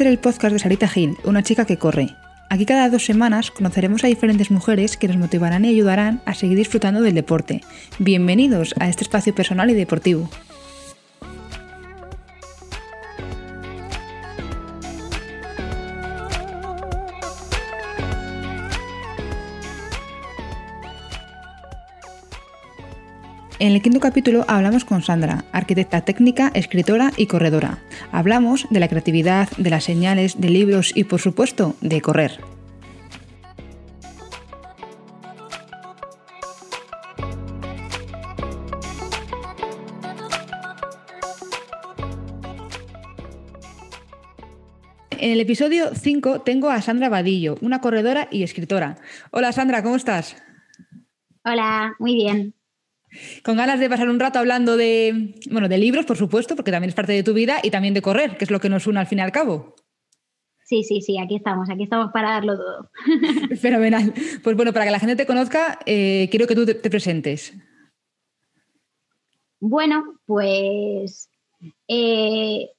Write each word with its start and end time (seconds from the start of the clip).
Este 0.00 0.08
es 0.08 0.14
el 0.14 0.18
podcast 0.18 0.54
de 0.54 0.58
Sarita 0.58 0.88
Gil, 0.88 1.18
una 1.24 1.42
chica 1.42 1.66
que 1.66 1.76
corre. 1.76 2.16
Aquí 2.48 2.64
cada 2.64 2.88
dos 2.88 3.04
semanas 3.04 3.50
conoceremos 3.50 4.02
a 4.02 4.06
diferentes 4.06 4.50
mujeres 4.50 4.96
que 4.96 5.08
nos 5.08 5.18
motivarán 5.18 5.66
y 5.66 5.68
ayudarán 5.68 6.22
a 6.24 6.32
seguir 6.32 6.56
disfrutando 6.56 7.02
del 7.02 7.12
deporte. 7.12 7.60
Bienvenidos 7.98 8.74
a 8.80 8.88
este 8.88 9.04
espacio 9.04 9.34
personal 9.34 9.68
y 9.68 9.74
deportivo. 9.74 10.30
En 23.60 23.72
el 23.72 23.82
quinto 23.82 24.00
capítulo 24.00 24.46
hablamos 24.48 24.86
con 24.86 25.02
Sandra, 25.02 25.44
arquitecta 25.52 26.00
técnica, 26.00 26.50
escritora 26.54 27.12
y 27.18 27.26
corredora. 27.26 27.82
Hablamos 28.10 28.66
de 28.70 28.80
la 28.80 28.88
creatividad, 28.88 29.50
de 29.58 29.68
las 29.68 29.84
señales, 29.84 30.40
de 30.40 30.48
libros 30.48 30.96
y, 30.96 31.04
por 31.04 31.20
supuesto, 31.20 31.76
de 31.82 32.00
correr. 32.00 32.40
En 45.10 45.32
el 45.32 45.40
episodio 45.40 45.94
5 45.94 46.40
tengo 46.40 46.70
a 46.70 46.80
Sandra 46.80 47.10
Vadillo, 47.10 47.58
una 47.60 47.82
corredora 47.82 48.26
y 48.30 48.42
escritora. 48.42 48.96
Hola 49.32 49.52
Sandra, 49.52 49.82
¿cómo 49.82 49.96
estás? 49.96 50.34
Hola, 51.44 51.94
muy 51.98 52.14
bien. 52.14 52.54
Con 53.42 53.56
ganas 53.56 53.80
de 53.80 53.88
pasar 53.88 54.08
un 54.08 54.20
rato 54.20 54.38
hablando 54.38 54.76
de, 54.76 55.34
bueno, 55.50 55.68
de 55.68 55.78
libros, 55.78 56.06
por 56.06 56.16
supuesto, 56.16 56.54
porque 56.54 56.70
también 56.70 56.90
es 56.90 56.94
parte 56.94 57.12
de 57.12 57.22
tu 57.22 57.34
vida, 57.34 57.58
y 57.62 57.70
también 57.70 57.94
de 57.94 58.02
correr, 58.02 58.36
que 58.36 58.44
es 58.44 58.50
lo 58.50 58.60
que 58.60 58.68
nos 58.68 58.86
une 58.86 59.00
al 59.00 59.06
fin 59.06 59.18
y 59.18 59.22
al 59.22 59.32
cabo. 59.32 59.74
Sí, 60.64 60.84
sí, 60.84 61.00
sí, 61.00 61.18
aquí 61.18 61.34
estamos, 61.34 61.68
aquí 61.68 61.82
estamos 61.82 62.12
para 62.12 62.30
darlo 62.30 62.56
todo. 62.56 62.90
Fenomenal. 63.60 64.14
Pues 64.44 64.54
bueno, 64.54 64.72
para 64.72 64.84
que 64.84 64.92
la 64.92 65.00
gente 65.00 65.16
te 65.16 65.26
conozca, 65.26 65.80
eh, 65.84 66.28
quiero 66.30 66.46
que 66.46 66.54
tú 66.54 66.64
te, 66.64 66.74
presentes. 66.74 67.52
Bueno, 69.58 70.20
pues 70.26 71.28
eh, 71.88 72.70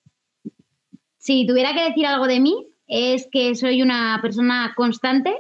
si 1.17 1.45
tuviera 1.45 1.73
que 1.73 1.83
decir 1.83 2.05
algo 2.05 2.27
de 2.27 2.39
mí, 2.39 2.67
es 2.87 3.27
que 3.29 3.55
soy 3.55 3.81
una 3.81 4.19
persona 4.21 4.73
constante 4.77 5.35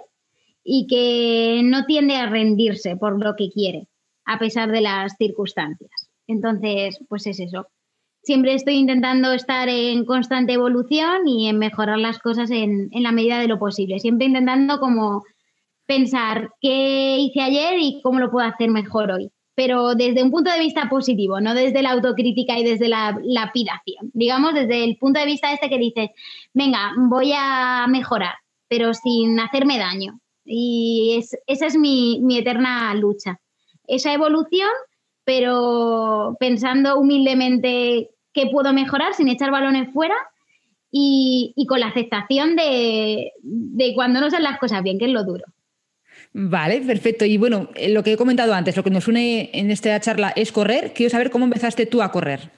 y 0.61 0.87
que 0.87 1.61
no 1.63 1.85
tiende 1.85 2.17
a 2.17 2.29
rendirse 2.29 2.97
por 2.97 3.23
lo 3.23 3.35
que 3.37 3.49
quiere 3.49 3.87
a 4.25 4.39
pesar 4.39 4.71
de 4.71 4.81
las 4.81 5.13
circunstancias. 5.17 6.09
Entonces, 6.27 6.99
pues 7.09 7.27
es 7.27 7.39
eso. 7.39 7.67
Siempre 8.23 8.53
estoy 8.53 8.75
intentando 8.75 9.33
estar 9.33 9.67
en 9.67 10.05
constante 10.05 10.53
evolución 10.53 11.27
y 11.27 11.47
en 11.47 11.57
mejorar 11.57 11.97
las 11.97 12.19
cosas 12.19 12.51
en, 12.51 12.89
la 12.91 13.11
medida 13.11 13.39
de 13.39 13.47
lo 13.47 13.57
posible. 13.57 13.99
Siempre 13.99 14.27
intentando 14.27 14.79
como 14.79 15.23
pensar 15.87 16.51
qué 16.61 17.17
hice 17.17 17.41
ayer 17.41 17.79
y 17.79 17.99
cómo 18.01 18.19
lo 18.19 18.31
puedo 18.31 18.47
hacer 18.47 18.69
mejor 18.69 19.11
hoy. 19.11 19.31
Pero 19.55 19.95
desde 19.95 20.23
un 20.23 20.31
punto 20.31 20.51
de 20.51 20.59
vista 20.59 20.87
positivo, 20.87 21.41
no 21.41 21.53
desde 21.53 21.81
la 21.81 21.91
autocrítica 21.91 22.57
y 22.57 22.63
desde 22.63 22.87
la 22.87 23.19
lapidación. 23.23 24.11
Digamos, 24.13 24.53
desde 24.53 24.83
el 24.83 24.97
punto 24.97 25.19
de 25.19 25.25
vista 25.25 25.51
este 25.51 25.69
que 25.69 25.77
dices, 25.77 26.09
venga, 26.53 26.93
voy 26.97 27.33
a 27.35 27.85
mejorar, 27.89 28.35
pero 28.69 28.93
sin 28.93 29.39
hacerme 29.39 29.79
daño. 29.79 30.19
Y 30.45 31.19
esa 31.47 31.65
es 31.65 31.77
mi 31.77 32.37
eterna 32.37 32.93
lucha 32.93 33.40
esa 33.91 34.13
evolución, 34.13 34.69
pero 35.25 36.37
pensando 36.39 36.97
humildemente 36.97 38.09
qué 38.33 38.47
puedo 38.47 38.73
mejorar 38.73 39.13
sin 39.13 39.27
echar 39.27 39.51
balones 39.51 39.93
fuera 39.93 40.15
y, 40.89 41.53
con 41.67 41.79
la 41.79 41.87
aceptación 41.87 42.55
de, 42.55 43.31
cuando 43.95 44.19
no 44.19 44.29
salen 44.29 44.51
las 44.51 44.59
cosas 44.59 44.81
bien, 44.83 44.97
que 44.97 45.05
es 45.05 45.11
lo 45.11 45.23
duro. 45.23 45.45
Vale, 46.33 46.81
perfecto. 46.81 47.25
Y 47.25 47.37
bueno, 47.37 47.69
eh, 47.75 47.89
lo 47.89 48.03
que 48.03 48.13
he 48.13 48.17
comentado 48.17 48.53
antes, 48.53 48.77
lo 48.77 48.83
que 48.83 48.89
nos 48.89 49.07
une 49.07 49.49
en 49.53 49.69
esta 49.69 49.99
charla 49.99 50.31
es 50.35 50.51
correr. 50.51 50.93
Quiero 50.93 51.09
saber 51.09 51.29
cómo 51.29 51.45
empezaste 51.45 51.85
tú 51.85 52.01
a 52.01 52.11
correr. 52.11 52.51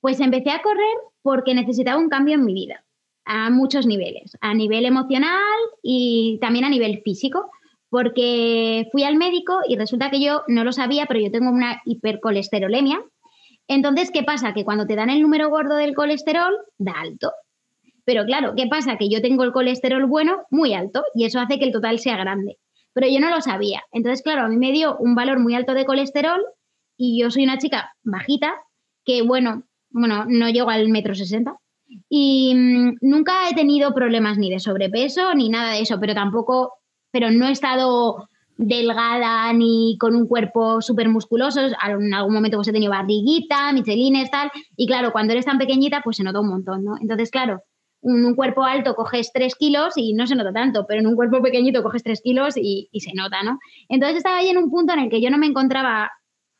Pues 0.00 0.20
empecé 0.20 0.50
a 0.50 0.62
correr 0.62 0.96
porque 1.22 1.54
necesitaba 1.54 1.98
un 1.98 2.08
cambio 2.08 2.34
en 2.34 2.44
mi 2.44 2.54
vida, 2.54 2.84
a 3.24 3.50
muchos 3.50 3.86
niveles, 3.86 4.36
a 4.40 4.54
nivel 4.54 4.84
emocional 4.84 5.58
y 5.82 6.38
también 6.40 6.64
a 6.64 6.68
nivel 6.68 7.00
físico 7.02 7.50
porque 7.94 8.88
fui 8.90 9.04
al 9.04 9.14
médico 9.14 9.60
y 9.68 9.76
resulta 9.76 10.10
que 10.10 10.20
yo 10.20 10.42
no 10.48 10.64
lo 10.64 10.72
sabía, 10.72 11.06
pero 11.06 11.20
yo 11.20 11.30
tengo 11.30 11.48
una 11.48 11.80
hipercolesterolemia. 11.84 13.00
Entonces, 13.68 14.10
¿qué 14.10 14.24
pasa? 14.24 14.52
Que 14.52 14.64
cuando 14.64 14.84
te 14.84 14.96
dan 14.96 15.10
el 15.10 15.22
número 15.22 15.48
gordo 15.48 15.76
del 15.76 15.94
colesterol, 15.94 16.56
da 16.76 16.94
alto. 17.00 17.30
Pero 18.04 18.24
claro, 18.24 18.54
¿qué 18.56 18.66
pasa? 18.66 18.96
Que 18.98 19.08
yo 19.08 19.22
tengo 19.22 19.44
el 19.44 19.52
colesterol 19.52 20.06
bueno 20.06 20.42
muy 20.50 20.74
alto 20.74 21.04
y 21.14 21.24
eso 21.24 21.38
hace 21.38 21.60
que 21.60 21.66
el 21.66 21.70
total 21.70 22.00
sea 22.00 22.16
grande. 22.16 22.58
Pero 22.94 23.06
yo 23.06 23.20
no 23.20 23.30
lo 23.30 23.40
sabía. 23.40 23.84
Entonces, 23.92 24.22
claro, 24.22 24.42
a 24.42 24.48
mí 24.48 24.56
me 24.56 24.72
dio 24.72 24.96
un 24.98 25.14
valor 25.14 25.38
muy 25.38 25.54
alto 25.54 25.72
de 25.72 25.84
colesterol 25.84 26.44
y 26.96 27.22
yo 27.22 27.30
soy 27.30 27.44
una 27.44 27.58
chica 27.58 27.92
bajita 28.02 28.56
que, 29.04 29.22
bueno, 29.22 29.68
bueno, 29.90 30.24
no 30.26 30.50
llego 30.50 30.70
al 30.70 30.88
metro 30.88 31.14
sesenta. 31.14 31.58
Y 32.08 32.54
mm, 32.56 32.96
nunca 33.02 33.48
he 33.48 33.54
tenido 33.54 33.94
problemas 33.94 34.36
ni 34.36 34.50
de 34.50 34.58
sobrepeso 34.58 35.32
ni 35.36 35.48
nada 35.48 35.74
de 35.74 35.82
eso, 35.82 36.00
pero 36.00 36.12
tampoco 36.12 36.72
pero 37.14 37.30
no 37.30 37.46
he 37.46 37.52
estado 37.52 38.28
delgada 38.56 39.52
ni 39.52 39.96
con 40.00 40.16
un 40.16 40.26
cuerpo 40.26 40.82
súper 40.82 41.08
musculoso. 41.08 41.60
En 41.60 42.12
algún 42.12 42.34
momento 42.34 42.58
pues 42.58 42.66
he 42.66 42.72
tenido 42.72 42.90
barriguita, 42.90 43.72
michelines, 43.72 44.32
tal. 44.32 44.50
Y 44.76 44.88
claro, 44.88 45.12
cuando 45.12 45.32
eres 45.32 45.44
tan 45.44 45.56
pequeñita, 45.56 46.00
pues 46.02 46.16
se 46.16 46.24
nota 46.24 46.40
un 46.40 46.48
montón, 46.48 46.82
¿no? 46.84 46.96
Entonces, 47.00 47.30
claro, 47.30 47.62
en 48.02 48.24
un 48.24 48.34
cuerpo 48.34 48.64
alto 48.64 48.96
coges 48.96 49.30
3 49.32 49.54
kilos 49.54 49.94
y 49.96 50.12
no 50.14 50.26
se 50.26 50.34
nota 50.34 50.52
tanto, 50.52 50.86
pero 50.88 51.02
en 51.02 51.06
un 51.06 51.14
cuerpo 51.14 51.40
pequeñito 51.40 51.84
coges 51.84 52.02
3 52.02 52.20
kilos 52.20 52.56
y, 52.56 52.88
y, 52.90 53.00
se 53.00 53.12
nota, 53.14 53.44
¿no? 53.44 53.60
Entonces 53.88 54.16
estaba 54.16 54.38
ahí 54.38 54.48
en 54.48 54.58
un 54.58 54.68
punto 54.68 54.92
en 54.92 54.98
el 54.98 55.08
que 55.08 55.20
yo 55.20 55.30
no 55.30 55.38
me 55.38 55.46
encontraba 55.46 56.10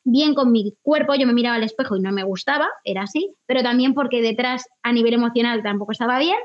bien 0.05 0.35
con 0.35 0.53
mi 0.53 0.77
cuerpo, 0.83 1.17
yo 1.17 1.27
me 1.27 1.33
miraba 1.33 1.57
al 1.57 1.65
espejo 1.65 1.97
y 1.97 2.01
no 2.01 2.13
me 2.13 2.23
gustaba, 2.23 2.69
era 2.85 3.03
así, 3.03 3.35
pero 3.47 3.65
también 3.65 3.93
porque 3.93 4.23
detrás 4.23 4.67
a 4.85 4.93
nivel 4.93 5.15
emocional 5.15 5.65
tampoco 5.65 5.91
estaba 5.91 6.21
bien 6.21 6.37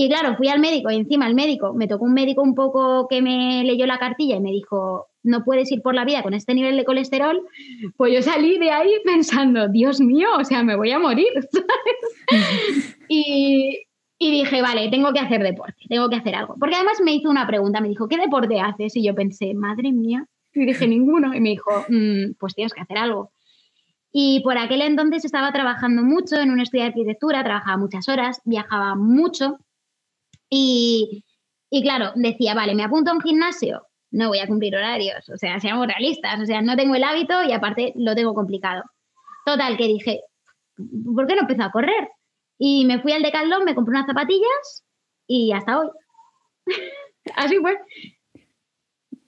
y 0.00 0.08
claro, 0.08 0.36
fui 0.36 0.46
al 0.46 0.60
médico 0.60 0.92
y 0.92 0.94
encima 0.94 1.26
el 1.26 1.34
médico, 1.34 1.74
me 1.74 1.88
tocó 1.88 2.04
un 2.04 2.14
médico 2.14 2.40
un 2.40 2.54
poco 2.54 3.08
que 3.08 3.20
me 3.20 3.64
leyó 3.64 3.84
la 3.84 3.98
cartilla 3.98 4.36
y 4.36 4.40
me 4.40 4.52
dijo, 4.52 5.08
no 5.24 5.42
puedes 5.42 5.72
ir 5.72 5.82
por 5.82 5.92
la 5.92 6.04
vida 6.04 6.22
con 6.22 6.34
este 6.34 6.54
nivel 6.54 6.76
de 6.76 6.84
colesterol, 6.84 7.42
pues 7.96 8.14
yo 8.14 8.22
salí 8.22 8.60
de 8.60 8.70
ahí 8.70 8.92
pensando, 9.04 9.66
Dios 9.66 10.00
mío, 10.00 10.28
o 10.38 10.44
sea, 10.44 10.62
me 10.62 10.76
voy 10.76 10.92
a 10.92 11.00
morir. 11.00 11.26
y, 13.08 13.76
y 14.20 14.30
dije, 14.30 14.62
vale, 14.62 14.88
tengo 14.88 15.12
que 15.12 15.18
hacer 15.18 15.42
deporte, 15.42 15.82
tengo 15.88 16.08
que 16.08 16.14
hacer 16.14 16.36
algo. 16.36 16.54
Porque 16.60 16.76
además 16.76 17.00
me 17.04 17.14
hizo 17.14 17.28
una 17.28 17.48
pregunta, 17.48 17.80
me 17.80 17.88
dijo, 17.88 18.06
¿qué 18.06 18.18
deporte 18.18 18.60
haces? 18.60 18.94
Y 18.94 19.04
yo 19.04 19.16
pensé, 19.16 19.52
madre 19.54 19.90
mía, 19.90 20.28
y 20.54 20.64
dije, 20.64 20.86
ninguno. 20.86 21.34
Y 21.34 21.40
me 21.40 21.48
dijo, 21.48 21.72
mm, 21.88 22.34
pues 22.38 22.54
tienes 22.54 22.72
que 22.72 22.82
hacer 22.82 22.98
algo. 22.98 23.32
Y 24.12 24.42
por 24.44 24.58
aquel 24.58 24.82
entonces 24.82 25.24
estaba 25.24 25.50
trabajando 25.50 26.04
mucho 26.04 26.36
en 26.36 26.52
un 26.52 26.60
estudio 26.60 26.84
de 26.84 26.90
arquitectura, 26.90 27.42
trabajaba 27.42 27.76
muchas 27.78 28.08
horas, 28.08 28.40
viajaba 28.44 28.94
mucho 28.94 29.58
y, 30.50 31.22
claro, 31.82 32.12
decía, 32.14 32.54
vale, 32.54 32.74
me 32.74 32.84
apunto 32.84 33.10
a 33.10 33.14
un 33.14 33.20
gimnasio, 33.20 33.86
no 34.10 34.28
voy 34.28 34.38
a 34.38 34.46
cumplir 34.46 34.74
horarios, 34.74 35.28
o 35.28 35.36
sea, 35.36 35.60
seamos 35.60 35.86
realistas, 35.86 36.40
o 36.40 36.46
sea, 36.46 36.62
no 36.62 36.76
tengo 36.76 36.94
el 36.94 37.04
hábito 37.04 37.42
y 37.44 37.52
aparte 37.52 37.92
lo 37.96 38.14
tengo 38.14 38.34
complicado. 38.34 38.82
Total, 39.44 39.76
que 39.76 39.86
dije, 39.86 40.20
¿por 41.14 41.26
qué 41.26 41.34
no 41.34 41.42
empecé 41.42 41.62
a 41.62 41.70
correr? 41.70 42.08
Y 42.58 42.84
me 42.84 43.00
fui 43.00 43.12
al 43.12 43.22
Decathlon, 43.22 43.64
me 43.64 43.74
compré 43.74 43.92
unas 43.92 44.06
zapatillas 44.06 44.84
y 45.26 45.52
hasta 45.52 45.80
hoy. 45.80 45.88
Así 47.36 47.56
fue. 47.58 47.78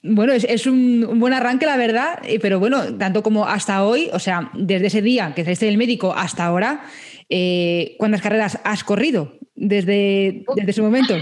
Bueno, 0.03 0.33
es, 0.33 0.67
un, 0.67 1.21
buen 1.21 1.35
arranque, 1.35 1.67
la 1.67 1.77
verdad, 1.77 2.21
eh, 2.25 2.41
pero 2.41 2.59
bueno, 2.59 2.97
tanto 2.97 3.23
como 3.23 3.47
hasta 3.47 3.85
hoy, 3.85 4.09
o 4.15 4.19
sea, 4.19 4.51
desde 4.55 4.87
ese 4.87 5.03
día 5.03 5.35
que 5.35 5.45
saliste 5.45 5.67
del 5.67 5.77
médico 5.77 6.15
hasta 6.15 6.47
ahora, 6.47 6.85
eh, 7.31 7.97
¿cuántas 7.99 8.23
carreras 8.23 8.59
has 8.65 8.85
corrido? 8.85 9.41
desde, 9.61 10.43
desde 10.57 10.71
ese 10.71 10.83
momento. 10.83 11.15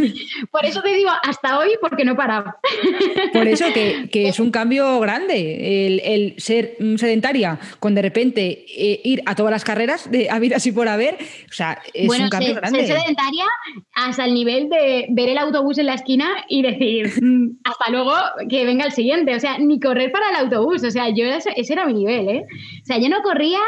Por 0.50 0.66
eso 0.66 0.82
te 0.82 0.94
digo 0.94 1.10
hasta 1.22 1.58
hoy, 1.58 1.70
porque 1.80 2.04
no 2.04 2.12
he 2.12 2.14
parado. 2.14 2.54
Por 3.32 3.48
eso 3.48 3.64
que, 3.72 4.08
es 4.12 4.38
un 4.38 4.50
cambio 4.50 5.00
grande 5.00 5.86
el, 6.14 6.34
ser 6.38 6.76
sedentaria 6.96 7.58
con 7.80 7.94
de 7.94 8.02
repente 8.02 8.66
eh, 8.76 9.00
ir 9.02 9.22
a 9.24 9.34
todas 9.34 9.50
las 9.50 9.64
carreras 9.64 10.10
de 10.10 10.28
haber 10.28 10.54
así 10.54 10.72
por 10.72 10.88
haber. 10.88 11.16
O 11.48 11.52
sea, 11.52 11.80
es 11.94 12.08
un 12.08 12.28
cambio 12.28 12.54
grande. 12.54 12.86
Ser 12.86 12.98
sedentaria 12.98 13.46
hasta 13.94 14.26
el 14.26 14.34
nivel 14.34 14.68
de 14.68 15.06
ver 15.10 15.30
el 15.30 15.38
autobús 15.38 15.78
en 15.78 15.86
la 15.86 15.94
esquina 15.94 16.44
y 16.48 16.62
decir 16.62 17.10
mm, 17.22 17.60
hasta 17.64 17.90
luego 17.90 18.12
que 18.50 18.66
venga 18.66 18.84
el 18.84 18.92
siguiente. 18.92 19.34
O 19.34 19.40
sea, 19.40 19.58
ni 19.58 19.80
correr 19.80 20.12
para 20.12 20.28
el 20.30 20.36
autobús. 20.36 20.84
O 20.84 20.90
sea, 20.90 21.08
yo 21.08 21.24
ese, 21.24 21.50
era 21.56 21.86
mi 21.86 21.94
nivel, 21.94 22.28
¿eh? 22.28 22.44
O 22.82 22.84
sea, 22.84 22.98
yo 22.98 23.08
no 23.08 23.22
corría 23.22 23.60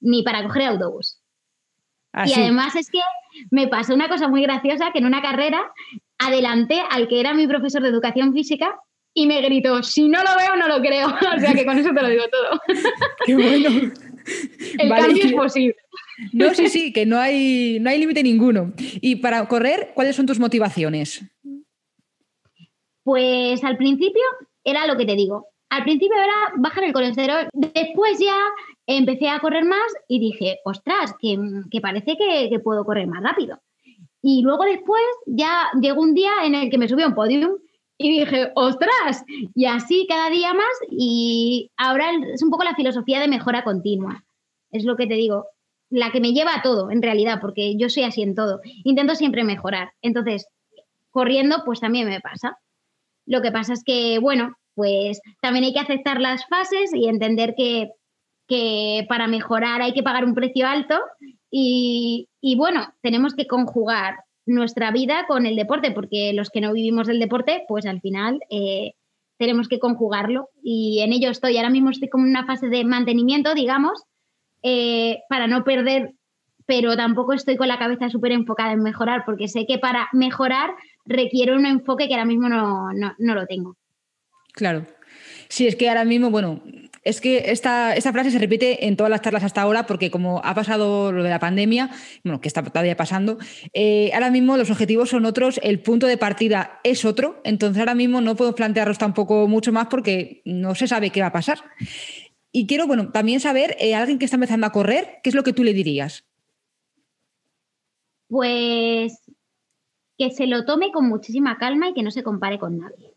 ni 0.00 0.22
para 0.22 0.44
coger 0.44 0.62
el 0.62 0.68
autobús. 0.68 1.21
Y 2.26 2.32
además 2.34 2.76
es 2.76 2.90
que 2.90 3.00
me 3.50 3.68
pasó 3.68 3.94
una 3.94 4.08
cosa 4.08 4.28
muy 4.28 4.42
graciosa, 4.42 4.92
que 4.92 4.98
en 4.98 5.06
una 5.06 5.22
carrera 5.22 5.72
adelanté 6.18 6.82
al 6.90 7.08
que 7.08 7.20
era 7.20 7.34
mi 7.34 7.46
profesor 7.46 7.82
de 7.82 7.88
educación 7.88 8.32
física 8.32 8.76
y 9.14 9.26
me 9.26 9.40
gritó, 9.40 9.82
si 9.82 10.08
no 10.08 10.20
lo 10.22 10.36
veo, 10.36 10.56
no 10.56 10.68
lo 10.68 10.80
creo. 10.80 11.08
o 11.36 11.40
sea 11.40 11.54
que 11.54 11.64
con 11.64 11.78
eso 11.78 11.90
te 11.94 12.02
lo 12.02 12.08
digo 12.08 12.24
todo. 12.30 12.60
Qué 13.26 13.34
bueno. 13.34 13.92
El 14.78 14.88
cambio 14.88 15.24
es 15.24 15.32
posible. 15.32 15.76
No, 16.32 16.54
sí, 16.54 16.68
sí, 16.68 16.92
que 16.92 17.06
no 17.06 17.18
hay, 17.18 17.78
no 17.80 17.90
hay 17.90 17.98
límite 17.98 18.22
ninguno. 18.22 18.72
Y 18.76 19.16
para 19.16 19.46
correr, 19.48 19.90
¿cuáles 19.94 20.14
son 20.14 20.26
tus 20.26 20.38
motivaciones? 20.38 21.24
Pues 23.02 23.64
al 23.64 23.76
principio 23.76 24.22
era 24.62 24.86
lo 24.86 24.96
que 24.96 25.06
te 25.06 25.16
digo. 25.16 25.48
Al 25.70 25.82
principio 25.84 26.16
era 26.16 26.52
bajar 26.58 26.84
el 26.84 26.92
colesterol. 26.92 27.48
Después 27.52 28.18
ya 28.20 28.36
empecé 28.86 29.28
a 29.28 29.40
correr 29.40 29.64
más 29.64 29.92
y 30.08 30.18
dije, 30.18 30.58
ostras, 30.64 31.14
que, 31.20 31.38
parece 31.80 32.16
que, 32.16 32.48
que, 32.50 32.58
puedo 32.58 32.84
correr 32.84 33.06
más 33.06 33.22
rápido. 33.22 33.60
Y 34.22 34.42
luego 34.42 34.64
después 34.64 35.02
ya 35.26 35.70
llegó 35.80 36.00
un 36.00 36.14
día 36.14 36.32
en 36.44 36.54
el 36.54 36.70
que 36.70 36.78
me 36.78 36.88
subí 36.88 37.02
a 37.02 37.08
un 37.08 37.14
podium 37.14 37.58
y 37.98 38.18
dije, 38.20 38.52
ostras, 38.54 39.24
y 39.54 39.66
así 39.66 40.06
cada 40.08 40.30
día 40.30 40.54
más. 40.54 40.74
Y 40.90 41.70
ahora 41.76 42.10
es 42.32 42.42
un 42.42 42.50
poco 42.50 42.64
la 42.64 42.74
filosofía 42.74 43.20
de 43.20 43.28
mejora 43.28 43.64
continua. 43.64 44.24
Es 44.70 44.84
lo 44.84 44.96
que 44.96 45.06
te 45.06 45.14
digo, 45.14 45.46
la 45.90 46.10
que 46.10 46.20
me 46.20 46.32
lleva 46.32 46.54
a 46.54 46.62
todo, 46.62 46.90
en 46.90 47.02
realidad, 47.02 47.38
porque 47.40 47.76
yo 47.76 47.88
soy 47.88 48.04
así 48.04 48.22
en 48.22 48.34
todo. 48.34 48.60
Intento 48.84 49.14
siempre 49.14 49.44
mejorar. 49.44 49.92
Entonces, 50.00 50.46
corriendo, 51.10 51.62
pues 51.64 51.80
también 51.80 52.08
me 52.08 52.20
pasa. 52.20 52.58
Lo 53.26 53.42
que 53.42 53.52
pasa 53.52 53.74
es 53.74 53.84
que, 53.84 54.18
bueno, 54.18 54.56
pues 54.74 55.20
también 55.40 55.64
hay 55.64 55.72
que 55.72 55.80
aceptar 55.80 56.20
las 56.20 56.46
fases 56.46 56.92
y 56.94 57.08
entender 57.08 57.54
que, 57.56 57.90
para 59.08 59.26
mejorar 59.26 59.82
hay 59.82 59.92
que 59.92 60.02
pagar 60.02 60.24
un 60.24 60.34
precio 60.34 60.66
alto 60.66 60.98
y, 61.50 62.28
bueno, 62.56 62.94
tenemos 63.02 63.34
que 63.34 63.46
conjugar 63.46 64.16
nuestra 64.46 64.90
vida 64.90 65.26
con 65.28 65.46
el 65.46 65.54
deporte, 65.54 65.90
porque 65.90 66.32
los 66.32 66.50
que 66.50 66.60
no 66.60 66.72
vivimos 66.72 67.06
del 67.06 67.20
deporte, 67.20 67.64
pues 67.68 67.86
al 67.86 68.00
final 68.00 68.40
eh, 68.50 68.94
tenemos 69.36 69.68
que 69.68 69.78
conjugarlo 69.78 70.48
y 70.62 71.00
en 71.00 71.12
ello 71.12 71.30
estoy. 71.30 71.56
Ahora 71.56 71.70
mismo 71.70 71.90
estoy 71.90 72.08
como 72.08 72.24
en 72.24 72.30
una 72.30 72.46
fase 72.46 72.68
de 72.68 72.84
mantenimiento, 72.84 73.54
digamos, 73.54 74.02
eh, 74.62 75.20
para 75.28 75.46
no 75.46 75.62
perder, 75.62 76.12
pero 76.66 76.96
tampoco 76.96 77.32
estoy 77.32 77.56
con 77.56 77.68
la 77.68 77.78
cabeza 77.78 78.08
súper 78.08 78.32
enfocada 78.32 78.72
en 78.72 78.82
mejorar, 78.82 79.24
porque 79.26 79.48
sé 79.48 79.66
que 79.66 79.78
para 79.78 80.08
mejorar 80.12 80.70
requiere 81.04 81.54
un 81.54 81.66
enfoque 81.66 82.08
que 82.08 82.14
ahora 82.14 82.24
mismo 82.24 82.48
no, 82.48 82.92
lo 83.18 83.46
tengo. 83.46 83.76
Claro. 84.52 84.86
Sí, 85.48 85.66
es 85.66 85.76
que 85.76 85.88
ahora 85.88 86.04
mismo, 86.04 86.30
bueno, 86.30 86.62
es 87.02 87.20
que 87.20 87.50
esta, 87.50 87.94
esta, 87.94 88.12
frase 88.12 88.30
se 88.30 88.38
repite 88.38 88.86
en 88.86 88.96
todas 88.96 89.10
las 89.10 89.22
charlas 89.22 89.44
hasta 89.44 89.62
ahora 89.62 89.86
porque 89.86 90.10
como 90.10 90.40
ha 90.44 90.54
pasado 90.54 91.10
lo 91.12 91.22
de 91.22 91.30
la 91.30 91.40
pandemia, 91.40 91.90
bueno, 92.22 92.40
que 92.40 92.48
está 92.48 92.62
todavía 92.62 92.96
pasando, 92.96 93.38
eh, 93.72 94.10
ahora 94.14 94.30
mismo 94.30 94.56
los 94.56 94.70
objetivos 94.70 95.10
son 95.10 95.24
otros, 95.24 95.58
el 95.62 95.80
punto 95.80 96.06
de 96.06 96.16
partida 96.16 96.80
es 96.84 97.04
otro, 97.04 97.40
entonces 97.44 97.80
ahora 97.80 97.94
mismo 97.94 98.20
no 98.20 98.36
puedo 98.36 98.54
plantearlos 98.54 98.98
tampoco 98.98 99.48
mucho 99.48 99.72
más 99.72 99.88
porque 99.88 100.42
no 100.44 100.74
se 100.74 100.86
sabe 100.86 101.10
qué 101.10 101.20
va 101.20 101.28
a 101.28 101.32
pasar. 101.32 101.58
Y 102.52 102.66
quiero, 102.66 102.86
bueno, 102.86 103.10
también 103.10 103.40
saber, 103.40 103.76
eh, 103.80 103.94
alguien 103.94 104.18
que 104.18 104.26
está 104.26 104.36
empezando 104.36 104.66
a 104.66 104.72
correr, 104.72 105.20
¿qué 105.22 105.30
es 105.30 105.34
lo 105.34 105.42
que 105.42 105.54
tú 105.54 105.64
le 105.64 105.72
dirías? 105.72 106.24
Pues 108.28 109.18
que 110.18 110.30
se 110.30 110.46
lo 110.46 110.64
tome 110.64 110.92
con 110.92 111.08
muchísima 111.08 111.56
calma 111.58 111.88
y 111.88 111.94
que 111.94 112.02
no 112.02 112.10
se 112.10 112.22
compare 112.22 112.58
con 112.58 112.78
nadie. 112.78 113.12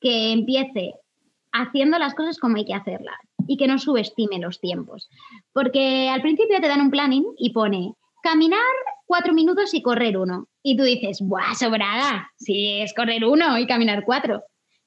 Que 0.00 0.32
empiece 0.32 0.94
haciendo 1.54 1.98
las 1.98 2.14
cosas 2.14 2.38
como 2.38 2.56
hay 2.56 2.66
que 2.66 2.74
hacerlas 2.74 3.16
y 3.46 3.56
que 3.56 3.66
no 3.66 3.78
subestime 3.78 4.38
los 4.38 4.60
tiempos. 4.60 5.08
Porque 5.52 6.10
al 6.10 6.20
principio 6.20 6.60
te 6.60 6.68
dan 6.68 6.82
un 6.82 6.90
planning 6.90 7.24
y 7.38 7.50
pone 7.50 7.94
caminar 8.22 8.60
cuatro 9.06 9.32
minutos 9.32 9.72
y 9.72 9.82
correr 9.82 10.18
uno. 10.18 10.48
Y 10.62 10.76
tú 10.76 10.82
dices, 10.82 11.20
¡buah, 11.22 11.54
sobrada! 11.54 12.30
Si 12.36 12.80
es 12.80 12.92
correr 12.94 13.24
uno 13.24 13.58
y 13.58 13.66
caminar 13.66 14.04
cuatro 14.04 14.42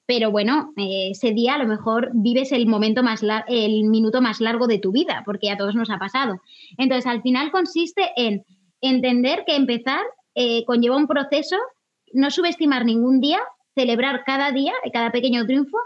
pero 0.07 0.31
bueno, 0.31 0.73
eh, 0.77 1.09
ese 1.11 1.31
día 1.31 1.55
a 1.55 1.57
lo 1.57 1.67
mejor 1.67 2.11
vives 2.13 2.53
el 2.53 2.65
momento 2.65 3.03
más 3.03 3.21
el 3.47 3.83
minuto 3.83 4.21
más 4.21 4.39
largo 4.39 4.65
de 4.65 4.79
tu 4.79 4.93
vida, 4.93 5.21
porque 5.25 5.51
a 5.51 5.57
todos 5.57 5.75
nos 5.75 5.89
ha 5.89 5.99
pasado. 5.99 6.39
Entonces, 6.77 7.05
al 7.05 7.21
final 7.21 7.51
consiste 7.51 8.13
en 8.15 8.45
entender 8.79 9.43
que 9.45 9.57
empezar 9.57 9.99
eh, 10.33 10.63
conlleva 10.63 10.95
un 10.95 11.07
proceso, 11.07 11.57
no 12.13 12.31
subestimar 12.31 12.85
ningún 12.85 13.19
día, 13.19 13.39
celebrar 13.75 14.23
cada 14.25 14.53
día, 14.53 14.71
cada 14.93 15.11
pequeño 15.11 15.45
triunfo 15.45 15.77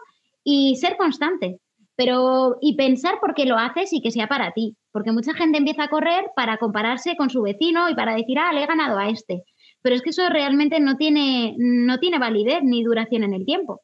y 0.44 0.76
ser 0.78 0.98
constante. 0.98 1.60
Pero, 1.96 2.58
y 2.62 2.76
pensar 2.76 3.20
por 3.20 3.34
qué 3.36 3.46
lo 3.46 3.58
haces 3.58 3.94
y 3.94 4.02
que 4.02 4.12
sea 4.12 4.28
para 4.28 4.54
ti. 4.54 4.76
Porque 4.92 5.12
mucha 5.12 5.34
gente 5.34 5.58
empieza 5.58 5.84
a 5.84 5.90
correr 5.90 6.26
para 6.36 6.58
compararse 6.58 7.16
con 7.16 7.30
su 7.30 7.42
vecino 7.42 7.90
y 7.90 7.96
para 7.96 8.16
decir, 8.16 8.40
ah, 8.40 8.52
le 8.54 8.64
he 8.64 8.68
ganado 8.68 8.98
a 8.98 9.10
este. 9.10 9.44
Pero 9.82 9.96
es 9.96 10.02
que 10.02 10.12
eso 10.12 10.28
realmente 10.30 10.80
no 10.80 10.96
tiene, 10.98 11.56
no 11.58 12.00
tiene 12.00 12.18
validez 12.18 12.64
ni 12.64 12.84
duración 12.84 13.24
en 13.24 13.34
el 13.34 13.46
tiempo. 13.46 13.82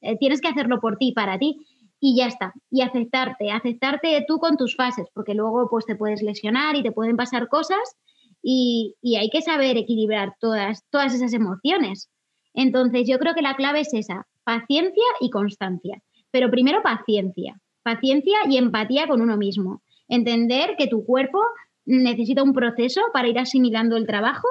Eh, 0.00 0.16
tienes 0.18 0.40
que 0.40 0.48
hacerlo 0.48 0.80
por 0.80 0.96
ti, 0.96 1.12
para 1.12 1.38
ti, 1.38 1.58
y 2.00 2.16
ya 2.16 2.26
está. 2.26 2.52
Y 2.70 2.82
aceptarte, 2.82 3.50
aceptarte 3.50 4.24
tú 4.26 4.38
con 4.38 4.56
tus 4.56 4.76
fases, 4.76 5.06
porque 5.14 5.34
luego 5.34 5.68
pues 5.68 5.86
te 5.86 5.96
puedes 5.96 6.22
lesionar 6.22 6.76
y 6.76 6.82
te 6.82 6.92
pueden 6.92 7.16
pasar 7.16 7.48
cosas 7.48 7.96
y, 8.42 8.94
hay 9.18 9.30
que 9.30 9.42
saber 9.42 9.76
equilibrar 9.76 10.34
todas, 10.40 10.84
todas 10.90 11.14
esas 11.14 11.32
emociones. 11.32 12.10
Entonces 12.54 13.08
yo 13.08 13.18
creo 13.18 13.34
que 13.34 13.42
la 13.42 13.56
clave 13.56 13.80
es 13.80 13.92
esa, 13.92 14.26
paciencia 14.48 15.04
y 15.20 15.28
constancia. 15.28 16.02
Pero 16.30 16.50
primero 16.50 16.82
paciencia, 16.82 17.60
paciencia 17.82 18.38
y 18.48 18.56
empatía 18.56 19.06
con 19.06 19.20
uno 19.20 19.36
mismo. 19.36 19.82
Entender 20.08 20.76
que 20.78 20.86
tu 20.86 21.04
cuerpo 21.04 21.38
necesita 21.84 22.42
un 22.42 22.54
proceso 22.54 23.02
para 23.12 23.28
ir 23.28 23.38
asimilando 23.38 23.98
el 23.98 24.06
trabajo 24.06 24.48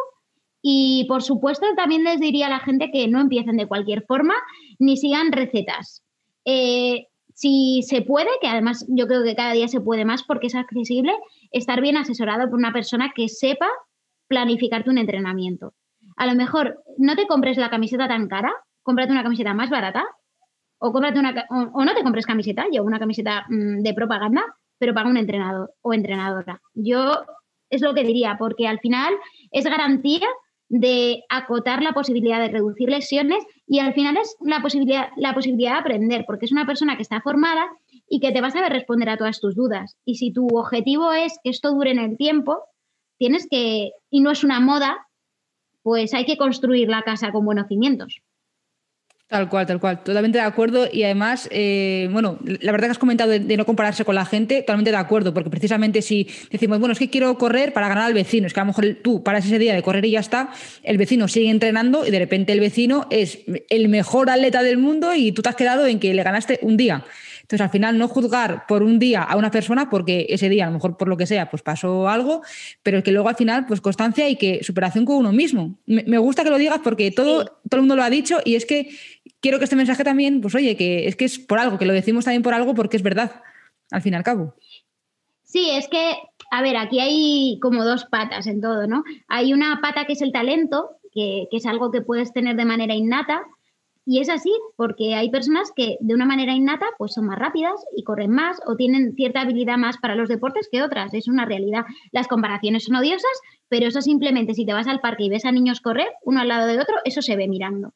y 0.62 1.06
por 1.08 1.24
supuesto 1.24 1.66
también 1.76 2.04
les 2.04 2.20
diría 2.20 2.46
a 2.46 2.52
la 2.52 2.60
gente 2.60 2.92
que 2.94 3.08
no 3.08 3.20
empiecen 3.20 3.58
de 3.58 3.66
cualquier 3.66 4.04
forma 4.04 4.36
ni 4.78 4.98
sigan 4.98 5.32
recetas. 5.32 6.04
Eh, 6.46 7.08
si 7.34 7.82
se 7.82 8.04
puede, 8.04 8.30
que 8.40 8.50
además 8.50 8.86
yo 8.90 9.08
creo 9.08 9.24
que 9.24 9.36
cada 9.36 9.54
día 9.54 9.68
se 9.68 9.82
puede 9.82 10.06
más 10.06 10.22
porque 10.22 10.46
es 10.46 10.56
accesible, 10.56 11.12
estar 11.50 11.82
bien 11.82 11.98
asesorado 11.98 12.48
por 12.52 12.60
una 12.60 12.72
persona 12.72 13.14
que 13.16 13.30
sepa 13.30 13.68
planificarte 14.28 14.92
un 14.92 15.00
entrenamiento. 15.00 15.74
A 16.18 16.28
lo 16.28 16.36
mejor 16.36 16.84
no 17.00 17.16
te 17.16 17.26
compres 17.26 17.58
la 17.58 17.72
camiseta 17.72 18.08
tan 18.08 18.28
cara, 18.28 18.54
cómprate 18.88 19.12
una 19.12 19.22
camiseta 19.22 19.54
más 19.54 19.70
barata 19.70 20.06
o, 20.80 20.94
cómprate 20.94 21.20
una, 21.20 21.46
o, 21.50 21.84
no 21.84 21.94
te 21.94 22.04
compres 22.04 22.26
camiseta, 22.26 22.66
yo 22.72 22.84
una 22.84 23.00
camiseta 23.00 23.46
mm, 23.50 23.82
de 23.82 23.94
propaganda, 23.94 24.46
pero 24.80 24.94
paga 24.94 25.10
un 25.10 25.18
entrenador 25.18 25.74
o 25.82 25.94
entrenadora. 25.94 26.62
Yo 26.74 27.26
es 27.70 27.82
lo 27.82 27.94
que 27.94 28.06
diría, 28.06 28.38
porque 28.40 28.66
al 28.66 28.80
final 28.80 29.14
es 29.52 29.66
garantía 29.66 30.26
de 30.70 31.24
acotar 31.28 31.84
la 31.84 31.92
posibilidad 31.92 32.40
de 32.40 32.48
reducir 32.48 32.90
lesiones 32.90 33.44
y 33.68 33.80
al 33.80 33.94
final 33.94 34.16
es 34.16 34.38
la 34.40 34.62
posibilidad, 34.62 35.10
la 35.18 35.34
posibilidad 35.34 35.74
de 35.74 35.80
aprender, 35.80 36.24
porque 36.26 36.46
es 36.46 36.54
una 36.54 36.66
persona 36.66 36.96
que 36.96 37.02
está 37.02 37.20
formada 37.20 37.68
y 38.08 38.22
que 38.22 38.32
te 38.32 38.40
va 38.40 38.48
a 38.48 38.52
saber 38.52 38.72
responder 38.72 39.10
a 39.10 39.18
todas 39.18 39.42
tus 39.42 39.54
dudas. 39.54 39.98
Y 40.06 40.16
si 40.16 40.32
tu 40.32 40.48
objetivo 40.58 41.12
es 41.12 41.38
que 41.44 41.50
esto 41.50 41.72
dure 41.72 41.92
en 41.92 42.00
el 42.00 42.16
tiempo, 42.16 42.64
tienes 43.18 43.48
que, 43.50 43.92
y 44.10 44.22
no 44.22 44.32
es 44.32 44.46
una 44.46 44.62
moda, 44.62 45.08
pues 45.84 46.14
hay 46.14 46.26
que 46.26 46.38
construir 46.38 46.88
la 46.88 47.02
casa 47.02 47.34
con 47.34 47.44
buenos 47.44 47.68
cimientos. 47.68 48.22
Tal 49.28 49.50
cual, 49.50 49.66
tal 49.66 49.82
cual, 49.82 50.04
totalmente 50.06 50.38
de 50.38 50.46
acuerdo. 50.46 50.88
Y 50.90 51.04
además, 51.04 51.50
eh, 51.52 52.08
bueno, 52.14 52.40
la 52.46 52.72
verdad 52.72 52.88
que 52.88 52.92
has 52.92 52.98
comentado 52.98 53.30
de, 53.32 53.58
no 53.58 53.66
compararse 53.66 54.06
con 54.06 54.16
la 54.16 54.24
gente, 54.24 54.62
totalmente 54.62 54.92
de 54.92 54.96
acuerdo, 54.96 55.34
porque 55.34 55.50
precisamente 55.50 56.02
si 56.02 56.30
decimos, 56.50 56.80
bueno, 56.80 56.94
es 56.94 57.00
que 57.00 57.10
quiero 57.10 57.38
correr 57.38 57.74
para 57.74 57.90
ganar 57.90 58.06
al 58.06 58.14
vecino, 58.14 58.48
es 58.48 58.54
que 58.54 58.62
a 58.62 58.64
lo 58.64 58.68
mejor 58.68 58.86
tú 59.04 59.24
paras 59.24 59.46
ese 59.46 59.60
día 59.60 59.76
de 59.76 59.84
correr 59.84 60.06
y 60.06 60.12
ya 60.12 60.22
está, 60.22 60.52
el 60.82 60.98
vecino 60.98 61.28
sigue 61.28 61.50
entrenando 61.50 62.08
y 62.08 62.12
de 62.12 62.20
repente 62.20 62.54
el 62.54 62.62
vecino 62.62 63.06
es 63.10 63.40
el 63.70 63.90
mejor 63.90 64.30
atleta 64.30 64.64
del 64.64 64.78
mundo 64.78 65.14
y 65.14 65.34
tú 65.34 65.42
te 65.42 65.50
has 65.50 65.56
quedado 65.56 65.88
en 65.88 66.00
que 66.00 66.14
le 66.14 66.24
ganaste 66.24 66.60
un 66.62 66.78
día. 66.78 67.04
Entonces, 67.48 67.64
al 67.64 67.70
final, 67.70 67.98
no 67.98 68.10
juzgar 68.10 68.66
por 68.68 68.84
un 68.84 69.00
día 69.00 69.24
a 69.24 69.38
una 69.38 69.50
persona 69.52 69.90
porque 69.90 70.26
ese 70.28 70.50
día, 70.50 70.66
a 70.66 70.68
lo 70.68 70.74
mejor 70.74 70.98
por 70.98 71.08
lo 71.08 71.16
que 71.16 71.26
sea, 71.26 71.50
pues 71.50 71.64
pasó 71.64 72.10
algo, 72.10 72.42
pero 72.84 73.02
que 73.04 73.14
luego 73.14 73.30
al 73.30 73.38
final, 73.38 73.66
pues 73.66 73.80
constancia 73.80 74.28
y 74.28 74.36
que 74.36 74.66
superación 74.66 75.06
con 75.06 75.16
uno 75.16 75.32
mismo. 75.32 75.80
Me, 75.86 76.18
gusta 76.18 76.44
que 76.44 76.50
lo 76.50 76.58
digas 76.58 76.82
porque 76.84 77.10
todo, 77.10 77.46
todo 77.46 77.78
el 77.78 77.82
mundo 77.84 77.96
lo 77.96 78.04
ha 78.04 78.10
dicho 78.10 78.40
y 78.44 78.56
es 78.56 78.66
que 78.66 78.90
quiero 79.40 79.60
que 79.60 79.64
este 79.64 79.78
mensaje 79.78 80.04
también, 80.04 80.42
pues 80.42 80.56
oye, 80.56 80.76
que 80.76 81.08
es 81.08 81.16
que 81.16 81.24
es 81.24 81.40
por 81.40 81.58
algo, 81.58 81.78
que 81.78 81.86
lo 81.86 81.94
decimos 81.94 82.26
también 82.26 82.44
por 82.44 82.54
algo 82.54 82.76
porque 82.76 82.98
es 82.98 83.04
verdad, 83.04 83.42
al 83.92 84.02
fin 84.02 84.12
y 84.12 84.18
al 84.18 84.24
cabo. 84.24 84.54
Sí, 85.46 85.70
es 85.70 85.88
que, 85.88 86.16
a 86.52 86.62
ver, 86.62 86.76
aquí 86.76 87.00
hay 87.00 87.60
como 87.62 87.86
dos 87.86 88.04
patas 88.04 88.46
en 88.48 88.60
todo, 88.60 88.88
¿no? 88.88 89.06
Hay 89.30 89.54
una 89.54 89.80
pata 89.82 90.04
que 90.04 90.14
es 90.14 90.22
el 90.22 90.34
talento, 90.34 90.98
que, 91.14 91.48
que 91.50 91.56
es 91.56 91.66
algo 91.66 91.92
que 91.92 92.02
puedes 92.02 92.34
tener 92.34 92.58
de 92.58 92.66
manera 92.66 92.94
innata, 92.94 93.44
y 94.10 94.22
es 94.22 94.30
así, 94.30 94.54
porque 94.78 95.16
hay 95.16 95.30
personas 95.30 95.74
que 95.76 95.98
de 96.00 96.14
una 96.14 96.26
manera 96.26 96.54
innata 96.54 96.86
pues 96.98 97.14
son 97.14 97.26
más 97.26 97.38
rápidas 97.38 97.74
y 97.94 98.06
corren 98.06 98.32
más 98.32 98.58
o 98.66 98.78
tienen 98.78 99.14
cierta 99.16 99.42
habilidad 99.42 99.76
más 99.76 99.98
para 99.98 100.16
los 100.16 100.30
deportes 100.30 100.70
que 100.72 100.82
otras. 100.82 101.14
Es 101.14 101.28
una 101.28 101.44
realidad. 101.44 101.84
Las 102.14 102.30
comparaciones 102.30 102.86
son 102.86 102.96
odiosas, 102.96 103.42
pero 103.68 103.88
eso 103.88 104.02
simplemente 104.02 104.54
si 104.54 104.66
te 104.66 104.72
vas 104.72 104.88
al 104.88 105.02
parque 105.02 105.26
y 105.26 105.30
ves 105.30 105.44
a 105.44 105.52
niños 105.52 105.82
correr 105.82 106.08
uno 106.24 106.40
al 106.40 106.48
lado 106.48 106.68
de 106.68 106.80
otro, 106.80 106.96
eso 107.04 107.22
se 107.22 107.36
ve 107.36 107.50
mirando. 107.50 107.92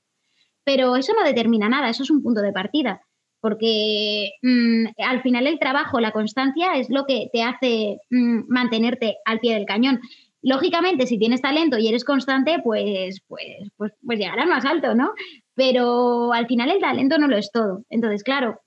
Pero 0.66 0.98
eso 0.98 1.14
no 1.14 1.24
determina 1.24 1.70
nada, 1.70 1.88
eso 1.88 2.04
es 2.04 2.12
un 2.12 2.22
punto 2.22 2.42
de 2.42 2.52
partida, 2.52 3.02
porque 3.40 4.32
mm, 4.42 4.88
al 4.98 5.22
final 5.22 5.48
el 5.48 5.60
trabajo, 5.60 6.02
la 6.02 6.12
constancia 6.12 6.74
es 6.76 6.90
lo 6.90 7.06
que 7.06 7.30
te 7.32 7.42
hace 7.42 8.00
mm, 8.10 8.50
mantenerte 8.50 9.16
al 9.24 9.40
pie 9.40 9.54
del 9.54 9.66
cañón 9.66 10.02
lógicamente, 10.42 11.08
si 11.08 11.18
tienes 11.18 11.42
talento 11.42 11.78
y 11.78 11.88
eres 11.88 12.04
constante, 12.04 12.60
pues, 12.64 13.22
pues, 13.28 13.72
pues, 13.78 13.94
pues 14.06 14.20
llegarás 14.20 14.48
más 14.48 14.66
alto, 14.66 14.96
¿no? 14.96 15.14
Pero 15.56 16.34
al 16.34 16.48
final 16.48 16.70
el 16.70 16.80
talento 16.80 17.18
no 17.18 17.28
lo 17.28 17.38
es 17.38 17.52
todo. 17.52 17.84
Entonces, 17.90 18.24
claro, 18.24 18.60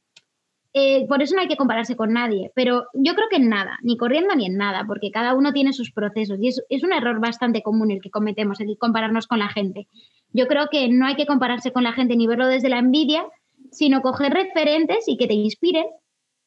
eh, 0.76 1.06
por 1.06 1.22
eso 1.22 1.36
no 1.36 1.40
hay 1.40 1.46
que 1.46 1.56
compararse 1.56 1.94
con 1.94 2.12
nadie, 2.12 2.50
pero 2.56 2.86
yo 2.94 3.14
creo 3.14 3.28
que 3.30 3.36
en 3.36 3.48
nada, 3.48 3.78
ni 3.82 3.96
corriendo 3.96 4.34
ni 4.34 4.46
en 4.46 4.56
nada, 4.56 4.82
porque 4.88 5.12
cada 5.12 5.34
uno 5.34 5.52
tiene 5.52 5.72
sus 5.72 5.92
procesos 5.92 6.36
y 6.40 6.48
es, 6.48 6.82
un 6.82 6.92
error 6.92 7.20
bastante 7.20 7.62
común 7.62 7.92
el 7.92 8.00
que 8.02 8.10
cometemos, 8.10 8.60
el 8.60 8.76
compararnos 8.76 9.28
con 9.28 9.38
la 9.38 9.48
gente. 9.48 9.86
Yo 10.32 10.48
creo 10.48 10.66
que 10.72 10.88
no 10.88 11.06
hay 11.06 11.14
que 11.14 11.26
compararse 11.26 11.72
con 11.72 11.84
la 11.84 11.92
gente 11.92 12.16
ni 12.16 12.26
verlo 12.26 12.48
desde 12.48 12.68
la 12.68 12.80
envidia, 12.80 13.24
sino 13.70 14.02
coger 14.02 14.32
referentes 14.32 15.06
y 15.06 15.16
que 15.16 15.28
te 15.28 15.34
inspiren 15.34 15.86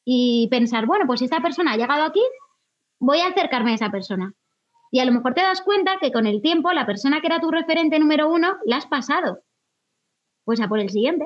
y 0.04 0.50
pensar, 0.52 0.88
bueno, 0.88 1.06
pues 1.08 1.20
si 1.20 1.26
esta 1.26 1.42
persona 1.42 1.72
ha 1.72 1.78
llegado 1.78 2.04
aquí, 2.04 2.22
voy 3.00 3.20
a 3.20 3.28
acercarme 3.28 3.72
a 3.72 3.76
esa 3.76 3.92
persona. 3.92 4.34
Y 4.92 5.00
a 5.00 5.06
lo 5.06 5.14
mejor 5.14 5.36
te 5.36 5.42
das 5.42 5.62
cuenta 5.62 6.00
que 6.02 6.12
con 6.12 6.28
el 6.28 6.42
tiempo 6.42 6.74
la 6.74 6.86
persona 6.86 7.22
que 7.22 7.28
era 7.28 7.40
tu 7.40 7.50
referente 7.50 7.98
número 7.98 8.30
uno 8.30 8.58
la 8.66 8.76
has 8.76 8.88
pasado. 8.88 9.40
Pues 10.48 10.62
a 10.62 10.70
por 10.70 10.80
el 10.80 10.90
siguiente. 10.90 11.26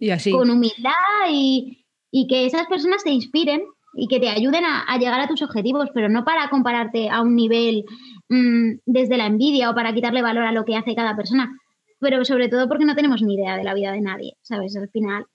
Y 0.00 0.10
así. 0.10 0.32
Con 0.32 0.50
humildad 0.50 0.90
y, 1.30 1.86
que 2.28 2.44
esas 2.44 2.66
personas 2.66 3.04
te 3.04 3.10
inspiren 3.10 3.62
y 3.94 4.08
que 4.08 4.18
te 4.18 4.28
ayuden 4.28 4.64
a, 4.64 4.98
llegar 4.98 5.20
a 5.20 5.28
tus 5.28 5.42
objetivos, 5.42 5.88
pero 5.94 6.08
no 6.08 6.24
para 6.24 6.50
compararte 6.50 7.08
a 7.08 7.22
un 7.22 7.36
nivel 7.36 7.84
mm, 8.28 8.80
desde 8.84 9.16
la 9.16 9.26
envidia 9.26 9.70
o 9.70 9.76
para 9.76 9.94
quitarle 9.94 10.22
valor 10.22 10.42
a 10.42 10.50
lo 10.50 10.64
que 10.64 10.74
hace 10.74 10.96
cada 10.96 11.14
persona, 11.14 11.56
pero 12.00 12.24
sobre 12.24 12.48
todo 12.48 12.66
porque 12.66 12.84
no 12.84 12.96
tenemos 12.96 13.22
ni 13.22 13.36
idea 13.36 13.56
de 13.56 13.62
la 13.62 13.74
vida 13.74 13.92
de 13.92 14.00
nadie, 14.00 14.32
¿sabes? 14.42 14.76
Al 14.76 14.88
final 14.90 15.26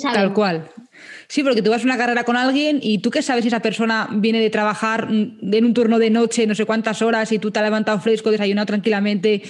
Tal 0.00 0.32
cual. 0.32 0.70
Sí, 1.28 1.42
porque 1.42 1.62
tú 1.62 1.70
vas 1.70 1.82
a 1.82 1.84
una 1.84 1.98
carrera 1.98 2.24
con 2.24 2.36
alguien 2.36 2.80
y 2.82 2.98
tú 2.98 3.10
qué 3.10 3.22
sabes 3.22 3.42
si 3.42 3.48
esa 3.48 3.60
persona 3.60 4.08
viene 4.10 4.40
de 4.40 4.50
trabajar 4.50 5.08
en 5.10 5.64
un 5.64 5.74
turno 5.74 5.98
de 5.98 6.10
noche, 6.10 6.46
no 6.46 6.54
sé 6.54 6.64
cuántas 6.64 7.02
horas, 7.02 7.30
y 7.30 7.38
tú 7.38 7.50
te 7.50 7.58
has 7.58 7.64
levantado 7.64 8.00
fresco, 8.00 8.30
desayunado 8.30 8.66
tranquilamente. 8.66 9.42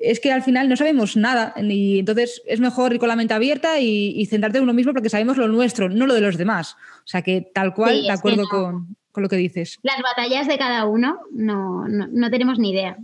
Es 0.00 0.20
que 0.20 0.32
al 0.32 0.42
final 0.42 0.68
no 0.68 0.76
sabemos 0.76 1.16
nada 1.16 1.54
y 1.56 1.98
entonces 1.98 2.42
es 2.46 2.60
mejor 2.60 2.92
ir 2.92 2.98
con 2.98 3.08
la 3.08 3.16
mente 3.16 3.34
abierta 3.34 3.78
y, 3.80 4.24
centrarte 4.26 4.58
en 4.58 4.64
uno 4.64 4.72
mismo 4.72 4.92
porque 4.92 5.10
sabemos 5.10 5.36
lo 5.36 5.48
nuestro, 5.48 5.88
no 5.88 6.06
lo 6.06 6.14
de 6.14 6.20
los 6.20 6.38
demás. 6.38 6.76
O 7.04 7.06
sea 7.06 7.22
que 7.22 7.50
tal 7.54 7.74
cual, 7.74 8.02
de 8.02 8.10
acuerdo 8.10 8.48
con, 8.48 8.96
lo 9.14 9.28
que 9.28 9.36
dices. 9.36 9.78
Las 9.82 10.00
batallas 10.02 10.48
de 10.48 10.56
cada 10.56 10.86
uno 10.86 11.20
no, 11.32 11.86
no, 11.86 12.30
tenemos 12.30 12.58
ni 12.58 12.70
idea. 12.70 12.96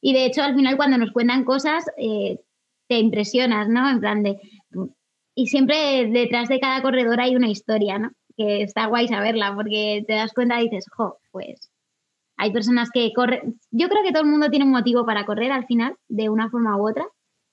Y 0.00 0.12
de 0.12 0.26
hecho 0.26 0.42
al 0.42 0.54
final 0.54 0.76
cuando 0.76 0.98
nos 0.98 1.12
cuentan 1.12 1.44
cosas 1.44 1.84
eh, 1.96 2.38
te 2.88 2.98
impresionas, 2.98 3.68
¿no? 3.68 3.88
En 3.88 4.00
plan 4.00 4.22
de, 4.22 4.40
y 5.34 5.46
siempre 5.46 6.08
detrás 6.10 6.48
de 6.48 6.58
cada 6.60 6.82
corredor 6.82 7.20
hay 7.20 7.36
una 7.36 7.48
historia, 7.48 7.98
¿no? 7.98 8.10
Que 8.36 8.62
está 8.62 8.86
guay 8.86 9.08
saberla, 9.08 9.54
porque 9.54 10.04
te 10.06 10.14
das 10.14 10.32
cuenta 10.32 10.60
y 10.60 10.64
dices, 10.64 10.86
jo, 10.96 11.18
pues 11.30 11.69
hay 12.40 12.52
personas 12.52 12.88
que 12.90 13.12
corren. 13.14 13.60
Yo 13.70 13.88
creo 13.90 14.02
que 14.02 14.12
todo 14.12 14.22
el 14.22 14.30
mundo 14.30 14.48
tiene 14.48 14.64
un 14.64 14.70
motivo 14.70 15.04
para 15.04 15.26
correr 15.26 15.52
al 15.52 15.66
final, 15.66 15.94
de 16.08 16.30
una 16.30 16.48
forma 16.48 16.76
u 16.78 16.88
otra, 16.88 17.06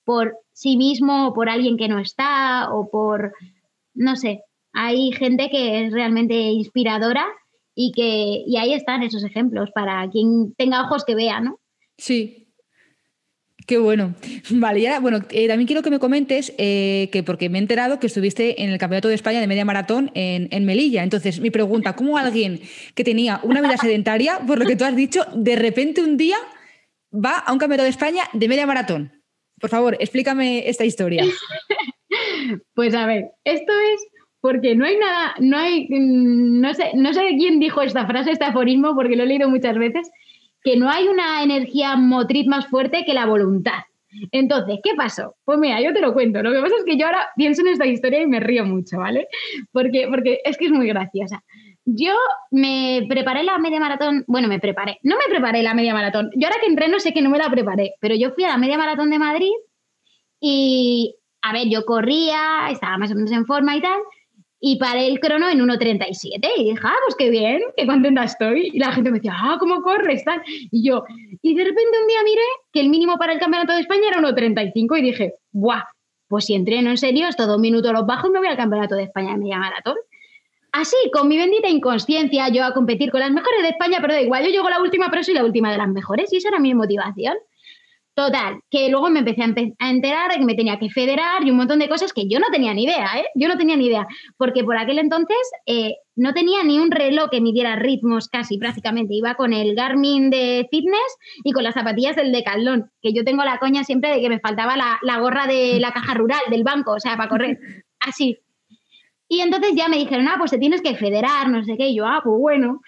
por 0.04 0.34
sí 0.52 0.78
mismo, 0.78 1.28
o 1.28 1.34
por 1.34 1.50
alguien 1.50 1.76
que 1.76 1.88
no 1.88 1.98
está, 1.98 2.72
o 2.72 2.90
por, 2.90 3.34
no 3.92 4.16
sé, 4.16 4.40
hay 4.72 5.12
gente 5.12 5.50
que 5.50 5.84
es 5.84 5.92
realmente 5.92 6.34
inspiradora 6.34 7.26
y 7.74 7.92
que 7.92 8.44
y 8.46 8.56
ahí 8.56 8.72
están 8.72 9.02
esos 9.02 9.22
ejemplos 9.24 9.70
para 9.74 10.08
quien 10.08 10.54
tenga 10.54 10.82
ojos 10.82 11.04
que 11.04 11.14
vea, 11.14 11.40
¿no? 11.40 11.60
Sí, 11.98 12.47
Qué 13.68 13.76
bueno. 13.76 14.14
Vale, 14.50 14.80
ya, 14.80 14.98
bueno, 14.98 15.20
eh, 15.30 15.46
también 15.46 15.66
quiero 15.66 15.82
que 15.82 15.90
me 15.90 15.98
comentes 15.98 16.54
eh, 16.56 17.10
que, 17.12 17.22
porque 17.22 17.50
me 17.50 17.58
he 17.58 17.60
enterado 17.60 18.00
que 18.00 18.06
estuviste 18.06 18.62
en 18.62 18.70
el 18.70 18.78
Campeonato 18.78 19.08
de 19.08 19.14
España 19.14 19.40
de 19.40 19.46
Media 19.46 19.66
Maratón 19.66 20.10
en, 20.14 20.64
Melilla. 20.64 21.02
Entonces, 21.02 21.38
mi 21.38 21.50
pregunta, 21.50 21.94
¿cómo 21.94 22.16
alguien 22.16 22.60
que 22.94 23.04
tenía 23.04 23.40
una 23.42 23.60
vida 23.60 23.76
sedentaria, 23.76 24.40
por 24.46 24.58
lo 24.58 24.64
que 24.64 24.74
tú 24.74 24.84
has 24.84 24.96
dicho, 24.96 25.26
de 25.34 25.54
repente 25.54 26.02
un 26.02 26.16
día 26.16 26.38
va 27.12 27.38
a 27.38 27.52
un 27.52 27.58
Campeonato 27.58 27.84
de 27.84 27.90
España 27.90 28.24
de 28.32 28.48
Media 28.48 28.66
Maratón? 28.66 29.12
Por 29.60 29.68
favor, 29.68 29.96
explícame 30.00 30.68
esta 30.68 30.84
historia. 30.84 31.24
Pues 32.72 32.94
a 32.94 33.04
ver, 33.04 33.32
esto 33.44 33.72
es 33.92 34.06
porque 34.40 34.74
no 34.74 34.86
hay 34.86 34.96
nada, 34.96 35.34
no 35.40 35.58
hay, 35.58 35.86
mm, 35.90 36.60
no 36.60 36.72
sé, 36.72 36.92
no 36.94 37.12
sé 37.12 37.20
quién 37.36 37.60
dijo 37.60 37.82
esta 37.82 38.06
frase, 38.06 38.30
este 38.30 38.46
aforismo, 38.46 38.94
porque 38.94 39.14
lo 39.14 39.24
he 39.24 39.26
leído 39.26 39.50
muchas 39.50 39.76
veces, 39.76 40.10
que 40.62 40.76
no 40.76 40.90
hay 40.90 41.08
una 41.08 41.42
energía 41.42 41.96
motriz 41.96 42.46
más 42.46 42.66
fuerte 42.66 43.04
que 43.04 43.14
la 43.14 43.26
voluntad. 43.26 43.80
Entonces, 44.32 44.80
¿qué 44.82 44.94
pasó? 44.94 45.36
Pues 45.44 45.58
mira, 45.58 45.80
yo 45.80 45.92
te 45.92 46.00
lo 46.00 46.12
cuento. 46.14 46.42
Lo 46.42 46.52
que 46.52 46.60
pasa 46.60 46.74
es 46.78 46.84
que 46.84 46.96
yo 46.96 47.06
ahora 47.06 47.28
pienso 47.36 47.62
en 47.62 47.68
esta 47.68 47.86
historia 47.86 48.20
y 48.20 48.26
me 48.26 48.40
río 48.40 48.64
mucho, 48.64 48.98
¿vale? 48.98 49.28
Porque, 49.72 50.06
porque 50.08 50.40
es 50.44 50.56
que 50.56 50.66
es 50.66 50.72
muy 50.72 50.86
graciosa. 50.88 51.44
Yo 51.84 52.14
me 52.50 53.06
preparé 53.08 53.44
la 53.44 53.58
media 53.58 53.80
maratón, 53.80 54.24
bueno, 54.26 54.48
me 54.48 54.60
preparé, 54.60 54.98
no 55.02 55.16
me 55.16 55.24
preparé 55.28 55.62
la 55.62 55.74
media 55.74 55.94
maratón. 55.94 56.30
Yo 56.36 56.48
ahora 56.48 56.60
que 56.60 56.66
entreno 56.66 57.00
sé 57.00 57.12
que 57.12 57.22
no 57.22 57.30
me 57.30 57.38
la 57.38 57.50
preparé, 57.50 57.94
pero 58.00 58.14
yo 58.14 58.30
fui 58.32 58.44
a 58.44 58.48
la 58.48 58.58
media 58.58 58.76
maratón 58.76 59.10
de 59.10 59.18
Madrid 59.18 59.52
y, 60.40 61.16
a 61.40 61.52
ver, 61.52 61.68
yo 61.68 61.84
corría, 61.84 62.68
estaba 62.70 62.98
más 62.98 63.10
o 63.10 63.14
menos 63.14 63.32
en 63.32 63.46
forma 63.46 63.76
y 63.76 63.80
tal, 63.80 63.98
y 64.60 64.78
paré 64.78 65.06
el 65.06 65.20
crono 65.20 65.48
en 65.48 65.60
1.37 65.60 66.48
y 66.56 66.64
dije, 66.64 66.80
ah, 66.82 66.96
pues 67.04 67.14
qué 67.16 67.30
bien, 67.30 67.62
qué 67.76 67.86
contenta 67.86 68.24
estoy. 68.24 68.70
Y 68.72 68.78
la 68.78 68.92
gente 68.92 69.10
me 69.10 69.18
decía, 69.18 69.34
ah, 69.36 69.56
¿cómo 69.58 69.82
corres? 69.82 70.24
Tal. 70.24 70.42
Y 70.46 70.86
yo, 70.86 71.04
y 71.42 71.54
de 71.54 71.64
repente 71.64 72.00
un 72.00 72.08
día 72.08 72.22
miré 72.24 72.42
que 72.72 72.80
el 72.80 72.88
mínimo 72.88 73.16
para 73.18 73.32
el 73.32 73.38
campeonato 73.38 73.72
de 73.72 73.80
España 73.80 74.08
era 74.08 74.20
1.35 74.20 74.98
y 74.98 75.02
dije, 75.02 75.34
¡buah! 75.52 75.84
Pues 76.26 76.44
si 76.44 76.54
entreno 76.54 76.90
en 76.90 76.98
serio, 76.98 77.28
estos 77.28 77.46
dos 77.46 77.58
minutos 77.58 77.92
los 77.92 78.04
bajo 78.04 78.28
y 78.28 78.30
me 78.30 78.38
voy 78.38 78.48
al 78.48 78.56
campeonato 78.56 78.96
de 78.96 79.04
España 79.04 79.32
de 79.32 79.38
media 79.38 79.58
maratón. 79.58 79.96
Así, 80.72 80.96
con 81.12 81.28
mi 81.28 81.38
bendita 81.38 81.68
inconsciencia, 81.68 82.48
yo 82.50 82.64
a 82.64 82.74
competir 82.74 83.10
con 83.10 83.20
las 83.20 83.30
mejores 83.30 83.62
de 83.62 83.70
España, 83.70 83.98
pero 84.02 84.12
da 84.12 84.20
igual, 84.20 84.44
yo 84.44 84.50
llego 84.50 84.68
la 84.68 84.82
última, 84.82 85.08
pero 85.08 85.22
soy 85.24 85.34
la 85.34 85.44
última 85.44 85.72
de 85.72 85.78
las 85.78 85.88
mejores 85.88 86.30
y 86.32 86.36
esa 86.36 86.48
era 86.48 86.58
mi 86.58 86.74
motivación. 86.74 87.34
Total, 88.18 88.58
que 88.68 88.88
luego 88.88 89.10
me 89.10 89.20
empecé 89.20 89.42
a, 89.42 89.90
enterar 89.90 90.32
de 90.32 90.38
que 90.38 90.44
me 90.44 90.56
tenía 90.56 90.80
que 90.80 90.90
federar 90.90 91.44
y 91.44 91.52
un 91.52 91.56
montón 91.56 91.78
de 91.78 91.88
cosas 91.88 92.12
que 92.12 92.28
yo 92.28 92.40
no 92.40 92.46
tenía 92.50 92.74
ni 92.74 92.82
idea, 92.82 93.06
¿eh? 93.16 93.26
Yo 93.36 93.46
no 93.46 93.56
tenía 93.56 93.76
ni 93.76 93.86
idea, 93.86 94.08
porque 94.36 94.64
por 94.64 94.76
aquel 94.76 94.98
entonces 94.98 95.36
eh, 95.66 95.94
no 96.16 96.34
tenía 96.34 96.64
ni 96.64 96.80
un 96.80 96.90
reloj 96.90 97.30
que 97.30 97.40
midiera 97.40 97.76
ritmos 97.76 98.26
casi 98.26 98.58
prácticamente. 98.58 99.14
Iba 99.14 99.36
con 99.36 99.52
el 99.52 99.76
Garmin 99.76 100.30
de 100.30 100.66
fitness 100.68 101.16
y 101.44 101.52
con 101.52 101.62
las 101.62 101.74
zapatillas 101.74 102.16
del 102.16 102.32
Decathlon, 102.32 102.90
que 103.00 103.12
yo 103.12 103.22
tengo 103.22 103.44
la 103.44 103.60
coña 103.60 103.84
siempre 103.84 104.10
de 104.10 104.20
que 104.20 104.28
me 104.28 104.40
faltaba 104.40 104.76
la, 104.76 104.98
la 105.02 105.20
gorra 105.20 105.46
de 105.46 105.78
la 105.78 105.92
caja 105.92 106.14
rural 106.14 106.40
del 106.50 106.64
banco, 106.64 106.94
o 106.94 106.98
sea, 106.98 107.16
para 107.16 107.28
correr, 107.28 107.60
así. 108.00 108.36
Y 109.28 109.42
entonces 109.42 109.76
ya 109.76 109.88
me 109.88 109.96
dijeron, 109.96 110.26
ah, 110.26 110.34
pues 110.38 110.50
te 110.50 110.58
tienes 110.58 110.82
que 110.82 110.96
federar, 110.96 111.48
no 111.50 111.62
sé 111.62 111.76
qué, 111.76 111.86
y 111.86 111.94
yo, 111.94 112.04
ah, 112.04 112.20
pues 112.24 112.36
bueno. 112.36 112.80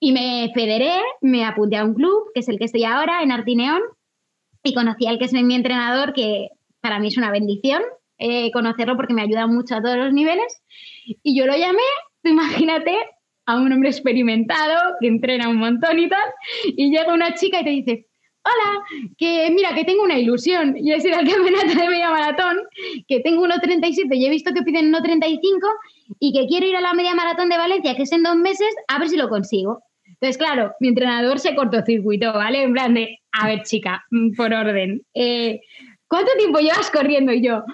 Y 0.00 0.12
me 0.12 0.50
federé, 0.54 0.98
me 1.20 1.44
apunté 1.44 1.76
a 1.76 1.84
un 1.84 1.92
club, 1.92 2.30
que 2.32 2.40
es 2.40 2.48
el 2.48 2.58
que 2.58 2.64
estoy 2.64 2.84
ahora, 2.84 3.22
en 3.22 3.32
Artineón, 3.32 3.82
y 4.62 4.74
conocí 4.74 5.06
al 5.06 5.18
que 5.18 5.24
es 5.26 5.32
mi 5.32 5.54
entrenador, 5.54 6.12
que 6.12 6.50
para 6.80 6.98
mí 6.98 7.08
es 7.08 7.16
una 7.16 7.30
bendición 7.30 7.82
eh, 8.24 8.52
conocerlo 8.52 8.94
porque 8.94 9.14
me 9.14 9.22
ayuda 9.22 9.48
mucho 9.48 9.74
a 9.74 9.82
todos 9.82 9.96
los 9.96 10.12
niveles. 10.12 10.62
Y 11.24 11.36
yo 11.36 11.44
lo 11.44 11.56
llamé, 11.56 11.82
imagínate, 12.22 12.96
a 13.46 13.56
un 13.56 13.72
hombre 13.72 13.90
experimentado 13.90 14.94
que 15.00 15.08
entrena 15.08 15.48
un 15.48 15.56
montón 15.56 15.98
y 15.98 16.08
tal, 16.08 16.22
y 16.64 16.90
llega 16.90 17.12
una 17.12 17.34
chica 17.34 17.60
y 17.60 17.64
te 17.64 17.70
dice, 17.70 18.06
hola, 18.44 18.84
que 19.18 19.50
mira, 19.50 19.74
que 19.74 19.84
tengo 19.84 20.04
una 20.04 20.16
ilusión, 20.16 20.76
y 20.76 20.92
es 20.92 21.04
ir 21.04 21.14
al 21.14 21.28
campeonato 21.32 21.74
de 21.74 21.88
media 21.88 22.10
maratón, 22.10 22.58
que 23.08 23.18
tengo 23.18 23.44
1.37 23.44 24.14
y 24.14 24.26
he 24.26 24.30
visto 24.30 24.52
que 24.54 24.62
piden 24.62 24.92
1.35 24.92 25.40
y 26.20 26.32
que 26.32 26.46
quiero 26.46 26.66
ir 26.66 26.76
a 26.76 26.80
la 26.80 26.94
media 26.94 27.16
maratón 27.16 27.48
de 27.48 27.58
Valencia, 27.58 27.96
que 27.96 28.02
es 28.02 28.12
en 28.12 28.22
dos 28.22 28.36
meses, 28.36 28.72
a 28.86 29.00
ver 29.00 29.08
si 29.08 29.16
lo 29.16 29.28
consigo. 29.28 29.82
Entonces, 30.22 30.38
claro, 30.38 30.72
mi 30.78 30.86
entrenador 30.86 31.40
se 31.40 31.56
cortocircuitó, 31.56 32.32
¿vale? 32.32 32.62
En 32.62 32.72
plan 32.72 32.94
de, 32.94 33.18
a 33.32 33.48
ver, 33.48 33.64
chica, 33.64 34.04
mm, 34.12 34.34
por 34.36 34.54
orden. 34.54 35.02
Eh, 35.14 35.60
¿Cuánto 36.06 36.30
tiempo 36.38 36.60
llevas 36.60 36.92
corriendo? 36.92 37.32
Y 37.32 37.42
yo, 37.42 37.64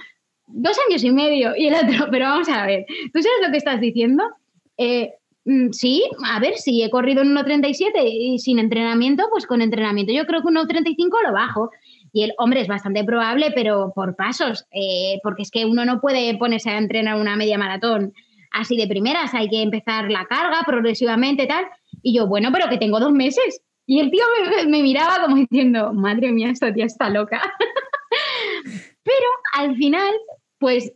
dos 0.46 0.74
años 0.88 1.04
y 1.04 1.10
medio. 1.10 1.54
Y 1.54 1.66
el 1.66 1.74
otro, 1.74 2.06
pero 2.10 2.24
vamos 2.24 2.48
a 2.48 2.64
ver, 2.64 2.86
¿tú 3.12 3.20
sabes 3.20 3.38
lo 3.44 3.50
que 3.52 3.58
estás 3.58 3.82
diciendo? 3.82 4.24
Eh, 4.78 5.12
mm, 5.44 5.72
sí, 5.72 6.04
a 6.24 6.40
ver, 6.40 6.54
si 6.54 6.82
he 6.82 6.88
corrido 6.88 7.20
en 7.20 7.36
1.37 7.36 7.90
y 8.02 8.38
sin 8.38 8.58
entrenamiento, 8.58 9.26
pues 9.30 9.46
con 9.46 9.60
entrenamiento 9.60 10.14
yo 10.14 10.24
creo 10.24 10.40
que 10.40 10.48
1.35 10.48 11.22
lo 11.22 11.34
bajo. 11.34 11.70
Y 12.14 12.22
el 12.22 12.32
hombre 12.38 12.62
es 12.62 12.66
bastante 12.66 13.04
probable, 13.04 13.52
pero 13.54 13.92
por 13.94 14.16
pasos, 14.16 14.64
eh, 14.70 15.18
porque 15.22 15.42
es 15.42 15.50
que 15.50 15.66
uno 15.66 15.84
no 15.84 16.00
puede 16.00 16.34
ponerse 16.38 16.70
a 16.70 16.78
entrenar 16.78 17.20
una 17.20 17.36
media 17.36 17.58
maratón 17.58 18.14
así 18.52 18.76
de 18.78 18.88
primeras, 18.88 19.34
hay 19.34 19.50
que 19.50 19.60
empezar 19.60 20.10
la 20.10 20.24
carga 20.24 20.62
progresivamente 20.66 21.46
tal. 21.46 21.66
Y 22.08 22.14
yo, 22.14 22.26
bueno, 22.26 22.48
pero 22.50 22.70
que 22.70 22.78
tengo 22.78 23.00
dos 23.00 23.12
meses. 23.12 23.60
Y 23.86 24.00
el 24.00 24.10
tío 24.10 24.24
me, 24.66 24.82
miraba 24.82 25.20
como 25.22 25.36
diciendo, 25.36 25.92
madre 25.92 26.32
mía, 26.32 26.48
esta 26.48 26.72
tía 26.72 26.86
está 26.86 27.10
loca. 27.10 27.38
Pero 29.04 29.26
al 29.52 29.76
final, 29.76 30.14
pues 30.58 30.90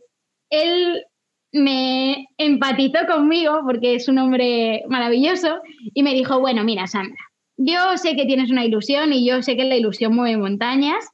él 0.49 1.05
me 1.51 2.29
empatizó 2.39 3.05
conmigo 3.07 3.61
porque 3.63 3.93
es 3.93 4.07
un 4.07 4.17
hombre 4.17 4.83
maravilloso 4.87 5.59
y 5.93 6.01
me 6.01 6.15
dijo, 6.15 6.39
bueno, 6.39 6.63
mira, 6.63 6.87
Sandra, 6.87 7.21
yo 7.57 7.95
sé 7.97 8.15
que 8.15 8.25
tienes 8.25 8.49
una 8.49 8.65
ilusión 8.65 9.13
y 9.13 9.23
yo 9.23 9.43
sé 9.43 9.55
que 9.55 9.65
la 9.65 9.75
ilusión 9.75 10.15
mueve 10.15 10.37
montañas. 10.37 11.07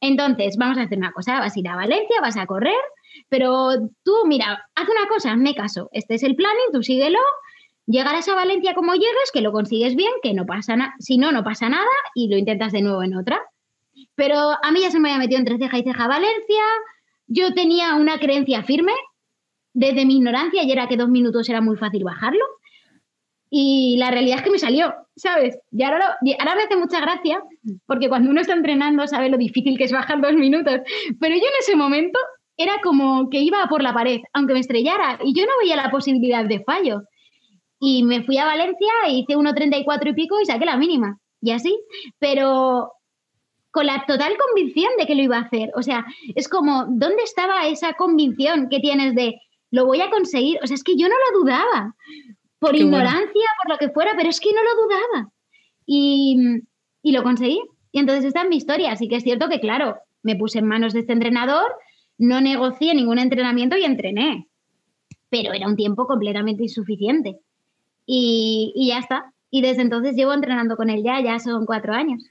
Entonces, 0.00 0.56
vamos 0.56 0.78
a 0.78 0.84
hacer 0.84 0.96
una 0.96 1.12
cosa, 1.12 1.38
vas 1.38 1.54
a 1.54 1.60
ir 1.60 1.68
a 1.68 1.76
Valencia, 1.76 2.16
vas 2.22 2.38
a 2.38 2.46
correr, 2.46 2.80
pero 3.28 3.72
tú, 4.04 4.12
mira, 4.26 4.66
haz 4.74 4.88
una 4.88 5.06
cosa, 5.06 5.32
hazme 5.32 5.54
caso, 5.54 5.90
este 5.92 6.14
es 6.14 6.22
el 6.22 6.34
planning, 6.34 6.72
tú 6.72 6.82
síguelo 6.82 7.18
Llegarás 7.86 8.28
a 8.28 8.34
Valencia 8.34 8.74
como 8.74 8.94
llegues, 8.94 9.30
que 9.32 9.40
lo 9.40 9.52
consigues 9.52 9.94
bien, 9.94 10.12
que 10.22 10.32
no 10.34 10.46
pasa 10.46 10.76
nada, 10.76 10.94
si 10.98 11.18
no, 11.18 11.32
no 11.32 11.44
pasa 11.44 11.68
nada 11.68 11.86
y 12.14 12.28
lo 12.28 12.38
intentas 12.38 12.72
de 12.72 12.82
nuevo 12.82 13.02
en 13.02 13.16
otra. 13.16 13.40
Pero 14.14 14.36
a 14.36 14.70
mí 14.72 14.80
ya 14.80 14.90
se 14.90 15.00
me 15.00 15.10
había 15.10 15.18
metido 15.18 15.38
entre 15.38 15.58
ceja 15.58 15.78
y 15.78 15.82
ceja 15.82 16.08
Valencia, 16.08 16.62
yo 17.26 17.52
tenía 17.54 17.94
una 17.94 18.18
creencia 18.18 18.62
firme 18.62 18.92
desde 19.72 20.06
mi 20.06 20.16
ignorancia 20.16 20.62
y 20.62 20.72
era 20.72 20.88
que 20.88 20.96
dos 20.96 21.08
minutos 21.08 21.48
era 21.48 21.60
muy 21.60 21.76
fácil 21.76 22.04
bajarlo. 22.04 22.44
Y 23.50 23.96
la 23.98 24.10
realidad 24.10 24.38
es 24.38 24.42
que 24.44 24.50
me 24.50 24.58
salió, 24.58 24.94
¿sabes? 25.14 25.58
Y 25.70 25.82
ahora, 25.84 26.16
ahora 26.40 26.54
me 26.56 26.62
hace 26.62 26.76
mucha 26.76 27.00
gracia 27.00 27.40
porque 27.86 28.08
cuando 28.08 28.30
uno 28.30 28.40
está 28.40 28.54
entrenando 28.54 29.06
sabe 29.06 29.28
lo 29.28 29.36
difícil 29.36 29.78
que 29.78 29.84
es 29.84 29.92
bajar 29.92 30.20
dos 30.20 30.34
minutos. 30.34 30.80
Pero 31.20 31.34
yo 31.34 31.42
en 31.42 31.58
ese 31.60 31.76
momento 31.76 32.18
era 32.56 32.80
como 32.82 33.28
que 33.30 33.38
iba 33.38 33.66
por 33.68 33.82
la 33.82 33.94
pared, 33.94 34.20
aunque 34.32 34.54
me 34.54 34.60
estrellara, 34.60 35.18
y 35.24 35.34
yo 35.34 35.44
no 35.44 35.52
veía 35.60 35.76
la 35.76 35.90
posibilidad 35.90 36.44
de 36.44 36.62
fallo. 36.64 37.02
Y 37.86 38.02
me 38.02 38.22
fui 38.22 38.38
a 38.38 38.46
Valencia, 38.46 38.90
e 39.06 39.12
hice 39.12 39.36
1.34 39.36 40.08
y 40.08 40.12
pico 40.14 40.40
y 40.40 40.46
saqué 40.46 40.64
la 40.64 40.78
mínima. 40.78 41.18
Y 41.42 41.50
así. 41.50 41.78
Pero 42.18 42.92
con 43.70 43.84
la 43.84 44.06
total 44.06 44.34
convicción 44.38 44.90
de 44.98 45.06
que 45.06 45.14
lo 45.14 45.22
iba 45.22 45.36
a 45.36 45.42
hacer. 45.42 45.70
O 45.76 45.82
sea, 45.82 46.06
es 46.34 46.48
como, 46.48 46.86
¿dónde 46.88 47.22
estaba 47.24 47.66
esa 47.66 47.92
convicción 47.92 48.68
que 48.70 48.80
tienes 48.80 49.14
de 49.14 49.38
lo 49.70 49.84
voy 49.84 50.00
a 50.00 50.08
conseguir? 50.08 50.58
O 50.62 50.66
sea, 50.66 50.76
es 50.76 50.82
que 50.82 50.96
yo 50.96 51.08
no 51.08 51.14
lo 51.14 51.40
dudaba. 51.40 51.94
Por 52.58 52.74
ignorancia, 52.74 53.48
por 53.62 53.72
lo 53.72 53.76
que 53.76 53.90
fuera, 53.90 54.14
pero 54.16 54.30
es 54.30 54.40
que 54.40 54.54
no 54.54 54.62
lo 54.64 54.82
dudaba. 54.82 55.32
Y, 55.84 56.38
y 57.02 57.12
lo 57.12 57.22
conseguí. 57.22 57.60
Y 57.92 57.98
entonces 57.98 58.24
esta 58.24 58.44
es 58.44 58.48
mi 58.48 58.56
historia. 58.56 58.92
Así 58.92 59.08
que 59.08 59.16
es 59.16 59.24
cierto 59.24 59.50
que, 59.50 59.60
claro, 59.60 59.98
me 60.22 60.36
puse 60.36 60.60
en 60.60 60.68
manos 60.68 60.94
de 60.94 61.00
este 61.00 61.12
entrenador, 61.12 61.70
no 62.16 62.40
negocié 62.40 62.94
ningún 62.94 63.18
entrenamiento 63.18 63.76
y 63.76 63.84
entrené. 63.84 64.48
Pero 65.28 65.52
era 65.52 65.68
un 65.68 65.76
tiempo 65.76 66.06
completamente 66.06 66.62
insuficiente. 66.62 67.40
Y, 68.06 68.72
y 68.74 68.88
ya 68.88 68.98
está. 68.98 69.32
Y 69.50 69.62
desde 69.62 69.82
entonces 69.82 70.16
llevo 70.16 70.32
entrenando 70.32 70.76
con 70.76 70.90
él 70.90 71.02
ya, 71.04 71.20
ya 71.20 71.38
son 71.38 71.64
cuatro 71.64 71.92
años. 71.92 72.22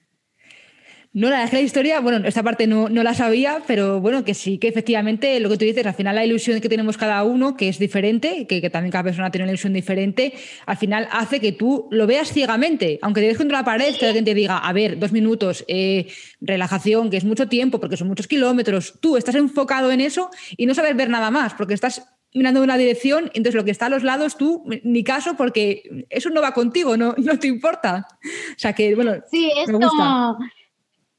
No, 1.15 1.29
la 1.29 1.35
verdad 1.35 1.43
es 1.45 1.49
que 1.51 1.57
la 1.57 1.61
historia, 1.61 1.99
bueno, 1.99 2.27
esta 2.27 2.41
parte 2.41 2.65
no, 2.65 2.89
no, 2.89 3.03
la 3.03 3.13
sabía, 3.13 3.61
pero 3.67 4.01
bueno, 4.01 4.23
que 4.23 4.33
sí, 4.33 4.57
que 4.57 4.67
efectivamente 4.67 5.39
lo 5.39 5.47
que 5.47 5.57
tú 5.57 5.65
dices, 5.65 5.85
al 5.85 5.93
final 5.93 6.15
la 6.15 6.25
ilusión 6.25 6.59
que 6.59 6.69
tenemos 6.69 6.97
cada 6.97 7.23
uno, 7.23 7.55
que 7.55 7.69
es 7.69 7.77
diferente, 7.77 8.47
que, 8.47 8.61
que 8.61 8.71
también 8.71 8.91
cada 8.91 9.03
persona 9.03 9.29
tiene 9.29 9.43
una 9.43 9.51
ilusión 9.51 9.73
diferente, 9.73 10.33
al 10.65 10.75
final 10.75 11.07
hace 11.11 11.39
que 11.39 11.51
tú 11.51 11.87
lo 11.91 12.07
veas 12.07 12.33
ciegamente, 12.33 12.97
aunque 13.03 13.21
te 13.21 13.27
des 13.27 13.37
contra 13.37 13.59
la 13.59 13.63
pared, 13.63 13.95
que 13.95 14.07
alguien 14.07 14.25
te 14.25 14.33
diga, 14.33 14.57
a 14.57 14.73
ver, 14.73 14.97
dos 14.97 15.11
minutos, 15.11 15.63
eh, 15.67 16.07
relajación, 16.41 17.11
que 17.11 17.17
es 17.17 17.25
mucho 17.25 17.47
tiempo, 17.47 17.79
porque 17.79 17.95
son 17.95 18.07
muchos 18.07 18.25
kilómetros, 18.25 18.95
tú 18.99 19.15
estás 19.15 19.35
enfocado 19.35 19.91
en 19.91 20.01
eso 20.01 20.31
y 20.57 20.65
no 20.65 20.73
sabes 20.73 20.95
ver 20.95 21.09
nada 21.11 21.29
más, 21.29 21.53
porque 21.53 21.75
estás 21.75 22.01
mirando 22.33 22.59
en 22.59 22.65
una 22.65 22.77
dirección, 22.77 23.25
entonces 23.33 23.55
lo 23.55 23.65
que 23.65 23.71
está 23.71 23.87
a 23.87 23.89
los 23.89 24.03
lados, 24.03 24.37
tú, 24.37 24.63
ni 24.83 25.03
caso, 25.03 25.35
porque 25.35 26.05
eso 26.09 26.29
no 26.29 26.41
va 26.41 26.53
contigo, 26.53 26.97
no, 26.97 27.13
no 27.17 27.39
te 27.39 27.47
importa. 27.47 28.07
O 28.23 28.57
sea 28.59 28.73
que, 28.73 28.95
bueno, 28.95 29.15
sí, 29.29 29.51
es 29.55 29.69
me 29.69 29.75
gusta. 29.75 29.89
como 29.89 30.37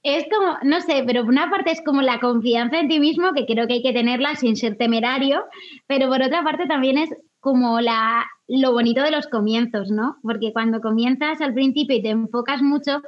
es 0.04 0.26
como, 0.30 0.58
no 0.62 0.82
sé, 0.82 1.02
pero 1.06 1.22
por 1.22 1.30
una 1.30 1.48
parte 1.48 1.70
es 1.70 1.82
como 1.82 2.02
la 2.02 2.20
confianza 2.20 2.78
en 2.78 2.88
ti 2.88 3.00
mismo, 3.00 3.32
que 3.32 3.46
creo 3.46 3.66
que 3.66 3.74
hay 3.74 3.82
que 3.82 3.94
tenerla 3.94 4.36
sin 4.36 4.54
ser 4.54 4.76
temerario, 4.76 5.44
pero 5.86 6.08
por 6.08 6.22
otra 6.22 6.44
parte 6.44 6.66
también 6.66 6.98
es 6.98 7.08
como 7.40 7.80
la, 7.80 8.26
lo 8.46 8.72
bonito 8.72 9.02
de 9.02 9.10
los 9.10 9.28
comienzos, 9.28 9.90
¿no? 9.90 10.18
Porque 10.22 10.52
cuando 10.52 10.82
comienzas 10.82 11.40
al 11.40 11.54
principio 11.54 11.96
y 11.96 12.02
te 12.02 12.10
enfocas 12.10 12.60
mucho, 12.60 13.00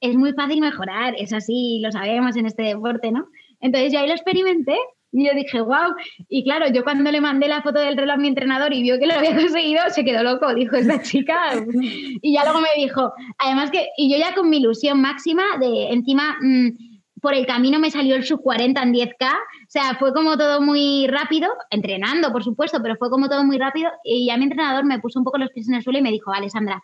es 0.00 0.14
muy 0.14 0.32
fácil 0.32 0.60
mejorar, 0.60 1.14
es 1.18 1.32
así, 1.32 1.80
lo 1.82 1.90
sabemos 1.90 2.36
en 2.36 2.46
este 2.46 2.62
deporte, 2.62 3.10
¿no? 3.10 3.26
Entonces 3.60 3.92
yo 3.92 3.98
ahí 3.98 4.06
lo 4.06 4.14
experimenté 4.14 4.76
y 5.12 5.26
yo 5.26 5.32
dije, 5.34 5.60
wow. 5.60 5.94
Y 6.28 6.44
claro, 6.44 6.68
yo 6.68 6.84
cuando 6.84 7.10
le 7.10 7.20
mandé 7.20 7.48
la 7.48 7.62
foto 7.62 7.80
del 7.80 7.96
reloj 7.96 8.14
a 8.14 8.18
mi 8.18 8.28
entrenador 8.28 8.72
y 8.72 8.82
vio 8.82 8.98
que 8.98 9.06
lo 9.06 9.14
había 9.14 9.34
conseguido, 9.36 9.82
se 9.88 10.04
quedó 10.04 10.22
loco. 10.22 10.54
Dijo, 10.54 10.76
esta 10.76 11.02
chica. 11.02 11.36
y 11.72 12.32
ya 12.32 12.44
luego 12.44 12.60
me 12.60 12.68
dijo, 12.76 13.12
además 13.38 13.70
que, 13.70 13.88
y 13.96 14.10
yo 14.12 14.18
ya 14.18 14.34
con 14.34 14.48
mi 14.48 14.58
ilusión 14.58 15.00
máxima 15.00 15.42
de 15.58 15.90
encima. 15.90 16.36
Mmm, 16.40 16.68
por 17.20 17.34
el 17.34 17.46
camino 17.46 17.78
me 17.78 17.90
salió 17.90 18.16
el 18.16 18.24
sub 18.24 18.40
40 18.40 18.82
en 18.82 18.94
10K, 18.94 19.30
o 19.30 19.36
sea, 19.68 19.94
fue 19.98 20.12
como 20.14 20.36
todo 20.36 20.60
muy 20.60 21.06
rápido, 21.06 21.50
entrenando, 21.70 22.32
por 22.32 22.42
supuesto, 22.42 22.78
pero 22.82 22.96
fue 22.96 23.10
como 23.10 23.28
todo 23.28 23.44
muy 23.44 23.58
rápido 23.58 23.90
y 24.04 24.26
ya 24.26 24.38
mi 24.38 24.44
entrenador 24.44 24.84
me 24.84 24.98
puso 25.00 25.18
un 25.18 25.24
poco 25.24 25.38
los 25.38 25.50
pies 25.50 25.68
en 25.68 25.74
el 25.74 25.82
suelo 25.82 25.98
y 25.98 26.02
me 26.02 26.10
dijo, 26.10 26.32
Alessandra, 26.32 26.82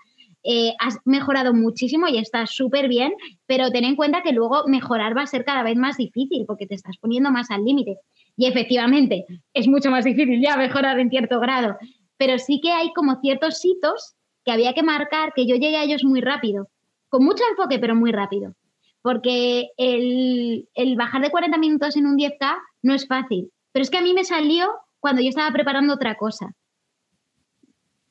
eh, 0.48 0.74
has 0.78 0.98
mejorado 1.04 1.52
muchísimo 1.52 2.06
y 2.09 2.18
estás 2.18 2.50
súper 2.50 2.88
bien, 2.88 3.12
pero 3.46 3.70
ten 3.70 3.85
en 3.85 3.96
cuenta 3.96 4.22
que 4.22 4.32
luego 4.32 4.64
mejorar 4.66 5.16
va 5.16 5.22
a 5.22 5.26
ser 5.26 5.44
cada 5.44 5.62
vez 5.62 5.76
más 5.76 5.96
difícil 5.96 6.44
porque 6.46 6.66
te 6.66 6.74
estás 6.74 6.96
poniendo 6.98 7.30
más 7.30 7.50
al 7.50 7.64
límite. 7.64 7.98
Y 8.37 8.46
efectivamente, 8.46 9.24
es 9.54 9.66
mucho 9.66 9.90
más 9.90 10.04
difícil 10.04 10.40
ya 10.40 10.56
mejorar 10.56 11.00
en 11.00 11.11
cierto 11.11 11.40
grado, 11.40 11.76
pero 12.16 12.38
sí 12.38 12.61
que 12.62 12.72
hay 12.72 12.92
como 12.92 13.20
ciertos 13.20 13.64
hitos 13.64 14.14
que 14.44 14.52
había 14.52 14.72
que 14.72 14.82
marcar, 14.82 15.32
que 15.35 15.46
yo 15.46 15.56
llegué 15.56 15.76
a 15.76 15.85
ellos 15.85 16.04
muy 16.04 16.20
rápido, 16.20 16.68
con 17.09 17.24
mucho 17.24 17.42
enfoque, 17.50 17.78
pero 17.78 17.96
muy 17.96 18.12
rápido. 18.12 18.54
Porque 19.02 19.70
el, 19.76 20.68
el 20.74 20.96
bajar 20.96 21.22
de 21.22 21.30
40 21.30 21.59
minutos 21.59 21.96
en 21.96 22.06
un 22.06 22.16
10K 22.16 22.56
no 22.82 22.94
es 22.94 23.06
fácil, 23.09 23.50
pero 23.72 23.82
es 23.82 23.90
que 23.90 23.98
a 23.98 24.02
mí 24.02 24.14
me 24.14 24.24
salió 24.24 24.72
cuando 25.00 25.22
yo 25.22 25.28
estaba 25.28 25.50
preparando 25.50 25.94
otra 25.94 26.16
cosa. 26.16 26.54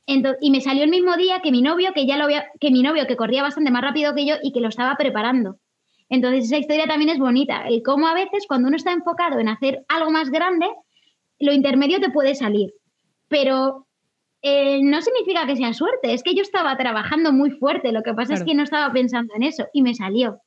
Entonces, 0.08 0.40
y 0.42 0.52
me 0.52 0.62
salió 0.62 0.84
el 0.84 0.90
mismo 0.90 1.18
día 1.18 1.42
que 1.42 1.52
mi 1.52 1.62
novio, 1.62 1.92
que 1.94 2.06
ya 2.06 2.18
lo 2.18 2.26
había, 2.26 2.46
que 2.60 2.72
mi 2.72 2.84
novio 2.84 3.08
que 3.08 3.16
corría 3.16 3.42
bastante 3.42 3.72
más 3.72 3.82
rápido 3.82 4.14
que 4.14 4.26
yo 4.26 4.36
y 4.42 4.52
que 4.52 4.60
lo 4.60 4.70
estaba 4.70 4.96
preparando. 4.96 5.58
Entonces 6.10 6.46
esa 6.46 6.58
historia 6.58 6.86
también 6.86 7.10
es 7.10 7.18
bonita, 7.18 7.68
el 7.68 7.82
cómo 7.82 8.08
a 8.08 8.14
veces 8.14 8.46
cuando 8.48 8.68
uno 8.68 8.78
está 8.78 8.92
enfocado 8.92 9.40
en 9.40 9.50
hacer 9.50 9.84
algo 9.88 10.12
más 10.12 10.30
grande, 10.30 10.68
lo 11.40 11.52
intermedio 11.52 12.00
te 12.00 12.12
puede 12.12 12.36
salir, 12.36 12.74
pero 13.28 13.88
eh, 14.44 14.80
no 14.84 15.02
significa 15.02 15.48
que 15.48 15.56
sea 15.56 15.74
suerte, 15.74 16.14
es 16.14 16.22
que 16.22 16.36
yo 16.36 16.44
estaba 16.44 16.78
trabajando 16.78 17.34
muy 17.34 17.50
fuerte, 17.50 17.92
lo 17.92 18.04
que 18.04 18.14
pasa 18.14 18.36
es 18.36 18.44
que 18.44 18.54
no 18.54 18.62
estaba 18.62 18.94
pensando 18.94 19.34
en 19.36 19.42
eso 19.42 19.66
y 19.74 19.82
me 19.82 19.96
salió. 19.96 20.40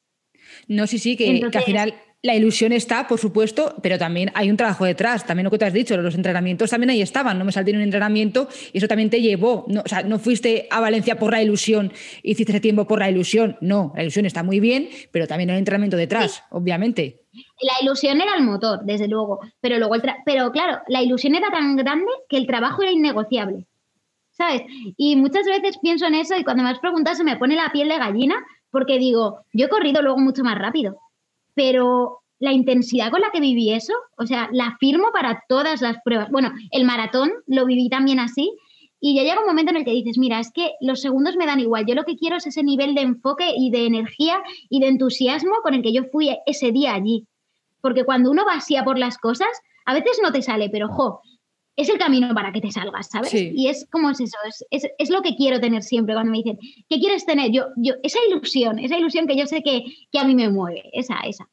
No, 0.68 0.86
sí, 0.86 0.98
sí, 0.98 1.16
que, 1.16 1.40
que 1.50 1.58
al 1.58 1.64
final 1.64 1.94
la 2.20 2.34
ilusión 2.34 2.72
está, 2.72 3.06
por 3.06 3.18
supuesto, 3.18 3.76
pero 3.80 3.96
también 3.96 4.32
hay 4.34 4.50
un 4.50 4.56
trabajo 4.56 4.84
detrás. 4.84 5.24
También 5.24 5.44
lo 5.44 5.50
que 5.50 5.58
te 5.58 5.66
has 5.66 5.72
dicho, 5.72 5.96
los 5.96 6.16
entrenamientos 6.16 6.70
también 6.70 6.90
ahí 6.90 7.00
estaban. 7.00 7.38
No 7.38 7.44
me 7.44 7.52
salté 7.52 7.70
en 7.70 7.76
un 7.76 7.82
entrenamiento 7.82 8.48
y 8.72 8.78
eso 8.78 8.88
también 8.88 9.08
te 9.08 9.20
llevó. 9.20 9.64
No, 9.68 9.82
o 9.82 9.88
sea, 9.88 10.02
no 10.02 10.18
fuiste 10.18 10.66
a 10.70 10.80
Valencia 10.80 11.16
por 11.16 11.30
la 11.30 11.42
ilusión, 11.42 11.92
hiciste 12.24 12.52
ese 12.52 12.60
tiempo 12.60 12.86
por 12.88 12.98
la 12.98 13.08
ilusión. 13.08 13.56
No, 13.60 13.92
la 13.94 14.02
ilusión 14.02 14.26
está 14.26 14.42
muy 14.42 14.58
bien, 14.58 14.88
pero 15.12 15.28
también 15.28 15.50
hay 15.50 15.54
un 15.54 15.60
entrenamiento 15.60 15.96
detrás, 15.96 16.42
obviamente. 16.50 17.22
La 17.60 17.74
ilusión 17.82 18.20
era 18.20 18.34
el 18.34 18.42
motor, 18.42 18.80
desde 18.82 19.06
luego. 19.06 19.38
Pero, 19.60 19.78
luego 19.78 19.94
pero 20.26 20.50
claro, 20.50 20.80
la 20.88 21.02
ilusión 21.02 21.36
era 21.36 21.50
tan 21.50 21.76
grande 21.76 22.10
que 22.28 22.36
el 22.36 22.48
trabajo 22.48 22.82
era 22.82 22.90
innegociable. 22.90 23.66
¿Sabes? 24.32 24.62
Y 24.96 25.16
muchas 25.16 25.46
veces 25.46 25.78
pienso 25.82 26.06
en 26.06 26.14
eso 26.14 26.36
y 26.36 26.44
cuando 26.44 26.62
me 26.62 26.70
has 26.70 26.78
preguntado 26.78 27.16
se 27.16 27.24
me 27.24 27.36
pone 27.36 27.56
la 27.56 27.70
piel 27.72 27.88
de 27.88 27.98
gallina 27.98 28.36
porque 28.70 28.98
digo, 28.98 29.40
yo 29.52 29.66
he 29.66 29.68
corrido 29.68 30.00
luego 30.00 30.18
mucho 30.18 30.44
más 30.44 30.56
rápido 30.56 31.00
pero 31.58 32.20
la 32.38 32.52
intensidad 32.52 33.10
con 33.10 33.20
la 33.20 33.32
que 33.32 33.40
viví 33.40 33.72
eso, 33.72 33.92
o 34.16 34.24
sea, 34.26 34.48
la 34.52 34.76
firmo 34.78 35.08
para 35.12 35.42
todas 35.48 35.82
las 35.82 35.96
pruebas. 36.04 36.30
Bueno, 36.30 36.52
el 36.70 36.84
maratón 36.84 37.32
lo 37.48 37.66
viví 37.66 37.88
también 37.88 38.20
así. 38.20 38.54
Y 39.00 39.16
ya 39.16 39.22
llega 39.22 39.40
un 39.40 39.46
momento 39.46 39.70
en 39.70 39.78
el 39.78 39.84
que 39.84 39.90
dices, 39.90 40.18
mira, 40.18 40.38
es 40.38 40.52
que 40.52 40.74
los 40.80 41.00
segundos 41.00 41.34
me 41.34 41.46
dan 41.46 41.58
igual, 41.58 41.84
yo 41.84 41.96
lo 41.96 42.04
que 42.04 42.16
quiero 42.16 42.36
es 42.36 42.46
ese 42.46 42.62
nivel 42.62 42.94
de 42.94 43.00
enfoque 43.00 43.54
y 43.56 43.70
de 43.70 43.86
energía 43.86 44.40
y 44.70 44.78
de 44.78 44.86
entusiasmo 44.86 45.56
con 45.64 45.74
el 45.74 45.82
que 45.82 45.92
yo 45.92 46.04
fui 46.12 46.30
ese 46.46 46.70
día 46.70 46.94
allí. 46.94 47.26
Porque 47.80 48.04
cuando 48.04 48.30
uno 48.30 48.44
vacía 48.44 48.84
por 48.84 48.98
las 48.98 49.18
cosas, 49.18 49.48
a 49.84 49.94
veces 49.94 50.20
no 50.22 50.30
te 50.30 50.42
sale, 50.42 50.70
pero 50.70 50.88
jo, 50.88 51.20
es 51.78 51.88
el 51.88 51.96
camino 51.96 52.34
para 52.34 52.52
que 52.52 52.60
te 52.60 52.72
salgas, 52.72 53.08
¿sabes? 53.08 53.32
Y 53.32 53.68
es 53.68 53.86
como 53.90 54.10
es 54.10 54.20
eso, 54.20 54.36
es, 54.70 54.86
es, 54.98 55.10
lo 55.10 55.22
que 55.22 55.36
quiero 55.36 55.60
tener 55.60 55.84
siempre 55.84 56.12
cuando 56.12 56.32
me 56.32 56.38
dicen, 56.38 56.58
¿qué 56.88 56.98
quieres 56.98 57.24
tener? 57.24 57.52
Yo, 57.52 57.66
yo, 57.76 57.94
esa 58.02 58.18
ilusión, 58.28 58.80
esa 58.80 58.98
ilusión 58.98 59.28
que 59.28 59.36
yo 59.36 59.46
sé 59.46 59.62
que, 59.62 59.84
que 60.10 60.18
a 60.18 60.24
mí 60.24 60.34
me 60.34 60.48
mueve, 60.50 60.90
esa, 60.92 61.20
esa. 61.20 61.48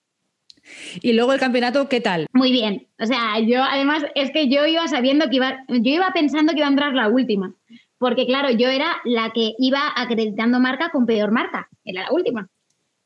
Y 1.03 1.13
luego 1.13 1.31
el 1.31 1.39
campeonato, 1.39 1.87
¿qué 1.89 2.01
tal? 2.01 2.25
Muy 2.33 2.51
bien. 2.51 2.87
O 2.99 3.05
sea, 3.05 3.39
yo 3.39 3.63
además 3.63 4.03
es 4.15 4.31
que 4.31 4.49
yo 4.49 4.65
iba 4.65 4.87
sabiendo 4.87 5.29
que 5.29 5.35
iba, 5.35 5.63
yo 5.67 5.91
iba 5.91 6.11
pensando 6.11 6.53
que 6.53 6.59
iba 6.59 6.67
a 6.67 6.71
entrar 6.71 6.93
la 6.93 7.07
última. 7.07 7.53
Porque 7.99 8.25
claro, 8.25 8.49
yo 8.49 8.69
era 8.69 8.97
la 9.05 9.31
que 9.31 9.53
iba 9.59 9.93
acreditando 9.95 10.59
marca 10.59 10.89
con 10.89 11.05
peor 11.05 11.29
marca. 11.29 11.69
Era 11.83 12.05
la 12.05 12.11
última. 12.11 12.49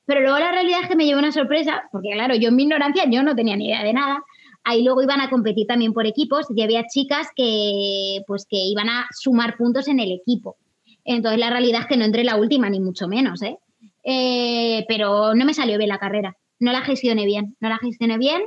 Pero 0.05 0.21
luego 0.21 0.39
la 0.39 0.53
realidad 0.53 0.83
es 0.83 0.87
que 0.87 0.95
me 0.95 1.05
llevó 1.05 1.19
una 1.19 1.33
sorpresa, 1.33 1.83
porque 1.91 2.11
claro, 2.13 2.33
yo 2.35 2.47
en 2.47 2.55
mi 2.55 2.63
ignorancia 2.63 3.03
yo 3.09 3.23
no 3.23 3.35
tenía 3.35 3.57
ni 3.57 3.67
idea 3.67 3.83
de 3.83 3.93
nada. 3.93 4.23
Ahí 4.63 4.83
luego 4.83 5.01
iban 5.01 5.21
a 5.21 5.29
competir 5.29 5.67
también 5.67 5.93
por 5.93 6.05
equipos 6.05 6.45
y 6.55 6.61
había 6.61 6.85
chicas 6.87 7.27
que, 7.35 8.21
pues, 8.27 8.45
que 8.45 8.57
iban 8.57 8.89
a 8.89 9.07
sumar 9.11 9.57
puntos 9.57 9.87
en 9.87 9.99
el 9.99 10.11
equipo. 10.11 10.57
Entonces 11.05 11.39
la 11.39 11.49
realidad 11.49 11.81
es 11.81 11.87
que 11.87 11.97
no 11.97 12.05
entré 12.05 12.23
la 12.23 12.35
última, 12.35 12.69
ni 12.69 12.79
mucho 12.79 13.07
menos, 13.07 13.41
¿eh? 13.41 13.57
Eh, 14.03 14.85
pero 14.87 15.33
no 15.33 15.45
me 15.45 15.53
salió 15.53 15.77
bien 15.77 15.89
la 15.89 15.97
carrera 15.97 16.35
no 16.59 16.71
la 16.71 16.81
gestioné 16.81 17.25
bien, 17.25 17.55
no 17.59 17.69
la 17.69 17.77
gestioné 17.77 18.17
bien. 18.17 18.41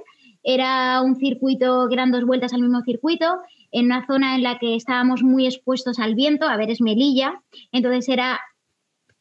Era 0.44 1.00
un 1.02 1.16
circuito 1.16 1.86
que 1.88 1.94
eran 1.94 2.10
dos 2.10 2.24
vueltas 2.24 2.52
al 2.52 2.62
mismo 2.62 2.82
circuito, 2.82 3.26
en 3.70 3.86
una 3.86 4.06
zona 4.06 4.34
en 4.34 4.42
la 4.42 4.58
que 4.58 4.74
estábamos 4.74 5.22
muy 5.22 5.46
expuestos 5.46 5.98
al 5.98 6.14
viento, 6.14 6.46
a 6.46 6.56
ver, 6.56 6.70
es 6.70 6.80
Melilla, 6.80 7.40
entonces 7.70 8.08
era, 8.08 8.40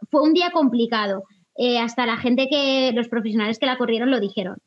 fue 0.10 0.22
un 0.24 0.34
día 0.34 0.52
complicado. 0.52 1.24
Eh, 1.58 1.80
hasta 1.80 2.06
la 2.06 2.18
gente 2.18 2.48
que, 2.50 2.92
los 2.94 3.08
profesionales 3.08 3.60
que 3.60 3.66
la 3.66 3.78
corrieron 3.78 4.10
lo 4.10 4.20
dijeron. 4.20 4.58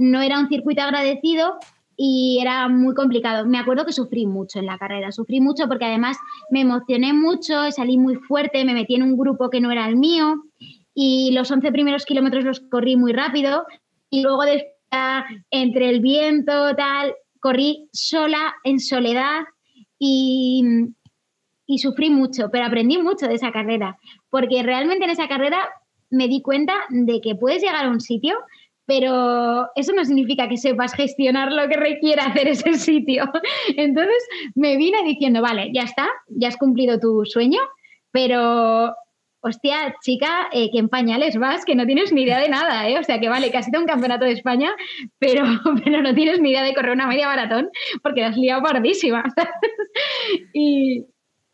No 0.00 0.22
era 0.22 0.38
un 0.38 0.48
circuito 0.48 0.80
agradecido 0.80 1.58
y 1.94 2.38
era 2.40 2.66
muy 2.68 2.94
complicado. 2.94 3.46
Me 3.46 3.58
acuerdo 3.58 3.84
que 3.84 3.92
sufrí 3.92 4.26
mucho 4.26 4.58
en 4.58 4.64
la 4.64 4.78
carrera, 4.78 5.12
sufrí 5.12 5.42
mucho 5.42 5.68
porque 5.68 5.84
además 5.84 6.16
me 6.50 6.62
emocioné 6.62 7.12
mucho, 7.12 7.70
salí 7.70 7.98
muy 7.98 8.14
fuerte, 8.14 8.64
me 8.64 8.72
metí 8.72 8.94
en 8.94 9.02
un 9.02 9.18
grupo 9.18 9.50
que 9.50 9.60
no 9.60 9.70
era 9.70 9.86
el 9.86 9.96
mío 9.96 10.42
y 10.94 11.32
los 11.32 11.50
11 11.50 11.70
primeros 11.70 12.06
kilómetros 12.06 12.44
los 12.44 12.60
corrí 12.60 12.96
muy 12.96 13.12
rápido 13.12 13.66
y 14.08 14.22
luego 14.22 14.44
entre 15.50 15.90
el 15.90 16.00
viento, 16.00 16.74
tal, 16.74 17.14
corrí 17.38 17.90
sola, 17.92 18.54
en 18.64 18.80
soledad 18.80 19.42
y 19.98 20.64
sufrí 21.76 22.08
mucho, 22.08 22.48
pero 22.50 22.64
aprendí 22.64 22.96
mucho 22.96 23.28
de 23.28 23.34
esa 23.34 23.52
carrera, 23.52 23.98
porque 24.30 24.62
realmente 24.62 25.04
en 25.04 25.10
esa 25.10 25.28
carrera 25.28 25.68
me 26.08 26.26
di 26.26 26.40
cuenta 26.40 26.74
de 26.88 27.20
que 27.20 27.34
puedes 27.34 27.62
llegar 27.62 27.84
a 27.84 27.90
un 27.90 28.00
sitio, 28.00 28.38
pero 28.90 29.68
eso 29.76 29.92
no 29.92 30.04
significa 30.04 30.48
que 30.48 30.56
sepas 30.56 30.94
gestionar 30.94 31.52
lo 31.52 31.68
que 31.68 31.76
requiere 31.76 32.22
hacer 32.22 32.48
ese 32.48 32.74
sitio. 32.74 33.22
Entonces 33.76 34.28
me 34.56 34.76
vine 34.76 35.04
diciendo, 35.04 35.40
vale, 35.40 35.70
ya 35.72 35.82
está, 35.82 36.08
ya 36.26 36.48
has 36.48 36.56
cumplido 36.56 36.98
tu 36.98 37.24
sueño, 37.24 37.60
pero 38.10 38.92
hostia, 39.42 39.94
chica, 40.02 40.48
eh, 40.50 40.70
que 40.72 40.80
en 40.80 40.88
pañales 40.88 41.38
vas, 41.38 41.64
que 41.64 41.76
no 41.76 41.86
tienes 41.86 42.12
ni 42.12 42.22
idea 42.22 42.40
de 42.40 42.48
nada, 42.48 42.88
¿eh? 42.88 42.98
O 42.98 43.04
sea, 43.04 43.20
que 43.20 43.28
vale, 43.28 43.52
que 43.52 43.58
has 43.58 43.68
un 43.68 43.86
campeonato 43.86 44.24
de 44.24 44.32
España, 44.32 44.72
pero, 45.20 45.44
pero 45.84 46.02
no 46.02 46.12
tienes 46.12 46.40
ni 46.40 46.50
idea 46.50 46.64
de 46.64 46.74
correr 46.74 46.90
una 46.90 47.06
media 47.06 47.28
maratón 47.28 47.70
porque 48.02 48.22
la 48.22 48.30
has 48.30 48.36
liado 48.36 48.60
pardísima. 48.60 49.22
y, 50.52 51.04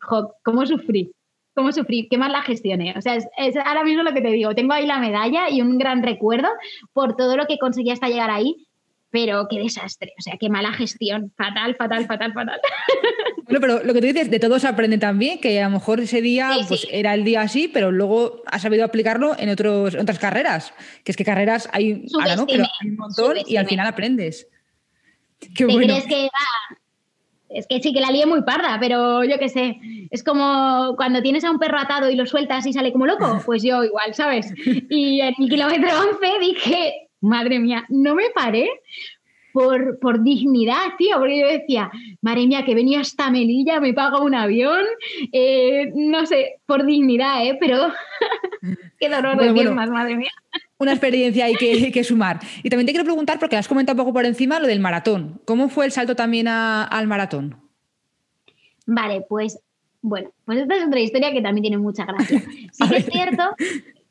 jo, 0.01 0.33
¿cómo 0.43 0.65
sufrí? 0.65 1.11
¿Cómo 1.57 1.71
sufrí? 1.71 2.07
¿Qué 2.07 2.19
más 2.19 2.31
la 2.31 2.43
gestioné? 2.43 2.93
O 2.95 3.01
sea, 3.01 3.15
es, 3.15 3.57
ahora 3.65 3.83
mismo 3.83 4.03
lo 4.03 4.13
que 4.13 4.21
te 4.21 4.29
digo. 4.29 4.53
Tengo 4.53 4.73
ahí 4.73 4.85
la 4.85 4.99
medalla 4.99 5.49
y 5.49 5.61
un 5.61 5.79
gran 5.79 6.03
recuerdo 6.03 6.47
por 6.93 7.15
todo 7.15 7.35
lo 7.35 7.47
que 7.47 7.57
conseguí 7.57 7.89
hasta 7.89 8.09
llegar 8.09 8.29
ahí, 8.29 8.67
pero 9.09 9.47
qué 9.49 9.57
desastre, 9.57 10.13
o 10.19 10.21
sea, 10.21 10.37
qué 10.39 10.51
mala 10.51 10.71
gestión, 10.71 11.33
fatal, 11.35 11.75
fatal, 11.75 12.05
fatal, 12.05 12.33
fatal. 12.33 12.61
Bueno, 13.45 13.61
pero 13.61 13.83
lo 13.83 13.93
que 13.93 14.01
tú 14.01 14.07
dices, 14.07 14.29
de 14.29 14.39
todo 14.41 14.59
se 14.59 14.67
aprende 14.67 14.97
también, 14.97 15.39
que 15.39 15.61
a 15.61 15.69
lo 15.69 15.75
mejor 15.75 16.01
ese 16.01 16.21
día 16.21 16.51
pues, 16.67 16.85
era 16.91 17.13
el 17.13 17.23
día 17.23 17.41
así, 17.41 17.69
pero 17.69 17.93
luego 17.93 18.43
has 18.45 18.61
sabido 18.61 18.83
aplicarlo 18.83 19.39
en, 19.39 19.47
otros, 19.47 19.95
otras 19.95 20.19
carreras, 20.19 20.73
que 21.05 21.13
es 21.13 21.17
que 21.17 21.23
carreras 21.23 21.69
hay, 21.71 22.05
ahora 22.13 22.35
no, 22.35 22.45
pero 22.45 22.65
hay 22.65 22.89
un 22.89 22.97
montón 22.97 23.37
y 23.47 23.55
al 23.55 23.65
final 23.65 23.87
aprendes. 23.87 24.49
Qué 25.55 25.63
bueno. 25.63 25.79
crees 25.79 26.05
que 26.07 26.27
es 27.49 27.67
que 27.67 27.81
sí, 27.81 27.93
que 27.93 28.01
la 28.01 28.11
lié 28.11 28.25
muy 28.25 28.41
parda, 28.43 28.77
pero 28.79 29.23
yo 29.23 29.37
qué 29.39 29.49
sé. 29.49 29.79
Es 30.09 30.23
como 30.23 30.95
cuando 30.95 31.21
tienes 31.21 31.43
a 31.43 31.51
un 31.51 31.59
perro 31.59 31.79
atado 31.79 32.09
y 32.09 32.15
lo 32.15 32.25
sueltas 32.25 32.65
y 32.65 32.73
sale 32.73 32.91
como 32.91 33.05
loco, 33.05 33.41
pues 33.45 33.63
yo 33.63 33.83
igual, 33.83 34.13
¿sabes? 34.13 34.53
Y 34.89 35.21
en 35.21 35.35
el 35.37 35.49
kilómetro 35.49 35.89
11 36.11 36.39
dije, 36.41 37.09
madre 37.21 37.59
mía, 37.59 37.85
no 37.89 38.15
me 38.15 38.29
paré 38.33 38.69
por, 39.53 39.97
por, 39.99 40.21
dignidad, 40.21 40.95
tío, 40.99 41.17
porque 41.17 41.39
yo 41.39 41.47
decía, 41.47 41.89
madre 42.21 42.45
mía, 42.45 42.63
que 42.63 42.75
venía 42.75 42.99
hasta 42.99 43.31
Melilla, 43.31 43.79
me 43.79 43.93
paga 43.93 44.21
un 44.21 44.35
avión, 44.35 44.85
eh, 45.31 45.91
no 45.95 46.27
sé, 46.27 46.59
por 46.67 46.85
dignidad, 46.85 47.43
¿eh? 47.43 47.57
Pero 47.59 47.91
qué 48.99 49.09
dolor 49.09 49.37
de 49.37 49.53
piernas, 49.53 49.89
madre 49.89 50.15
mía. 50.15 50.31
Una 50.79 50.91
experiencia 50.91 51.45
hay 51.45 51.55
que, 51.55 51.91
que, 51.91 52.03
sumar. 52.03 52.39
Y 52.61 52.69
también 52.69 52.85
te 52.85 52.91
quiero 52.91 53.05
preguntar, 53.05 53.39
porque 53.39 53.55
has 53.55 53.67
comentado 53.67 53.95
un 53.95 54.05
poco 54.05 54.13
por 54.13 54.25
encima, 54.25 54.59
lo 54.59 54.67
del 54.67 54.79
maratón. 54.79 55.41
¿Cómo 55.45 55.69
fue 55.69 55.85
el 55.85 55.91
salto 55.91 56.15
también 56.15 56.47
al 56.47 57.07
maratón? 57.07 57.55
Vale, 58.85 59.25
pues 59.27 59.59
bueno, 60.01 60.31
pues 60.45 60.59
esta 60.59 60.77
es 60.77 60.85
otra 60.85 60.99
historia 60.99 61.33
que 61.33 61.41
también 61.41 61.63
tiene 61.63 61.77
mucha 61.77 62.05
gracia. 62.05 62.41
Sí 62.71 62.89
que 62.89 62.97
es 62.97 63.05
cierto 63.05 63.43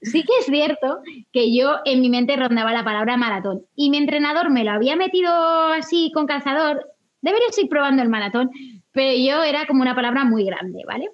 sí 0.03 0.23
que 0.23 0.33
es 0.41 0.47
cierto 0.47 0.99
que 1.33 1.55
yo 1.55 1.79
en 1.85 2.01
mi 2.01 2.09
mente 2.09 2.37
rondaba 2.37 2.73
la 2.73 2.85
palabra 2.85 3.17
maratón 3.17 3.63
y 3.75 3.91
mi 3.91 3.97
entrenador 3.99 4.51
me 4.51 4.65
lo 4.65 4.71
había 4.73 4.97
metido 4.97 5.33
así 5.73 6.11
con 6.15 6.27
calzador. 6.27 6.93
Deberías 7.23 7.59
ir 7.59 7.69
probando 7.69 8.03
el 8.03 8.09
maratón, 8.09 8.51
pero 8.93 9.13
yo 9.13 9.43
era 9.43 9.67
como 9.67 9.83
una 9.83 9.95
palabra 9.95 10.25
muy 10.25 10.45
grande, 10.45 10.83
¿vale? 10.87 11.09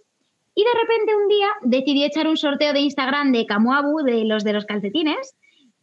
Y 0.55 0.65
de 0.65 0.81
repente 0.81 1.17
un 1.17 1.29
día 1.29 1.49
decidí 1.63 2.05
echar 2.05 2.29
un 2.29 2.37
sorteo 2.37 2.73
de 2.73 2.81
Instagram 2.81 3.33
de 3.33 3.47
Camuabu, 3.47 4.03
de 4.03 4.25
los 4.25 4.45
de 4.45 4.53
los 4.53 4.67
calcetines, 4.67 5.35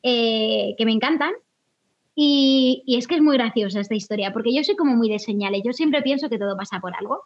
eh, 0.04 0.76
que 0.78 0.86
me 0.86 0.92
encantan. 0.92 1.34
Y, 2.16 2.84
es 2.88 3.08
que 3.08 3.16
es 3.16 3.22
muy 3.22 3.38
graciosa 3.38 3.80
esta 3.80 3.96
historia, 3.96 4.34
porque 4.34 4.54
yo 4.54 4.64
soy 4.64 4.76
como 4.76 4.96
muy 4.96 5.10
de 5.10 5.20
señales. 5.20 5.62
Yo 5.64 5.72
siempre 5.72 6.02
pienso 6.02 6.30
que 6.30 6.38
todo 6.38 6.58
pasa 6.58 6.80
por 6.80 6.94
algo. 6.96 7.24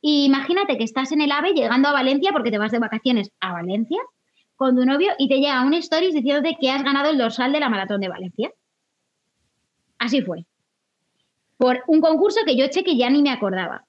Y 0.00 0.24
imagínate 0.24 0.78
que 0.78 0.84
estás 0.84 1.12
en 1.12 1.20
el 1.20 1.30
AVE 1.30 1.52
llegando 1.52 1.88
a 1.88 1.92
Valencia 1.92 2.32
porque 2.32 2.50
te 2.50 2.58
vas 2.58 2.72
de 2.72 2.78
vacaciones 2.78 3.30
a 3.40 3.52
Valencia 3.52 3.98
con 4.56 4.74
tu 4.74 4.84
novio 4.84 5.12
y 5.18 5.28
te 5.28 5.36
llega 5.36 5.62
un 5.62 5.74
stories 5.74 6.14
diciéndote 6.14 6.56
que 6.60 6.70
has 6.70 6.82
ganado 6.82 7.10
el 7.10 7.18
dorsal 7.18 7.52
de 7.52 7.60
la 7.60 7.68
maratón 7.68 8.00
de 8.00 8.08
Valencia. 8.08 8.52
Así 9.98 10.22
fue. 10.22 10.44
Por 11.58 11.82
un 11.86 12.00
concurso 12.00 12.40
que 12.44 12.56
yo 12.56 12.64
eché 12.64 12.82
que 12.82 12.96
ya 12.96 13.10
ni 13.10 13.22
me 13.22 13.30
acordaba. 13.30 13.84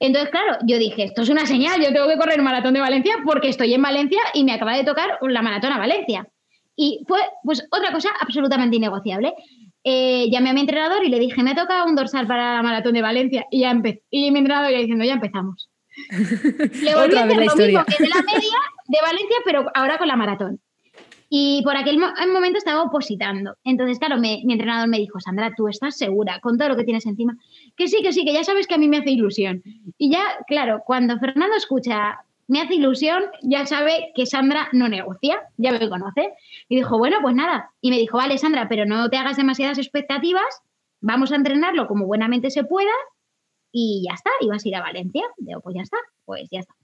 Entonces, 0.00 0.30
claro, 0.30 0.58
yo 0.66 0.78
dije, 0.78 1.04
esto 1.04 1.22
es 1.22 1.28
una 1.28 1.46
señal, 1.46 1.80
yo 1.80 1.92
tengo 1.92 2.08
que 2.08 2.16
correr 2.16 2.38
el 2.38 2.44
maratón 2.44 2.74
de 2.74 2.80
Valencia 2.80 3.16
porque 3.24 3.48
estoy 3.48 3.72
en 3.74 3.82
Valencia 3.82 4.20
y 4.34 4.44
me 4.44 4.52
acaba 4.52 4.76
de 4.76 4.84
tocar 4.84 5.18
la 5.20 5.42
maratón 5.42 5.72
a 5.72 5.78
Valencia. 5.78 6.26
Y 6.76 7.04
fue, 7.06 7.20
pues, 7.44 7.66
otra 7.70 7.92
cosa 7.92 8.10
absolutamente 8.20 8.76
innegociable. 8.76 9.34
Eh, 9.82 10.28
llamé 10.30 10.50
a 10.50 10.52
mi 10.52 10.60
entrenador 10.60 11.04
y 11.04 11.08
le 11.08 11.18
dije, 11.18 11.42
me 11.42 11.54
toca 11.54 11.84
un 11.84 11.94
dorsal 11.94 12.26
para 12.26 12.56
la 12.56 12.62
maratón 12.62 12.94
de 12.94 13.02
Valencia. 13.02 13.46
Y, 13.50 13.60
ya 13.60 13.80
y 14.10 14.30
mi 14.30 14.38
entrenador 14.38 14.70
ya 14.70 14.78
diciendo, 14.78 15.04
ya 15.04 15.14
empezamos. 15.14 15.70
Le 16.10 16.94
volví 16.94 17.16
a 17.16 17.24
hacer 17.24 17.36
lo 17.36 17.56
mismo 17.56 17.84
que 17.84 18.04
de 18.04 18.08
la 18.08 18.22
media 18.32 18.58
de 18.88 18.98
Valencia, 19.02 19.36
pero 19.44 19.66
ahora 19.74 19.98
con 19.98 20.08
la 20.08 20.16
maratón. 20.16 20.60
Y 21.32 21.62
por 21.62 21.76
aquel 21.76 21.96
momento 21.98 22.58
estaba 22.58 22.82
opositando. 22.82 23.54
Entonces, 23.62 24.00
claro, 24.00 24.18
mi 24.18 24.42
entrenador 24.48 24.88
me 24.88 24.98
dijo, 24.98 25.20
Sandra, 25.20 25.52
¿tú 25.56 25.68
estás 25.68 25.96
segura 25.96 26.40
con 26.40 26.58
todo 26.58 26.70
lo 26.70 26.76
que 26.76 26.82
tienes 26.82 27.06
encima? 27.06 27.36
Que 27.76 27.86
sí, 27.86 28.02
que 28.02 28.12
sí, 28.12 28.24
que 28.24 28.32
ya 28.32 28.42
sabes 28.42 28.66
que 28.66 28.74
a 28.74 28.78
mí 28.78 28.88
me 28.88 28.98
hace 28.98 29.10
ilusión. 29.10 29.62
Y 29.96 30.10
ya, 30.10 30.24
claro, 30.48 30.82
cuando 30.84 31.16
Fernando 31.20 31.56
escucha, 31.56 32.18
me 32.50 32.60
hace 32.60 32.74
ilusión, 32.74 33.22
ya 33.42 33.64
sabe 33.64 34.10
que 34.16 34.26
Sandra 34.26 34.68
no 34.72 34.88
negocia, 34.88 35.40
ya 35.56 35.70
me 35.70 35.88
conoce. 35.88 36.34
Y 36.68 36.74
dijo, 36.74 36.98
bueno, 36.98 37.18
pues 37.22 37.36
nada. 37.36 37.70
Y 37.80 37.90
me 37.90 37.96
dijo, 37.96 38.16
vale, 38.16 38.38
Sandra, 38.38 38.68
pero 38.68 38.86
no 38.86 39.08
te 39.08 39.16
hagas 39.16 39.36
demasiadas 39.36 39.78
expectativas, 39.78 40.60
vamos 41.00 41.30
a 41.30 41.36
entrenarlo 41.36 41.86
como 41.86 42.06
buenamente 42.06 42.50
se 42.50 42.64
pueda 42.64 42.90
y 43.70 44.04
ya 44.04 44.14
está, 44.14 44.30
ibas 44.40 44.64
a 44.64 44.68
ir 44.68 44.74
a 44.74 44.80
Valencia. 44.80 45.22
Digo, 45.36 45.60
pues 45.60 45.76
ya 45.76 45.82
está, 45.82 45.96
pues 46.24 46.48
ya 46.50 46.58
está. 46.58 46.74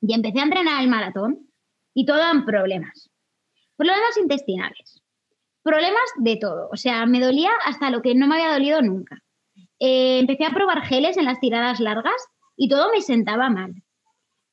Y 0.00 0.14
empecé 0.14 0.38
a 0.38 0.44
entrenar 0.44 0.80
el 0.80 0.88
maratón 0.88 1.50
y 1.92 2.06
todo 2.06 2.18
eran 2.18 2.44
problemas. 2.44 3.10
Problemas 3.76 4.16
intestinales. 4.16 5.02
Problemas 5.64 6.04
de 6.18 6.36
todo. 6.36 6.68
O 6.70 6.76
sea, 6.76 7.04
me 7.06 7.20
dolía 7.20 7.50
hasta 7.66 7.90
lo 7.90 8.00
que 8.00 8.14
no 8.14 8.28
me 8.28 8.36
había 8.36 8.52
dolido 8.52 8.80
nunca. 8.80 9.24
Eh, 9.80 10.20
empecé 10.20 10.44
a 10.44 10.54
probar 10.54 10.82
geles 10.82 11.16
en 11.16 11.24
las 11.24 11.40
tiradas 11.40 11.80
largas 11.80 12.28
y 12.56 12.68
todo 12.68 12.92
me 12.92 13.00
sentaba 13.00 13.50
mal. 13.50 13.74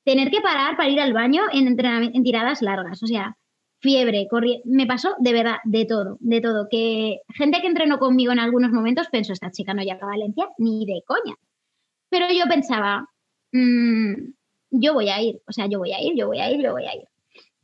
Tener 0.03 0.31
que 0.31 0.41
parar 0.41 0.77
para 0.77 0.89
ir 0.89 0.99
al 0.99 1.13
baño 1.13 1.43
en, 1.51 1.67
en 1.67 2.23
tiradas 2.23 2.61
largas. 2.61 3.03
O 3.03 3.07
sea, 3.07 3.37
fiebre, 3.81 4.27
me 4.65 4.85
pasó 4.85 5.15
de 5.19 5.33
verdad, 5.33 5.57
de 5.63 5.85
todo, 5.85 6.17
de 6.19 6.39
todo. 6.39 6.67
Que 6.69 7.19
gente 7.33 7.61
que 7.61 7.67
entrenó 7.67 7.99
conmigo 7.99 8.31
en 8.31 8.39
algunos 8.39 8.71
momentos 8.71 9.07
pensó, 9.11 9.33
esta 9.33 9.51
chica 9.51 9.73
no 9.73 9.81
llega 9.81 9.99
a 10.01 10.05
Valencia 10.05 10.47
ni 10.57 10.85
de 10.85 11.01
coña. 11.05 11.35
Pero 12.09 12.27
yo 12.29 12.45
pensaba, 12.47 13.07
mm, 13.51 14.13
yo 14.71 14.93
voy 14.93 15.09
a 15.09 15.21
ir, 15.21 15.41
o 15.47 15.51
sea, 15.51 15.67
yo 15.67 15.79
voy 15.79 15.93
a 15.93 16.01
ir, 16.01 16.13
yo 16.15 16.27
voy 16.27 16.39
a 16.39 16.51
ir, 16.51 16.61
yo 16.61 16.71
voy 16.71 16.85
a 16.85 16.95
ir. 16.95 17.03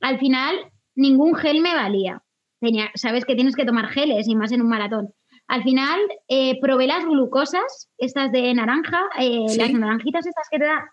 Al 0.02 0.19
final, 0.19 0.56
ningún 0.95 1.36
gel 1.36 1.62
me 1.62 1.76
valía. 1.76 2.23
Tenía, 2.60 2.89
sabes 2.95 3.26
que 3.26 3.36
tienes 3.36 3.56
que 3.56 3.65
tomar 3.65 3.88
geles 3.88 4.28
y 4.28 4.36
más 4.36 4.52
en 4.52 4.62
un 4.62 4.69
maratón. 4.69 5.13
Al 5.47 5.63
final, 5.63 6.00
eh, 6.28 6.60
probé 6.60 6.88
las 6.88 7.06
glucosas, 7.06 7.89
estas 7.97 8.32
de 8.32 8.54
naranja, 8.54 9.02
eh, 9.19 9.45
las 9.58 9.71
naranjitas 9.71 10.26
estas 10.26 10.47
que 10.50 10.60
te 10.60 10.65
da. 10.65 10.89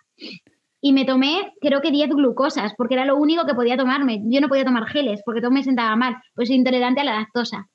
Y 0.86 0.92
me 0.92 1.06
tomé, 1.06 1.54
creo 1.62 1.80
que 1.80 1.90
10 1.90 2.10
glucosas, 2.10 2.74
porque 2.76 2.92
era 2.92 3.06
lo 3.06 3.16
único 3.16 3.46
que 3.46 3.54
podía 3.54 3.74
tomarme. 3.74 4.20
Yo 4.26 4.42
no 4.42 4.48
podía 4.48 4.66
tomar 4.66 4.84
geles, 4.84 5.22
porque 5.24 5.40
todo 5.40 5.50
me 5.50 5.62
sentaba 5.62 5.96
mal, 5.96 6.16
pues 6.34 6.48
soy 6.48 6.58
intolerante 6.58 7.00
a 7.00 7.04
la 7.04 7.14
lactosa. 7.14 7.70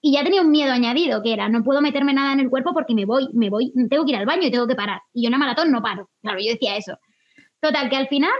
Y 0.00 0.14
ya 0.14 0.24
tenía 0.24 0.42
un 0.42 0.50
miedo 0.50 0.72
añadido, 0.72 1.22
que 1.22 1.32
era, 1.32 1.48
no 1.48 1.62
puedo 1.62 1.80
meterme 1.80 2.12
nada 2.12 2.32
en 2.32 2.40
el 2.40 2.50
cuerpo 2.50 2.72
porque 2.74 2.92
me 2.92 3.04
voy, 3.04 3.28
me 3.34 3.50
voy, 3.50 3.72
tengo 3.88 4.04
que 4.04 4.10
ir 4.10 4.16
al 4.16 4.26
baño 4.26 4.48
y 4.48 4.50
tengo 4.50 4.66
que 4.66 4.74
parar. 4.74 5.00
Y 5.12 5.22
yo 5.22 5.28
en 5.28 5.34
una 5.34 5.46
maratón 5.46 5.70
no 5.70 5.80
paro. 5.80 6.10
Claro, 6.22 6.40
yo 6.40 6.50
decía 6.50 6.76
eso. 6.76 6.96
Total, 7.60 7.88
que 7.88 7.96
al 7.98 8.08
final 8.08 8.32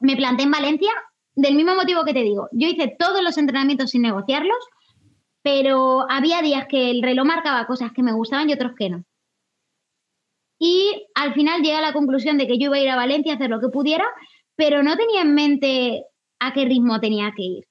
me 0.00 0.14
planté 0.14 0.42
en 0.42 0.50
Valencia 0.50 0.90
del 1.34 1.54
mismo 1.54 1.74
motivo 1.76 2.04
que 2.04 2.12
te 2.12 2.22
digo. 2.22 2.50
Yo 2.52 2.68
hice 2.68 2.94
todos 2.98 3.22
los 3.22 3.38
entrenamientos 3.38 3.88
sin 3.88 4.02
negociarlos, 4.02 4.58
pero 5.42 6.04
había 6.10 6.42
días 6.42 6.66
que 6.68 6.90
el 6.90 7.02
reloj 7.02 7.24
marcaba 7.24 7.66
cosas 7.66 7.90
que 7.92 8.02
me 8.02 8.12
gustaban 8.12 8.50
y 8.50 8.52
otros 8.52 8.72
que 8.78 8.90
no. 8.90 9.04
Y 10.58 11.06
al 11.14 11.34
final 11.34 11.62
llegué 11.62 11.76
a 11.76 11.80
la 11.80 11.92
conclusión 11.92 12.38
de 12.38 12.46
que 12.46 12.58
yo 12.58 12.66
iba 12.66 12.76
a 12.76 12.80
ir 12.80 12.90
a 12.90 12.96
Valencia 12.96 13.32
a 13.32 13.36
hacer 13.36 13.50
lo 13.50 13.60
que 13.60 13.68
pudiera, 13.68 14.04
pero 14.56 14.82
no 14.82 14.96
tenía 14.96 15.22
en 15.22 15.34
mente 15.34 16.04
a 16.40 16.52
qué 16.52 16.64
ritmo 16.64 17.00
tenía 17.00 17.32
que 17.36 17.42
ir 17.42 17.68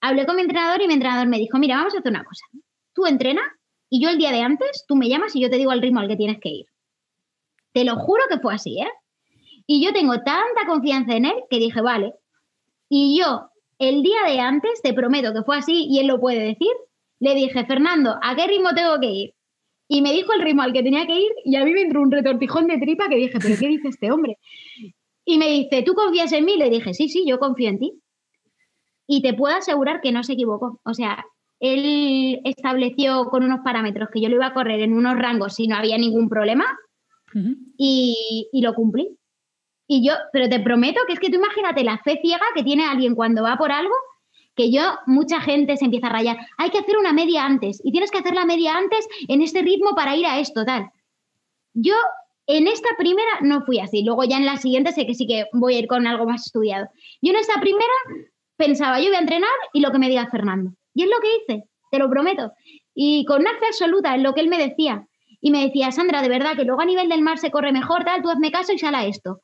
hablé 0.00 0.26
con 0.26 0.36
mi 0.36 0.42
entrenador 0.42 0.80
y 0.82 0.86
mi 0.86 0.94
entrenador 0.94 1.28
me 1.28 1.38
dijo, 1.38 1.58
mira, 1.58 1.76
vamos 1.76 1.94
a 1.94 1.98
hacer 1.98 2.10
una 2.10 2.24
cosa. 2.24 2.44
Tú 2.94 3.06
entrena 3.06 3.42
y 3.88 4.02
yo 4.02 4.10
el 4.10 4.18
día 4.18 4.32
de 4.32 4.40
antes, 4.40 4.84
tú 4.86 4.96
me 4.96 5.08
llamas 5.08 5.34
y 5.36 5.40
yo 5.40 5.50
te 5.50 5.56
digo 5.56 5.70
al 5.70 5.82
ritmo 5.82 6.00
al 6.00 6.08
que 6.08 6.16
tienes 6.16 6.38
que 6.40 6.48
ir. 6.48 6.66
Te 7.72 7.84
lo 7.84 7.96
juro 7.96 8.22
que 8.28 8.38
fue 8.38 8.54
así, 8.54 8.80
¿eh? 8.80 8.90
Y 9.66 9.84
yo 9.84 9.92
tengo 9.92 10.14
tanta 10.22 10.66
confianza 10.66 11.14
en 11.14 11.26
él 11.26 11.36
que 11.48 11.58
dije, 11.58 11.80
vale. 11.80 12.14
Y 12.88 13.20
yo, 13.20 13.50
el 13.78 14.02
día 14.02 14.24
de 14.26 14.40
antes, 14.40 14.82
te 14.82 14.92
prometo 14.92 15.32
que 15.32 15.42
fue 15.42 15.58
así 15.58 15.86
y 15.88 16.00
él 16.00 16.08
lo 16.08 16.18
puede 16.18 16.40
decir, 16.40 16.72
le 17.20 17.34
dije, 17.34 17.64
Fernando, 17.66 18.18
¿a 18.20 18.34
qué 18.34 18.46
ritmo 18.46 18.70
tengo 18.74 18.98
que 18.98 19.06
ir? 19.06 19.34
Y 19.92 20.02
me 20.02 20.12
dijo 20.12 20.32
el 20.32 20.42
ritmo 20.42 20.62
al 20.62 20.72
que 20.72 20.84
tenía 20.84 21.04
que 21.04 21.18
ir 21.18 21.32
y 21.44 21.56
a 21.56 21.64
mí 21.64 21.72
me 21.72 21.82
entró 21.82 22.00
un 22.00 22.12
retortijón 22.12 22.68
de 22.68 22.78
tripa 22.78 23.08
que 23.08 23.16
dije, 23.16 23.38
¿pero 23.42 23.56
qué 23.58 23.66
dice 23.66 23.88
este 23.88 24.12
hombre? 24.12 24.38
Y 25.24 25.36
me 25.36 25.48
dice, 25.48 25.82
¿tú 25.82 25.94
confías 25.94 26.30
en 26.32 26.44
mí? 26.44 26.56
Le 26.56 26.70
dije, 26.70 26.94
sí, 26.94 27.08
sí, 27.08 27.24
yo 27.26 27.40
confío 27.40 27.68
en 27.70 27.80
ti 27.80 28.00
y 29.08 29.20
te 29.20 29.34
puedo 29.34 29.56
asegurar 29.56 30.00
que 30.00 30.12
no 30.12 30.22
se 30.22 30.34
equivocó. 30.34 30.80
O 30.84 30.94
sea, 30.94 31.24
él 31.58 32.40
estableció 32.44 33.24
con 33.30 33.42
unos 33.42 33.62
parámetros 33.64 34.10
que 34.12 34.20
yo 34.20 34.28
lo 34.28 34.36
iba 34.36 34.46
a 34.46 34.54
correr 34.54 34.80
en 34.80 34.92
unos 34.92 35.18
rangos 35.18 35.56
si 35.56 35.66
no 35.66 35.74
había 35.74 35.98
ningún 35.98 36.28
problema 36.28 36.66
y, 37.76 38.48
y 38.52 38.62
lo 38.62 38.74
cumplí. 38.74 39.18
Y 39.88 40.06
yo, 40.06 40.14
pero 40.32 40.48
te 40.48 40.60
prometo 40.60 41.00
que 41.08 41.14
es 41.14 41.18
que 41.18 41.30
tú 41.30 41.38
imagínate 41.38 41.82
la 41.82 41.98
fe 41.98 42.20
ciega 42.22 42.46
que 42.54 42.62
tiene 42.62 42.84
alguien 42.84 43.16
cuando 43.16 43.42
va 43.42 43.56
por 43.56 43.72
algo, 43.72 43.94
que 44.60 44.70
yo, 44.70 44.82
mucha 45.06 45.40
gente 45.40 45.76
se 45.78 45.86
empieza 45.86 46.08
a 46.08 46.10
rayar, 46.10 46.36
hay 46.58 46.70
que 46.70 46.78
hacer 46.78 46.98
una 46.98 47.14
media 47.14 47.46
antes 47.46 47.80
y 47.82 47.92
tienes 47.92 48.10
que 48.10 48.18
hacer 48.18 48.34
la 48.34 48.44
media 48.44 48.76
antes 48.76 49.08
en 49.28 49.40
este 49.40 49.62
ritmo 49.62 49.94
para 49.94 50.16
ir 50.16 50.26
a 50.26 50.38
esto, 50.38 50.64
tal. 50.66 50.90
Yo 51.72 51.94
en 52.46 52.66
esta 52.66 52.88
primera 52.98 53.40
no 53.40 53.62
fui 53.62 53.78
así, 53.78 54.02
luego 54.02 54.24
ya 54.24 54.36
en 54.36 54.44
la 54.44 54.58
siguiente 54.58 54.92
sé 54.92 55.06
que 55.06 55.14
sí 55.14 55.26
que 55.26 55.46
voy 55.52 55.76
a 55.76 55.78
ir 55.78 55.86
con 55.86 56.06
algo 56.06 56.26
más 56.26 56.46
estudiado. 56.46 56.88
Yo 57.22 57.32
en 57.32 57.38
esta 57.38 57.60
primera 57.60 57.92
pensaba, 58.56 59.00
yo 59.00 59.06
voy 59.06 59.16
a 59.16 59.20
entrenar 59.20 59.48
y 59.72 59.80
lo 59.80 59.90
que 59.90 59.98
me 59.98 60.08
diga 60.08 60.28
Fernando. 60.30 60.72
Y 60.92 61.04
es 61.04 61.08
lo 61.08 61.16
que 61.20 61.36
hice, 61.36 61.64
te 61.90 61.98
lo 61.98 62.10
prometo. 62.10 62.52
Y 62.94 63.24
con 63.24 63.40
una 63.40 63.56
fe 63.58 63.66
absoluta 63.66 64.14
en 64.14 64.22
lo 64.22 64.34
que 64.34 64.42
él 64.42 64.48
me 64.48 64.58
decía. 64.58 65.06
Y 65.40 65.52
me 65.52 65.64
decía, 65.64 65.90
Sandra, 65.90 66.20
de 66.20 66.28
verdad 66.28 66.54
que 66.56 66.64
luego 66.64 66.82
a 66.82 66.86
nivel 66.86 67.08
del 67.08 67.22
mar 67.22 67.38
se 67.38 67.50
corre 67.50 67.72
mejor, 67.72 68.04
tal, 68.04 68.20
tú 68.20 68.28
hazme 68.28 68.50
caso 68.50 68.72
y 68.74 68.78
sal 68.78 68.94
a 68.94 69.06
esto. 69.06 69.40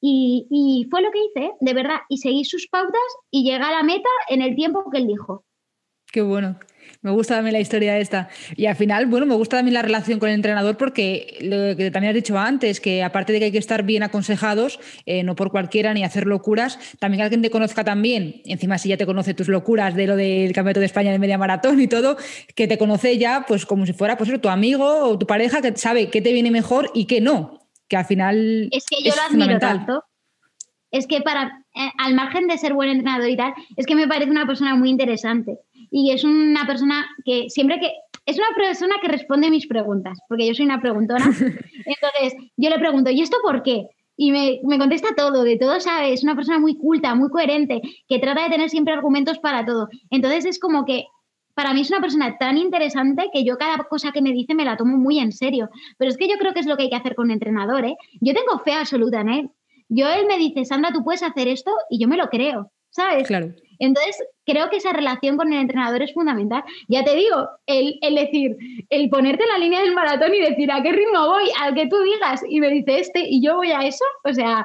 Y, 0.00 0.86
fue 0.90 1.02
lo 1.02 1.10
que 1.10 1.18
hice, 1.24 1.52
de 1.60 1.74
verdad, 1.74 1.98
y 2.08 2.18
seguí 2.18 2.44
sus 2.44 2.68
pautas 2.68 3.00
y 3.30 3.44
llegué 3.44 3.64
a 3.64 3.72
la 3.72 3.82
meta 3.82 4.08
en 4.28 4.42
el 4.42 4.54
tiempo 4.54 4.84
que 4.90 4.98
él 4.98 5.06
dijo. 5.06 5.44
Qué 6.10 6.22
bueno. 6.22 6.58
Me 7.02 7.10
gusta 7.10 7.36
también 7.36 7.52
la 7.52 7.60
historia 7.60 7.98
esta. 7.98 8.28
Y 8.56 8.66
al 8.66 8.74
final, 8.74 9.06
bueno, 9.06 9.26
me 9.26 9.34
gusta 9.34 9.58
también 9.58 9.74
la 9.74 9.82
relación 9.82 10.18
con 10.18 10.30
el 10.30 10.34
entrenador 10.34 10.76
porque 10.76 11.38
lo 11.42 11.76
que 11.76 11.90
también 11.90 12.10
has 12.10 12.14
dicho 12.14 12.36
antes, 12.38 12.80
que 12.80 13.04
aparte 13.04 13.32
de 13.32 13.38
que 13.38 13.44
hay 13.46 13.52
que 13.52 13.58
estar 13.58 13.84
bien 13.84 14.02
aconsejados, 14.02 14.80
eh, 15.06 15.22
no 15.22 15.36
por 15.36 15.50
cualquiera 15.50 15.94
ni 15.94 16.02
hacer 16.02 16.26
locuras, 16.26 16.78
también 16.98 17.22
alguien 17.22 17.42
te 17.42 17.50
conozca 17.50 17.84
también, 17.84 18.42
encima 18.46 18.78
si 18.78 18.88
ya 18.88 18.96
te 18.96 19.06
conoce 19.06 19.34
tus 19.34 19.48
locuras 19.48 19.94
de 19.94 20.06
lo 20.06 20.16
del 20.16 20.52
Campeonato 20.52 20.80
de 20.80 20.86
España 20.86 21.12
de 21.12 21.18
media 21.18 21.38
maratón 21.38 21.80
y 21.80 21.86
todo, 21.86 22.16
que 22.54 22.66
te 22.66 22.78
conoce 22.78 23.16
ya 23.18 23.44
pues 23.46 23.64
como 23.64 23.86
si 23.86 23.92
fuera 23.92 24.16
pues, 24.16 24.28
tu 24.40 24.48
amigo 24.48 25.04
o 25.04 25.18
tu 25.18 25.26
pareja 25.26 25.60
que 25.60 25.76
sabe 25.76 26.08
qué 26.08 26.20
te 26.20 26.32
viene 26.32 26.50
mejor 26.50 26.90
y 26.94 27.04
qué 27.04 27.20
no, 27.20 27.57
que 27.88 27.96
al 27.96 28.04
final... 28.04 28.68
Es 28.70 28.86
que 28.86 29.02
yo 29.02 29.14
lo 29.14 29.22
admiro 29.22 29.58
tanto. 29.58 30.04
Es 30.90 31.06
que 31.06 31.20
para, 31.20 31.64
eh, 31.74 31.90
al 31.98 32.14
margen 32.14 32.46
de 32.46 32.56
ser 32.56 32.72
buen 32.72 32.88
entrenador 32.88 33.28
y 33.28 33.36
tal, 33.36 33.52
es 33.76 33.86
que 33.86 33.94
me 33.94 34.08
parece 34.08 34.30
una 34.30 34.46
persona 34.46 34.74
muy 34.74 34.88
interesante 34.88 35.58
y 35.90 36.12
es 36.12 36.24
una 36.24 36.66
persona 36.66 37.06
que 37.24 37.50
siempre 37.50 37.78
que 37.78 37.92
es 38.24 38.36
una 38.36 38.48
persona 38.54 38.96
que 39.00 39.08
responde 39.08 39.50
mis 39.50 39.66
preguntas, 39.66 40.18
porque 40.28 40.46
yo 40.46 40.54
soy 40.54 40.66
una 40.66 40.82
preguntona. 40.82 41.24
Entonces, 41.24 42.34
yo 42.58 42.68
le 42.68 42.78
pregunto, 42.78 43.10
¿y 43.10 43.22
esto 43.22 43.38
por 43.42 43.62
qué? 43.62 43.88
Y 44.18 44.32
me, 44.32 44.60
me, 44.64 44.78
contesta 44.78 45.14
todo, 45.16 45.44
de 45.44 45.56
todo 45.56 45.80
sabe, 45.80 46.12
es 46.12 46.24
una 46.24 46.34
persona 46.34 46.58
muy 46.58 46.76
culta, 46.76 47.14
muy 47.14 47.30
coherente, 47.30 47.80
que 48.06 48.18
trata 48.18 48.42
de 48.42 48.50
tener 48.50 48.68
siempre 48.68 48.92
argumentos 48.92 49.38
para 49.38 49.64
todo. 49.64 49.88
Entonces 50.10 50.44
es 50.44 50.58
como 50.58 50.84
que 50.84 51.06
para 51.58 51.74
mí 51.74 51.80
es 51.80 51.90
una 51.90 52.00
persona 52.00 52.38
tan 52.38 52.56
interesante 52.56 53.30
que 53.32 53.42
yo 53.42 53.58
cada 53.58 53.78
cosa 53.78 54.12
que 54.12 54.22
me 54.22 54.30
dice 54.30 54.54
me 54.54 54.64
la 54.64 54.76
tomo 54.76 54.96
muy 54.96 55.18
en 55.18 55.32
serio. 55.32 55.68
Pero 55.96 56.08
es 56.08 56.16
que 56.16 56.28
yo 56.28 56.36
creo 56.38 56.54
que 56.54 56.60
es 56.60 56.66
lo 56.66 56.76
que 56.76 56.84
hay 56.84 56.88
que 56.88 56.94
hacer 56.94 57.16
con 57.16 57.24
un 57.24 57.30
entrenador, 57.32 57.84
¿eh? 57.84 57.96
Yo 58.20 58.32
tengo 58.32 58.60
fe 58.60 58.74
absoluta 58.74 59.22
en 59.22 59.28
él. 59.28 59.50
Yo 59.88 60.08
él 60.08 60.26
me 60.28 60.38
dice, 60.38 60.64
Sandra, 60.64 60.92
tú 60.92 61.02
puedes 61.02 61.24
hacer 61.24 61.48
esto 61.48 61.72
y 61.90 61.98
yo 61.98 62.06
me 62.06 62.16
lo 62.16 62.28
creo, 62.28 62.70
¿sabes? 62.90 63.26
Claro. 63.26 63.48
Entonces, 63.80 64.22
creo 64.46 64.70
que 64.70 64.76
esa 64.76 64.92
relación 64.92 65.36
con 65.36 65.52
el 65.52 65.58
entrenador 65.58 66.00
es 66.00 66.14
fundamental. 66.14 66.62
Ya 66.86 67.02
te 67.02 67.16
digo, 67.16 67.48
el, 67.66 67.98
decir, 68.14 68.56
el 68.88 69.10
ponerte 69.10 69.42
en 69.42 69.48
la 69.48 69.58
línea 69.58 69.80
del 69.80 69.96
maratón 69.96 70.32
y 70.36 70.40
decir 70.40 70.70
a 70.70 70.80
qué 70.80 70.92
ritmo 70.92 71.26
voy, 71.26 71.50
al 71.60 71.74
que 71.74 71.88
tú 71.88 71.96
digas, 72.02 72.40
y 72.48 72.60
me 72.60 72.70
dice 72.70 73.00
este, 73.00 73.24
y 73.28 73.42
yo 73.42 73.56
voy 73.56 73.72
a 73.72 73.80
eso, 73.80 74.04
o 74.22 74.32
sea, 74.32 74.64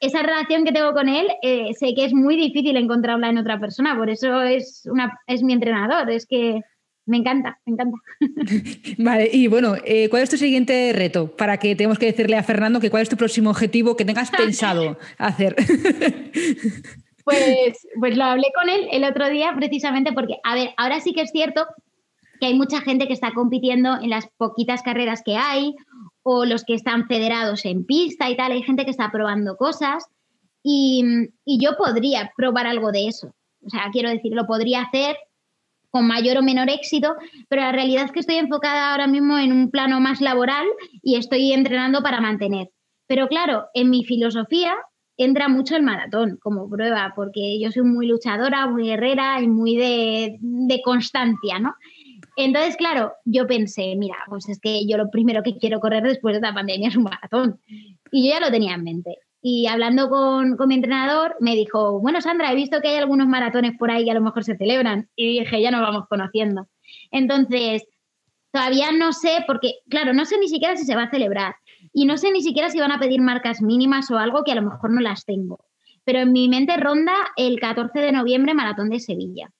esa 0.00 0.22
relación 0.22 0.64
que 0.64 0.72
tengo 0.72 0.92
con 0.92 1.08
él, 1.08 1.28
eh, 1.42 1.72
sé 1.74 1.94
que 1.94 2.04
es 2.04 2.12
muy 2.12 2.36
difícil 2.36 2.76
encontrarla 2.76 3.28
en 3.28 3.38
otra 3.38 3.58
persona, 3.58 3.96
por 3.96 4.10
eso 4.10 4.42
es, 4.42 4.86
una, 4.86 5.20
es 5.26 5.42
mi 5.42 5.52
entrenador, 5.52 6.10
es 6.10 6.26
que 6.26 6.60
me 7.06 7.18
encanta, 7.18 7.58
me 7.66 7.74
encanta. 7.74 7.98
Vale, 8.98 9.28
y 9.32 9.46
bueno, 9.48 9.74
eh, 9.84 10.08
¿cuál 10.08 10.22
es 10.22 10.30
tu 10.30 10.36
siguiente 10.36 10.92
reto? 10.94 11.28
Para 11.36 11.58
que 11.58 11.76
tenemos 11.76 11.98
que 11.98 12.06
decirle 12.06 12.36
a 12.36 12.42
Fernando 12.42 12.80
que 12.80 12.90
cuál 12.90 13.02
es 13.02 13.08
tu 13.08 13.16
próximo 13.16 13.50
objetivo 13.50 13.96
que 13.96 14.04
tengas 14.04 14.30
pensado 14.36 14.98
hacer. 15.18 15.56
Pues, 17.24 17.88
pues 17.98 18.18
lo 18.18 18.24
hablé 18.24 18.48
con 18.54 18.68
él 18.68 18.86
el 18.92 19.02
otro 19.02 19.30
día 19.30 19.50
precisamente 19.56 20.12
porque, 20.12 20.34
a 20.44 20.54
ver, 20.54 20.74
ahora 20.76 21.00
sí 21.00 21.14
que 21.14 21.22
es 21.22 21.30
cierto 21.30 21.66
que 22.38 22.44
hay 22.44 22.54
mucha 22.54 22.82
gente 22.82 23.06
que 23.06 23.14
está 23.14 23.32
compitiendo 23.32 23.96
en 23.96 24.10
las 24.10 24.28
poquitas 24.36 24.82
carreras 24.82 25.22
que 25.24 25.34
hay 25.34 25.74
o 26.24 26.44
los 26.44 26.64
que 26.64 26.74
están 26.74 27.06
federados 27.06 27.64
en 27.64 27.84
pista 27.84 28.28
y 28.28 28.36
tal, 28.36 28.50
hay 28.50 28.62
gente 28.62 28.84
que 28.84 28.90
está 28.90 29.12
probando 29.12 29.56
cosas 29.56 30.06
y, 30.62 31.04
y 31.44 31.62
yo 31.62 31.76
podría 31.76 32.32
probar 32.36 32.66
algo 32.66 32.90
de 32.90 33.06
eso. 33.06 33.32
O 33.64 33.70
sea, 33.70 33.90
quiero 33.92 34.10
decir, 34.10 34.32
lo 34.34 34.46
podría 34.46 34.82
hacer 34.82 35.16
con 35.90 36.08
mayor 36.08 36.38
o 36.38 36.42
menor 36.42 36.70
éxito, 36.70 37.14
pero 37.48 37.62
la 37.62 37.70
realidad 37.70 38.06
es 38.06 38.10
que 38.10 38.18
estoy 38.18 38.34
enfocada 38.34 38.90
ahora 38.90 39.06
mismo 39.06 39.38
en 39.38 39.52
un 39.52 39.70
plano 39.70 40.00
más 40.00 40.20
laboral 40.20 40.66
y 41.02 41.14
estoy 41.14 41.52
entrenando 41.52 42.02
para 42.02 42.20
mantener. 42.20 42.70
Pero 43.06 43.28
claro, 43.28 43.66
en 43.74 43.90
mi 43.90 44.04
filosofía 44.04 44.74
entra 45.16 45.48
mucho 45.48 45.76
el 45.76 45.82
maratón 45.82 46.38
como 46.42 46.68
prueba, 46.68 47.12
porque 47.14 47.60
yo 47.60 47.70
soy 47.70 47.82
muy 47.82 48.06
luchadora, 48.06 48.66
muy 48.66 48.86
guerrera 48.86 49.40
y 49.40 49.48
muy 49.48 49.76
de, 49.76 50.80
constancia, 50.84 51.58
¿no? 51.60 51.74
Entonces, 52.36 52.76
claro, 52.76 53.12
yo 53.24 53.46
pensé, 53.46 53.94
mira, 53.96 54.16
pues 54.28 54.48
es 54.48 54.60
que 54.60 54.86
yo 54.86 54.96
lo 54.96 55.10
primero 55.10 55.42
que 55.42 55.56
quiero 55.56 55.80
correr 55.80 56.02
después 56.02 56.34
de 56.34 56.40
la 56.40 56.54
pandemia 56.54 56.88
es 56.88 56.96
un 56.96 57.04
maratón. 57.04 57.60
Y 58.10 58.28
yo 58.28 58.34
ya 58.34 58.40
lo 58.40 58.50
tenía 58.50 58.74
en 58.74 58.84
mente. 58.84 59.18
Y 59.40 59.66
hablando 59.66 60.08
con, 60.08 60.56
con, 60.56 60.68
mi 60.68 60.74
entrenador, 60.74 61.36
me 61.38 61.54
dijo, 61.54 62.00
bueno, 62.00 62.20
Sandra, 62.20 62.50
he 62.50 62.54
visto 62.54 62.80
que 62.80 62.88
hay 62.88 62.96
algunos 62.96 63.28
maratones 63.28 63.76
por 63.78 63.90
ahí 63.90 64.04
que 64.04 64.10
a 64.10 64.14
lo 64.14 64.22
mejor 64.22 64.42
se 64.42 64.56
celebran. 64.56 65.08
Y 65.16 65.40
dije, 65.40 65.60
ya 65.60 65.70
nos 65.70 65.82
vamos 65.82 66.08
conociendo. 66.08 66.66
Entonces, 67.10 67.86
todavía 68.50 68.90
no 68.92 69.12
sé, 69.12 69.44
porque, 69.46 69.74
claro, 69.90 70.12
no 70.12 70.24
sé 70.24 70.38
ni 70.38 70.48
siquiera 70.48 70.76
si 70.76 70.84
se 70.84 70.96
va 70.96 71.04
a 71.04 71.10
celebrar. 71.10 71.56
Y 71.92 72.06
no 72.06 72.16
sé 72.16 72.32
ni 72.32 72.40
siquiera 72.40 72.70
si 72.70 72.78
van 72.78 72.92
a 72.92 72.98
pedir 72.98 73.20
marcas 73.20 73.60
mínimas 73.60 74.10
o 74.10 74.18
algo 74.18 74.44
que 74.44 74.52
a 74.52 74.54
lo 74.54 74.62
mejor 74.62 74.90
no 74.90 75.00
las 75.00 75.24
tengo. 75.24 75.66
Pero 76.04 76.20
en 76.20 76.32
mi 76.32 76.48
mente 76.48 76.76
ronda 76.76 77.14
el 77.36 77.60
14 77.60 77.98
de 77.98 78.12
noviembre 78.12 78.54
Maratón 78.54 78.90
de 78.90 79.00
Sevilla. 79.00 79.50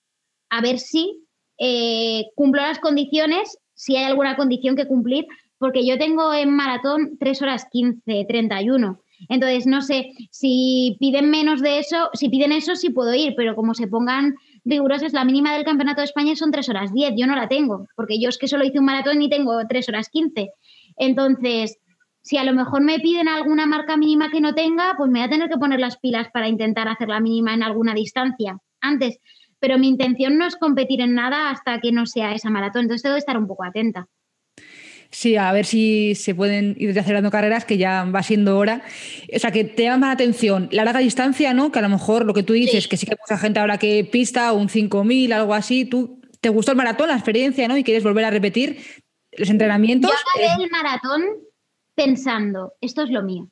A 0.49 0.61
ver 0.61 0.79
si 0.79 1.24
eh, 1.57 2.25
cumplo 2.35 2.61
las 2.61 2.79
condiciones, 2.79 3.57
si 3.73 3.95
hay 3.95 4.05
alguna 4.05 4.35
condición 4.35 4.75
que 4.75 4.87
cumplir, 4.87 5.25
porque 5.57 5.85
yo 5.85 5.97
tengo 5.97 6.33
en 6.33 6.55
maratón 6.55 7.17
3 7.19 7.41
horas 7.41 7.67
15, 7.71 8.25
31. 8.27 8.99
Entonces, 9.29 9.65
no 9.65 9.81
sé, 9.81 10.11
si 10.29 10.97
piden 10.99 11.29
menos 11.29 11.61
de 11.61 11.79
eso, 11.79 12.09
si 12.13 12.29
piden 12.29 12.51
eso, 12.51 12.75
sí 12.75 12.89
puedo 12.89 13.13
ir, 13.13 13.33
pero 13.37 13.55
como 13.55 13.73
se 13.73 13.87
pongan 13.87 14.35
rigurosas, 14.65 15.13
la 15.13 15.23
mínima 15.23 15.53
del 15.53 15.63
Campeonato 15.63 16.01
de 16.01 16.05
España 16.05 16.35
son 16.35 16.51
3 16.51 16.67
horas 16.69 16.93
10, 16.93 17.13
yo 17.15 17.27
no 17.27 17.35
la 17.35 17.47
tengo, 17.47 17.87
porque 17.95 18.19
yo 18.19 18.29
es 18.29 18.37
que 18.37 18.47
solo 18.47 18.65
hice 18.65 18.79
un 18.79 18.85
maratón 18.85 19.21
y 19.21 19.29
tengo 19.29 19.57
3 19.67 19.89
horas 19.89 20.09
15. 20.09 20.49
Entonces, 20.97 21.77
si 22.21 22.37
a 22.37 22.43
lo 22.43 22.53
mejor 22.53 22.81
me 22.81 22.99
piden 22.99 23.27
alguna 23.27 23.65
marca 23.67 23.97
mínima 23.97 24.31
que 24.31 24.41
no 24.41 24.55
tenga, 24.55 24.95
pues 24.97 25.09
me 25.11 25.19
voy 25.19 25.27
a 25.27 25.29
tener 25.29 25.49
que 25.49 25.57
poner 25.57 25.79
las 25.79 25.97
pilas 25.97 26.27
para 26.33 26.47
intentar 26.47 26.87
hacer 26.87 27.07
la 27.07 27.19
mínima 27.19 27.53
en 27.53 27.63
alguna 27.63 27.93
distancia 27.93 28.57
antes. 28.81 29.19
Pero 29.65 29.79
mi 29.79 29.87
intención 29.87 30.37
no 30.37 30.45
es 30.45 30.57
competir 30.57 31.01
en 31.01 31.15
nada 31.15 31.49
hasta 31.49 31.79
que 31.81 31.91
no 31.91 32.05
sea 32.05 32.33
esa 32.33 32.51
maratón, 32.51 32.83
entonces 32.83 33.01
tengo 33.01 33.15
que 33.15 33.19
estar 33.19 33.35
un 33.35 33.47
poco 33.47 33.63
atenta. 33.63 34.07
Sí, 35.09 35.37
a 35.37 35.51
ver 35.53 35.65
si 35.65 36.13
se 36.13 36.35
pueden 36.35 36.75
ir 36.77 36.99
acelerando 36.99 37.31
carreras, 37.31 37.65
que 37.65 37.79
ya 37.79 38.03
va 38.03 38.21
siendo 38.21 38.59
hora. 38.59 38.83
O 39.35 39.39
sea, 39.39 39.49
que 39.49 39.63
te 39.63 39.85
llama 39.85 40.05
la 40.05 40.13
atención 40.13 40.69
la 40.71 40.85
larga 40.85 40.99
distancia, 40.99 41.55
¿no? 41.55 41.71
Que 41.71 41.79
a 41.79 41.81
lo 41.81 41.89
mejor 41.89 42.25
lo 42.25 42.35
que 42.35 42.43
tú 42.43 42.53
dices, 42.53 42.87
que 42.87 42.95
sí 42.95 43.07
que 43.07 43.13
hay 43.13 43.17
mucha 43.19 43.41
gente 43.41 43.59
ahora 43.59 43.79
que 43.79 44.07
pista, 44.11 44.53
un 44.53 44.67
5.000, 44.67 45.33
algo 45.33 45.55
así, 45.55 45.85
tú 45.85 46.21
te 46.41 46.49
gustó 46.49 46.73
el 46.73 46.77
maratón, 46.77 47.07
la 47.07 47.15
experiencia, 47.15 47.67
¿no? 47.67 47.75
Y 47.75 47.83
quieres 47.83 48.03
volver 48.03 48.25
a 48.25 48.29
repetir 48.29 48.77
los 49.31 49.49
entrenamientos. 49.49 50.11
Yo 50.11 50.43
acabé 50.43 50.63
el 50.63 50.69
maratón 50.69 51.23
pensando, 51.95 52.73
esto 52.81 53.01
es 53.01 53.09
lo 53.09 53.23
mío. 53.23 53.45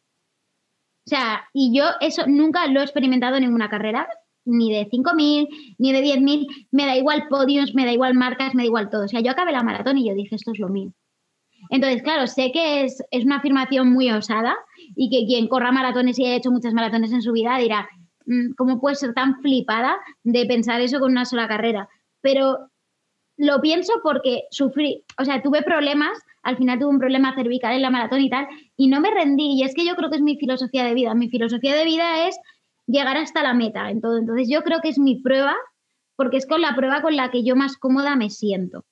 O 1.06 1.10
sea, 1.10 1.49
y 1.54 1.76
yo 1.76 1.86
eso 2.02 2.28
nunca 2.28 2.67
lo 2.67 2.82
he 2.82 2.84
experimentado 2.84 3.38
en 3.38 3.45
ninguna 3.45 3.67
carrera, 3.67 4.08
ni 4.45 4.71
de 4.71 4.89
5.000, 4.89 5.47
ni 5.77 5.93
de 5.93 6.01
10.000, 6.01 6.47
me 6.71 6.86
da 6.86 6.95
igual 6.95 7.27
podios, 7.29 7.73
me 7.73 7.86
da 7.86 7.91
igual 7.91 8.13
marcas, 8.13 8.56
me 8.56 8.63
da 8.63 8.67
igual 8.67 8.89
todo. 8.89 9.06
O 9.06 9.08
sea, 9.08 9.21
yo 9.21 9.32
acabé 9.32 9.51
la 9.51 9.63
maratón 9.63 9.97
y 9.97 10.08
yo 10.08 10.15
dije, 10.15 10.36
esto 10.36 10.51
es 10.51 10.60
lo 10.60 10.69
mío. 10.69 10.91
Entonces, 11.69 12.03
claro, 12.03 12.27
sé 12.27 12.51
que 12.51 12.84
es, 12.84 13.01
es 13.12 13.25
una 13.25 13.38
afirmación 13.38 13.91
muy 13.91 14.12
osada 14.12 14.56
y 14.95 15.10
que 15.10 15.25
quien 15.25 15.47
corra 15.47 15.71
maratones 15.71 16.19
y 16.19 16.25
haya 16.25 16.36
hecho 16.36 16.51
muchas 16.51 16.73
maratones 16.73 17.13
en 17.13 17.21
su 17.21 17.32
vida 17.32 17.58
dirá, 17.58 17.88
mm, 18.25 18.53
¿cómo 18.58 18.79
puede 18.79 18.95
ser 18.95 19.13
tan 19.13 19.41
flipada 19.41 19.97
de 20.23 20.45
pensar 20.45 20.82
eso 20.82 20.99
con 20.99 21.12
una 21.12 21.25
sola 21.25 21.47
carrera? 21.47 21.88
Pero 22.21 22.69
lo 23.38 23.62
pienso 23.62 23.93
porque 24.03 24.43
sufrí, 24.51 25.03
o 25.19 25.25
sea, 25.25 25.41
tuve 25.41 25.62
problemas 25.62 26.21
al 26.43 26.58
final 26.58 26.77
tuve 26.77 26.89
un 26.89 26.99
problema 26.99 27.34
cervical 27.34 27.73
en 27.73 27.82
la 27.82 27.89
maratón 27.89 28.21
y 28.21 28.29
tal, 28.29 28.47
y 28.75 28.88
no 28.88 28.99
me 28.99 29.12
rendí. 29.12 29.53
Y 29.58 29.63
es 29.63 29.73
que 29.73 29.86
yo 29.86 29.95
creo 29.95 30.10
que 30.10 30.17
es 30.17 30.21
mi 30.21 30.38
filosofía 30.38 30.84
de 30.84 30.93
vida. 30.93 31.15
Mi 31.15 31.29
filosofía 31.29 31.73
de 31.73 31.86
vida 31.86 32.27
es 32.27 32.38
llegar 32.88 33.17
hasta 33.17 33.43
la 33.43 33.54
meta. 33.54 33.89
En. 33.89 33.98
Entonces 33.98 34.48
yo 34.50 34.62
creo 34.63 34.80
que 34.82 34.89
es 34.89 35.00
mi 35.00 35.22
prueba, 35.22 35.56
porque 36.15 36.38
es 36.38 36.48
con 36.48 36.62
la 36.62 36.76
prueba 36.76 37.02
con 37.02 37.15
la 37.15 37.32
que 37.32 37.43
yo 37.43 37.56
más 37.56 37.78
cómoda 37.78 38.15
me 38.15 38.30
siento. 38.30 38.86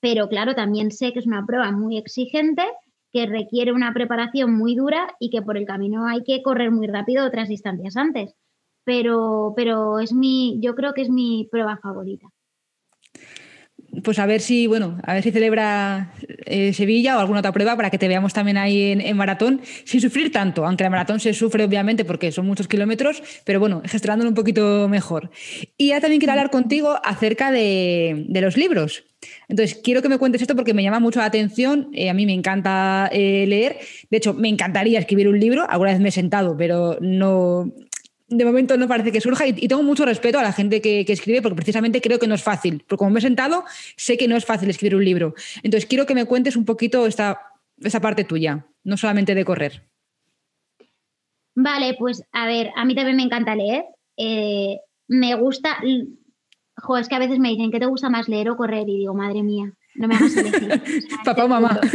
Pero 0.00 0.28
claro, 0.28 0.54
también 0.54 0.90
sé 0.90 1.12
que 1.12 1.20
es 1.20 1.26
una 1.26 1.46
prueba 1.46 1.72
muy 1.72 1.96
exigente, 1.96 2.62
que 3.12 3.26
requiere 3.26 3.72
una 3.72 3.94
preparación 3.94 4.54
muy 4.54 4.74
dura 4.74 5.06
y 5.20 5.30
que 5.30 5.40
por 5.40 5.56
el 5.56 5.66
camino 5.66 6.06
hay 6.06 6.22
que 6.24 6.42
correr 6.42 6.70
muy 6.70 6.86
rápido 6.86 7.26
otras 7.26 7.48
distancias 7.48 7.96
antes. 7.96 8.34
Pero, 8.84 9.54
pero 9.56 10.00
es 10.00 10.12
mi, 10.12 10.60
yo 10.60 10.74
creo 10.74 10.92
que 10.92 11.02
es 11.02 11.10
mi 11.10 11.48
prueba 11.50 11.78
favorita. 11.78 12.28
Pues 14.02 14.18
a 14.18 14.26
ver 14.26 14.40
si, 14.40 14.66
bueno, 14.66 14.98
a 15.02 15.14
ver 15.14 15.22
si 15.22 15.30
celebra 15.30 16.12
eh, 16.46 16.72
Sevilla 16.72 17.16
o 17.16 17.20
alguna 17.20 17.40
otra 17.40 17.52
prueba 17.52 17.76
para 17.76 17.90
que 17.90 17.98
te 17.98 18.08
veamos 18.08 18.32
también 18.32 18.56
ahí 18.56 18.92
en, 18.92 19.16
maratón, 19.16 19.60
sin 19.84 20.00
sufrir 20.00 20.32
tanto, 20.32 20.66
aunque 20.66 20.84
la 20.84 20.90
maratón 20.90 21.20
se 21.20 21.32
sufre 21.34 21.64
obviamente 21.64 22.04
porque 22.04 22.32
son 22.32 22.46
muchos 22.46 22.68
kilómetros, 22.68 23.22
pero 23.44 23.60
bueno, 23.60 23.82
gestionándolo 23.84 24.30
un 24.30 24.34
poquito 24.34 24.88
mejor. 24.88 25.30
Y 25.76 25.88
ya 25.88 26.00
también 26.00 26.20
quiero 26.20 26.32
hablar 26.32 26.50
contigo 26.50 26.98
acerca 27.04 27.50
de, 27.50 28.26
los 28.28 28.56
libros. 28.56 29.04
Entonces, 29.48 29.80
quiero 29.82 30.02
que 30.02 30.10
me 30.10 30.18
cuentes 30.18 30.42
esto 30.42 30.54
porque 30.54 30.74
me 30.74 30.82
llama 30.82 31.00
mucho 31.00 31.18
la 31.20 31.26
atención. 31.26 31.88
Eh, 31.94 32.10
a 32.10 32.14
mí 32.14 32.26
me 32.26 32.34
encanta 32.34 33.08
eh, 33.10 33.46
leer. 33.46 33.78
De 34.10 34.18
hecho, 34.18 34.34
me 34.34 34.50
encantaría 34.50 34.98
escribir 34.98 35.28
un 35.28 35.40
libro. 35.40 35.64
Alguna 35.66 35.92
vez 35.92 36.00
me 36.00 36.10
he 36.10 36.12
sentado, 36.12 36.54
pero 36.58 36.98
no, 37.00 37.72
de 38.28 38.44
momento 38.44 38.76
no 38.76 38.88
parece 38.88 39.12
que 39.12 39.20
surja 39.20 39.46
y, 39.46 39.52
tengo 39.68 39.82
mucho 39.82 40.04
respeto 40.04 40.38
a 40.38 40.42
la 40.42 40.52
gente 40.52 40.80
que, 40.80 41.04
escribe 41.06 41.42
porque 41.42 41.56
precisamente 41.56 42.00
creo 42.00 42.18
que 42.18 42.26
no 42.26 42.34
es 42.34 42.42
fácil. 42.42 42.82
Porque 42.86 42.98
como 42.98 43.10
me 43.10 43.18
he 43.18 43.22
sentado, 43.22 43.64
sé 43.96 44.16
que 44.16 44.28
no 44.28 44.36
es 44.36 44.44
fácil 44.44 44.70
escribir 44.70 44.96
un 44.96 45.04
libro. 45.04 45.34
Entonces 45.62 45.86
quiero 45.86 46.06
que 46.06 46.14
me 46.14 46.24
cuentes 46.24 46.56
un 46.56 46.64
poquito 46.64 47.06
esta, 47.06 47.40
parte 48.00 48.24
tuya, 48.24 48.66
no 48.82 48.96
solamente 48.96 49.34
de 49.34 49.44
correr. 49.44 49.82
Vale, 51.54 51.94
pues 51.98 52.22
a 52.32 52.46
ver, 52.46 52.70
a 52.76 52.84
mí 52.84 52.94
también 52.94 53.16
me 53.16 53.22
encanta 53.22 53.54
leer. 53.54 53.84
Eh, 54.16 54.78
me 55.06 55.34
gusta, 55.34 55.78
jo, 56.76 56.96
es 56.96 57.08
que 57.08 57.14
a 57.14 57.20
veces 57.20 57.38
me 57.38 57.50
dicen, 57.50 57.70
¿qué 57.70 57.78
te 57.78 57.86
gusta 57.86 58.08
más 58.10 58.28
leer 58.28 58.50
o 58.50 58.56
correr? 58.56 58.88
Y 58.88 58.98
digo, 58.98 59.14
madre 59.14 59.42
mía, 59.42 59.72
no 59.94 60.08
me 60.08 60.16
hagas 60.16 60.36
elegir. 60.36 60.82
Papá 61.24 61.44
o 61.44 61.48
mamá. 61.48 61.78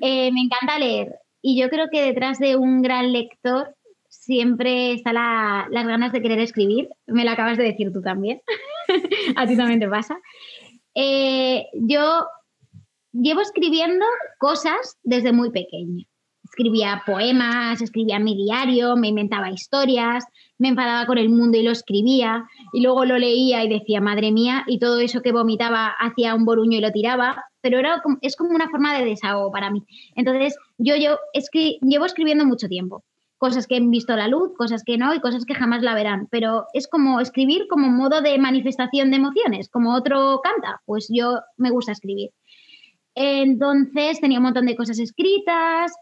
Eh, 0.00 0.30
me 0.30 0.40
encanta 0.40 0.78
leer. 0.78 1.08
Y 1.48 1.56
yo 1.56 1.70
creo 1.70 1.86
que 1.92 2.02
detrás 2.02 2.40
de 2.40 2.56
un 2.56 2.82
gran 2.82 3.12
lector 3.12 3.76
siempre 4.08 4.94
está 4.94 5.12
las 5.12 5.86
ganas 5.86 6.10
de 6.10 6.20
querer 6.20 6.40
escribir. 6.40 6.88
Me 7.06 7.24
lo 7.24 7.30
acabas 7.30 7.56
de 7.56 7.62
decir 7.62 7.92
tú 7.92 8.02
también. 8.02 8.42
A 9.36 9.46
ti 9.46 9.56
también 9.56 9.78
te 9.78 9.86
pasa. 9.88 10.18
Eh, 10.96 11.66
yo 11.74 12.26
llevo 13.12 13.42
escribiendo 13.42 14.04
cosas 14.40 14.98
desde 15.04 15.30
muy 15.30 15.52
pequeña. 15.52 16.04
Escribía 16.42 17.04
poemas, 17.06 17.80
escribía 17.80 18.18
mi 18.18 18.34
diario, 18.34 18.96
me 18.96 19.06
inventaba 19.06 19.48
historias, 19.48 20.24
me 20.58 20.68
enfadaba 20.68 21.06
con 21.06 21.18
el 21.18 21.28
mundo 21.28 21.58
y 21.58 21.62
lo 21.62 21.70
escribía, 21.70 22.46
y 22.72 22.82
luego 22.82 23.04
lo 23.04 23.18
leía 23.18 23.62
y 23.64 23.68
decía, 23.68 24.00
madre 24.00 24.32
mía, 24.32 24.64
y 24.66 24.78
todo 24.78 25.00
eso 25.00 25.20
que 25.20 25.32
vomitaba 25.32 25.88
hacía 25.98 26.34
un 26.34 26.44
boruño 26.44 26.78
y 26.78 26.80
lo 26.80 26.92
tiraba, 26.92 27.44
pero 27.60 27.78
era, 27.78 28.02
es 28.22 28.36
como 28.36 28.50
una 28.50 28.68
forma 28.70 28.96
de 28.96 29.04
desahogo 29.04 29.50
para 29.50 29.70
mí. 29.70 29.82
Entonces, 30.14 30.56
yo, 30.78 30.96
yo 30.96 31.18
llevo 31.82 32.06
escribiendo 32.06 32.44
mucho 32.44 32.68
tiempo 32.68 33.04
cosas 33.38 33.66
que 33.66 33.76
han 33.76 33.90
visto 33.90 34.16
la 34.16 34.28
luz, 34.28 34.52
cosas 34.56 34.82
que 34.84 34.96
no 34.96 35.14
y 35.14 35.20
cosas 35.20 35.44
que 35.44 35.54
jamás 35.54 35.82
la 35.82 35.94
verán. 35.94 36.28
Pero 36.30 36.66
es 36.72 36.88
como 36.88 37.20
escribir 37.20 37.66
como 37.68 37.88
modo 37.88 38.22
de 38.22 38.38
manifestación 38.38 39.10
de 39.10 39.16
emociones, 39.16 39.68
como 39.68 39.94
otro 39.94 40.40
canta, 40.42 40.80
pues 40.86 41.08
yo 41.12 41.40
me 41.56 41.70
gusta 41.70 41.92
escribir. 41.92 42.30
Entonces 43.14 44.20
tenía 44.20 44.38
un 44.38 44.44
montón 44.44 44.66
de 44.66 44.76
cosas 44.76 44.98
escritas, 44.98 45.92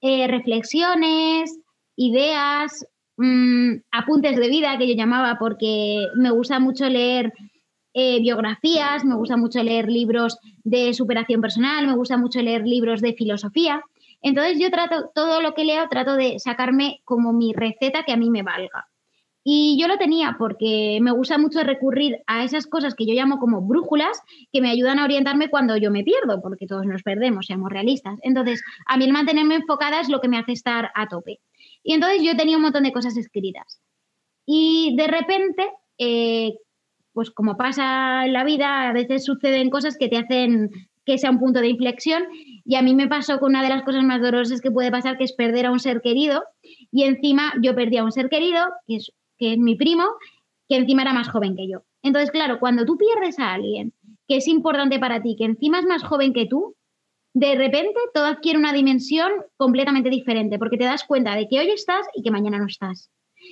eh, 0.00 0.26
reflexiones, 0.26 1.58
ideas, 1.96 2.86
mm, 3.16 3.82
apuntes 3.90 4.36
de 4.36 4.48
vida 4.48 4.76
que 4.78 4.88
yo 4.88 4.94
llamaba 4.94 5.36
porque 5.38 6.06
me 6.16 6.30
gusta 6.30 6.58
mucho 6.58 6.88
leer 6.88 7.32
eh, 7.94 8.20
biografías, 8.20 9.04
me 9.04 9.14
gusta 9.14 9.36
mucho 9.36 9.62
leer 9.62 9.88
libros 9.88 10.38
de 10.64 10.92
superación 10.92 11.40
personal, 11.40 11.86
me 11.86 11.94
gusta 11.94 12.18
mucho 12.18 12.42
leer 12.42 12.66
libros 12.66 13.00
de 13.00 13.14
filosofía. 13.14 13.82
Entonces 14.20 14.58
yo 14.58 14.70
trato, 14.70 15.10
todo 15.14 15.40
lo 15.40 15.54
que 15.54 15.64
leo, 15.64 15.88
trato 15.88 16.16
de 16.16 16.38
sacarme 16.38 17.00
como 17.04 17.32
mi 17.32 17.52
receta 17.52 18.02
que 18.04 18.12
a 18.12 18.16
mí 18.16 18.28
me 18.28 18.42
valga. 18.42 18.86
Y 19.48 19.78
yo 19.80 19.86
lo 19.86 19.96
tenía 19.96 20.34
porque 20.38 20.98
me 21.00 21.12
gusta 21.12 21.38
mucho 21.38 21.62
recurrir 21.62 22.18
a 22.26 22.42
esas 22.42 22.66
cosas 22.66 22.96
que 22.96 23.06
yo 23.06 23.14
llamo 23.14 23.38
como 23.38 23.62
brújulas 23.62 24.20
que 24.52 24.60
me 24.60 24.70
ayudan 24.70 24.98
a 24.98 25.04
orientarme 25.04 25.48
cuando 25.48 25.76
yo 25.76 25.92
me 25.92 26.02
pierdo, 26.02 26.42
porque 26.42 26.66
todos 26.66 26.84
nos 26.84 27.04
perdemos, 27.04 27.46
seamos 27.46 27.70
realistas. 27.70 28.18
Entonces, 28.22 28.60
a 28.86 28.96
mí 28.96 29.04
el 29.04 29.12
mantenerme 29.12 29.54
enfocada 29.54 30.00
es 30.00 30.08
lo 30.08 30.20
que 30.20 30.26
me 30.28 30.36
hace 30.36 30.50
estar 30.50 30.90
a 30.96 31.06
tope. 31.06 31.38
Y 31.86 31.92
entonces 31.92 32.20
yo 32.20 32.36
tenía 32.36 32.56
un 32.56 32.64
montón 32.64 32.82
de 32.82 32.92
cosas 32.92 33.16
escritas. 33.16 33.80
Y 34.44 34.96
de 34.96 35.06
repente, 35.06 35.70
eh, 35.98 36.58
pues 37.12 37.30
como 37.30 37.56
pasa 37.56 38.26
en 38.26 38.32
la 38.32 38.42
vida, 38.42 38.88
a 38.88 38.92
veces 38.92 39.24
suceden 39.24 39.70
cosas 39.70 39.96
que 39.96 40.08
te 40.08 40.18
hacen 40.18 40.70
que 41.04 41.16
sea 41.16 41.30
un 41.30 41.38
punto 41.38 41.60
de 41.60 41.68
inflexión. 41.68 42.24
Y 42.64 42.74
a 42.74 42.82
mí 42.82 42.92
me 42.96 43.06
pasó 43.06 43.38
con 43.38 43.50
una 43.50 43.62
de 43.62 43.68
las 43.68 43.84
cosas 43.84 44.02
más 44.02 44.20
dolorosas 44.20 44.60
que 44.60 44.72
puede 44.72 44.90
pasar, 44.90 45.16
que 45.16 45.22
es 45.22 45.32
perder 45.32 45.66
a 45.66 45.70
un 45.70 45.78
ser 45.78 46.00
querido. 46.00 46.42
Y 46.90 47.04
encima 47.04 47.54
yo 47.62 47.76
perdí 47.76 47.98
a 47.98 48.04
un 48.04 48.10
ser 48.10 48.28
querido, 48.28 48.64
que 48.88 48.96
es, 48.96 49.12
que 49.38 49.52
es 49.52 49.58
mi 49.58 49.76
primo, 49.76 50.06
que 50.68 50.78
encima 50.78 51.02
era 51.02 51.12
más 51.12 51.28
joven 51.28 51.54
que 51.54 51.68
yo. 51.68 51.82
Entonces, 52.02 52.32
claro, 52.32 52.58
cuando 52.58 52.84
tú 52.84 52.98
pierdes 52.98 53.38
a 53.38 53.52
alguien 53.52 53.92
que 54.26 54.38
es 54.38 54.48
importante 54.48 54.98
para 54.98 55.22
ti, 55.22 55.36
que 55.38 55.44
encima 55.44 55.78
es 55.78 55.86
más 55.86 56.02
joven 56.02 56.32
que 56.32 56.46
tú, 56.46 56.74
de 57.38 57.54
repente 57.54 58.00
todo 58.14 58.24
adquiere 58.24 58.58
una 58.58 58.72
dimensión 58.72 59.30
completamente 59.58 60.08
diferente, 60.08 60.58
porque 60.58 60.78
te 60.78 60.86
das 60.86 61.04
cuenta 61.04 61.36
de 61.36 61.46
que 61.46 61.58
hoy 61.58 61.68
estás 61.68 62.06
y 62.14 62.22
que 62.22 62.30
mañana 62.30 62.56
no 62.56 62.64
estás. 62.64 63.10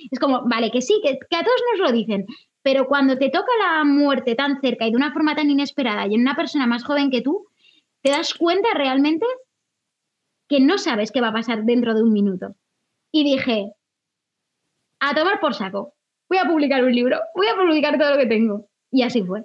Es 0.09 0.17
como, 0.17 0.41
vale, 0.49 0.71
que 0.71 0.81
sí, 0.81 0.99
que, 1.03 1.11
a 1.11 1.43
todos 1.43 1.61
nos 1.71 1.87
lo 1.87 1.95
dicen, 1.95 2.25
pero 2.63 2.87
cuando 2.87 3.15
te 3.19 3.29
toca 3.29 3.51
la 3.59 3.83
muerte 3.83 4.33
tan 4.33 4.59
cerca 4.59 4.87
y 4.87 4.89
de 4.89 4.95
una 4.95 5.13
forma 5.13 5.35
tan 5.35 5.51
inesperada 5.51 6.07
y 6.07 6.15
en 6.15 6.21
una 6.21 6.35
persona 6.35 6.65
más 6.65 6.83
joven 6.83 7.11
que 7.11 7.21
tú, 7.21 7.45
te 8.01 8.09
das 8.09 8.33
cuenta 8.33 8.69
realmente 8.73 9.27
que 10.49 10.59
no 10.59 10.79
sabes 10.79 11.11
qué 11.11 11.21
va 11.21 11.27
a 11.27 11.33
pasar 11.33 11.63
dentro 11.63 11.93
de 11.93 12.01
un 12.01 12.11
minuto. 12.11 12.55
Y 13.11 13.23
dije, 13.23 13.71
a 14.99 15.13
tomar 15.13 15.39
por 15.39 15.53
saco, 15.53 15.93
voy 16.27 16.39
a 16.39 16.47
publicar 16.47 16.83
un 16.83 16.95
libro, 16.95 17.19
voy 17.35 17.47
a 17.49 17.55
publicar 17.55 17.99
todo 17.99 18.13
lo 18.13 18.17
que 18.17 18.25
tengo. 18.25 18.67
Y 18.89 19.03
así 19.03 19.21
fue. 19.21 19.43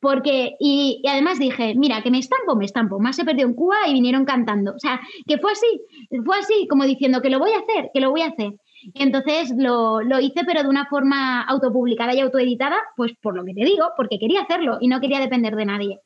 Porque, 0.00 0.54
y, 0.60 1.00
y, 1.02 1.08
además 1.08 1.38
dije, 1.38 1.74
mira, 1.74 2.02
que 2.02 2.10
me 2.10 2.18
estampo, 2.18 2.56
me 2.56 2.64
estampo. 2.64 2.98
Más 2.98 3.16
se 3.16 3.24
perdió 3.24 3.46
en 3.46 3.54
Cuba 3.54 3.76
y 3.86 3.92
vinieron 3.92 4.24
cantando. 4.24 4.72
O 4.74 4.78
sea, 4.78 5.00
que 5.26 5.38
fue 5.38 5.52
así, 5.52 5.80
fue 6.24 6.38
así, 6.38 6.66
como 6.68 6.84
diciendo 6.84 7.20
que 7.22 7.30
lo 7.30 7.38
voy 7.38 7.52
a 7.52 7.58
hacer, 7.58 7.90
que 7.92 8.00
lo 8.00 8.10
voy 8.10 8.22
a 8.22 8.28
hacer. 8.28 8.52
Entonces 8.92 9.52
lo, 9.56 10.00
hice, 10.20 10.44
pero 10.44 10.62
de 10.62 10.68
una 10.68 10.86
forma 10.86 11.42
autopublicada 11.42 12.14
y 12.14 12.20
autoeditada, 12.20 12.76
pues 12.96 13.12
por 13.22 13.34
lo 13.34 13.44
que 13.44 13.54
te 13.54 13.64
digo, 13.64 13.90
porque 13.96 14.18
quería 14.18 14.42
hacerlo 14.42 14.78
y 14.80 14.88
no 14.88 15.00
quería 15.00 15.20
depender 15.20 15.56
de 15.56 15.64
nadie. 15.64 16.00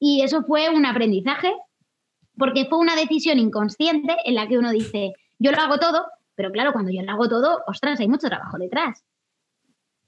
Y 0.00 0.22
eso 0.22 0.42
fue 0.42 0.68
un 0.70 0.84
aprendizaje, 0.84 1.52
porque 2.36 2.66
fue 2.66 2.78
una 2.78 2.96
decisión 2.96 3.38
inconsciente 3.38 4.16
en 4.24 4.34
la 4.34 4.48
que 4.48 4.58
uno 4.58 4.72
dice, 4.72 5.12
yo 5.38 5.52
lo 5.52 5.58
hago 5.58 5.78
todo, 5.78 6.06
pero 6.34 6.50
claro, 6.50 6.72
cuando 6.72 6.90
yo 6.90 7.02
lo 7.02 7.12
hago 7.12 7.28
todo, 7.28 7.62
ostras, 7.68 8.00
hay 8.00 8.08
mucho 8.08 8.28
trabajo 8.28 8.58
detrás. 8.58 9.04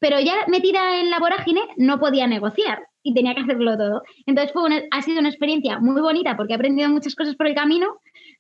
Pero 0.05 0.21
ya 0.21 0.35
metida 0.49 1.01
en 1.01 1.09
la 1.09 1.19
vorágine, 1.19 1.63
no 1.79 1.99
podía 1.99 2.27
negociar 2.27 2.89
y 3.03 3.15
tenía 3.15 3.35
que 3.35 3.41
hacerlo 3.41 3.79
todo. 3.79 4.03
Entonces 4.27 4.53
fue 4.53 4.87
ha 4.91 5.01
sido 5.01 5.19
una 5.19 5.31
experiencia 5.31 5.79
muy 5.79 5.99
bonita 6.03 6.37
porque 6.37 6.53
he 6.53 6.57
aprendido 6.57 6.91
muchas 6.91 7.15
cosas 7.15 7.37
por 7.37 7.47
el 7.47 7.55
camino, 7.55 7.87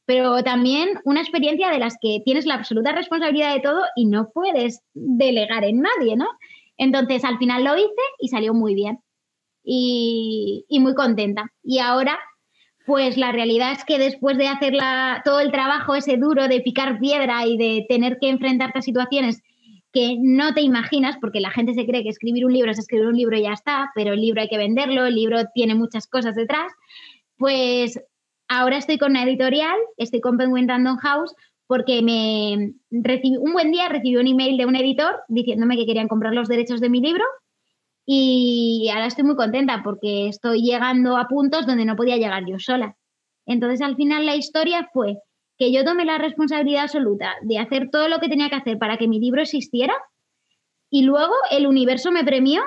pero 0.04 0.42
también 0.42 1.00
una 1.06 1.22
experiencia 1.22 1.70
de 1.70 1.78
las 1.78 1.96
que 1.98 2.20
tienes 2.22 2.44
la 2.44 2.56
absoluta 2.56 2.92
responsabilidad 2.92 3.54
de 3.54 3.60
todo 3.60 3.80
y 3.96 4.04
no 4.04 4.28
puedes 4.34 4.82
delegar 4.92 5.64
en 5.64 5.80
nadie, 5.80 6.18
¿no? 6.18 6.26
Entonces 6.76 7.24
al 7.24 7.38
final 7.38 7.64
lo 7.64 7.78
hice 7.78 8.02
y 8.18 8.28
salió 8.28 8.52
muy 8.52 8.74
bien 8.74 8.98
y, 9.64 10.66
muy 10.68 10.94
contenta. 10.94 11.50
Y 11.62 11.78
ahora, 11.78 12.18
pues 12.84 13.16
la 13.16 13.32
realidad 13.32 13.72
es 13.72 13.86
que 13.86 13.98
después 13.98 14.36
de 14.36 14.48
hacer 14.48 14.74
todo 15.24 15.40
el 15.40 15.50
trabajo 15.50 15.94
ese 15.94 16.18
duro 16.18 16.46
de 16.46 16.60
picar 16.60 16.98
piedra 16.98 17.46
y 17.46 17.56
de 17.56 17.86
tener 17.88 18.18
que 18.20 18.28
enfrentarte 18.28 18.80
a 18.80 18.82
situaciones 18.82 19.40
que 19.94 20.18
no 20.20 20.52
te 20.52 20.60
imaginas, 20.60 21.16
porque 21.20 21.40
la 21.40 21.50
gente 21.50 21.72
se 21.72 21.86
cree 21.86 22.02
que 22.02 22.08
escribir 22.08 22.44
un 22.44 22.52
libro 22.52 22.70
es 22.70 22.78
escribir 22.78 23.06
un 23.06 23.16
libro 23.16 23.36
y 23.36 23.42
ya 23.42 23.52
está, 23.52 23.92
pero 23.94 24.12
el 24.12 24.20
libro 24.20 24.42
hay 24.42 24.48
que 24.48 24.58
venderlo, 24.58 25.06
el 25.06 25.14
libro 25.14 25.38
tiene 25.54 25.76
muchas 25.76 26.08
cosas 26.08 26.34
detrás, 26.34 26.72
pues 27.38 28.00
ahora 28.48 28.76
estoy 28.76 28.98
con 28.98 29.12
una 29.12 29.22
editorial, 29.22 29.76
estoy 29.96 30.20
con 30.20 30.36
Penguin 30.36 30.68
Random 30.68 30.96
House, 30.96 31.32
porque 31.66 32.02
me 32.02 32.74
recibí, 32.90 33.36
un 33.36 33.52
buen 33.52 33.70
día 33.70 33.88
recibí 33.88 34.16
un 34.16 34.26
email 34.26 34.56
de 34.56 34.66
un 34.66 34.76
editor 34.76 35.22
diciéndome 35.28 35.76
que 35.76 35.86
querían 35.86 36.08
comprar 36.08 36.34
los 36.34 36.48
derechos 36.48 36.80
de 36.80 36.90
mi 36.90 37.00
libro 37.00 37.24
y 38.04 38.90
ahora 38.92 39.06
estoy 39.06 39.24
muy 39.24 39.36
contenta 39.36 39.82
porque 39.82 40.28
estoy 40.28 40.62
llegando 40.62 41.16
a 41.16 41.26
puntos 41.26 41.66
donde 41.66 41.84
no 41.84 41.96
podía 41.96 42.16
llegar 42.16 42.44
yo 42.46 42.58
sola. 42.58 42.96
Entonces 43.46 43.80
al 43.80 43.96
final 43.96 44.26
la 44.26 44.36
historia 44.36 44.88
fue 44.92 45.18
que 45.58 45.72
yo 45.72 45.84
tomé 45.84 46.04
la 46.04 46.18
responsabilidad 46.18 46.84
absoluta 46.84 47.34
de 47.42 47.58
hacer 47.58 47.90
todo 47.90 48.08
lo 48.08 48.18
que 48.18 48.28
tenía 48.28 48.48
que 48.48 48.56
hacer 48.56 48.78
para 48.78 48.96
que 48.96 49.08
mi 49.08 49.20
libro 49.20 49.42
existiera 49.42 49.94
y 50.90 51.02
luego 51.02 51.34
el 51.50 51.66
universo 51.66 52.10
me 52.10 52.24
premió 52.24 52.62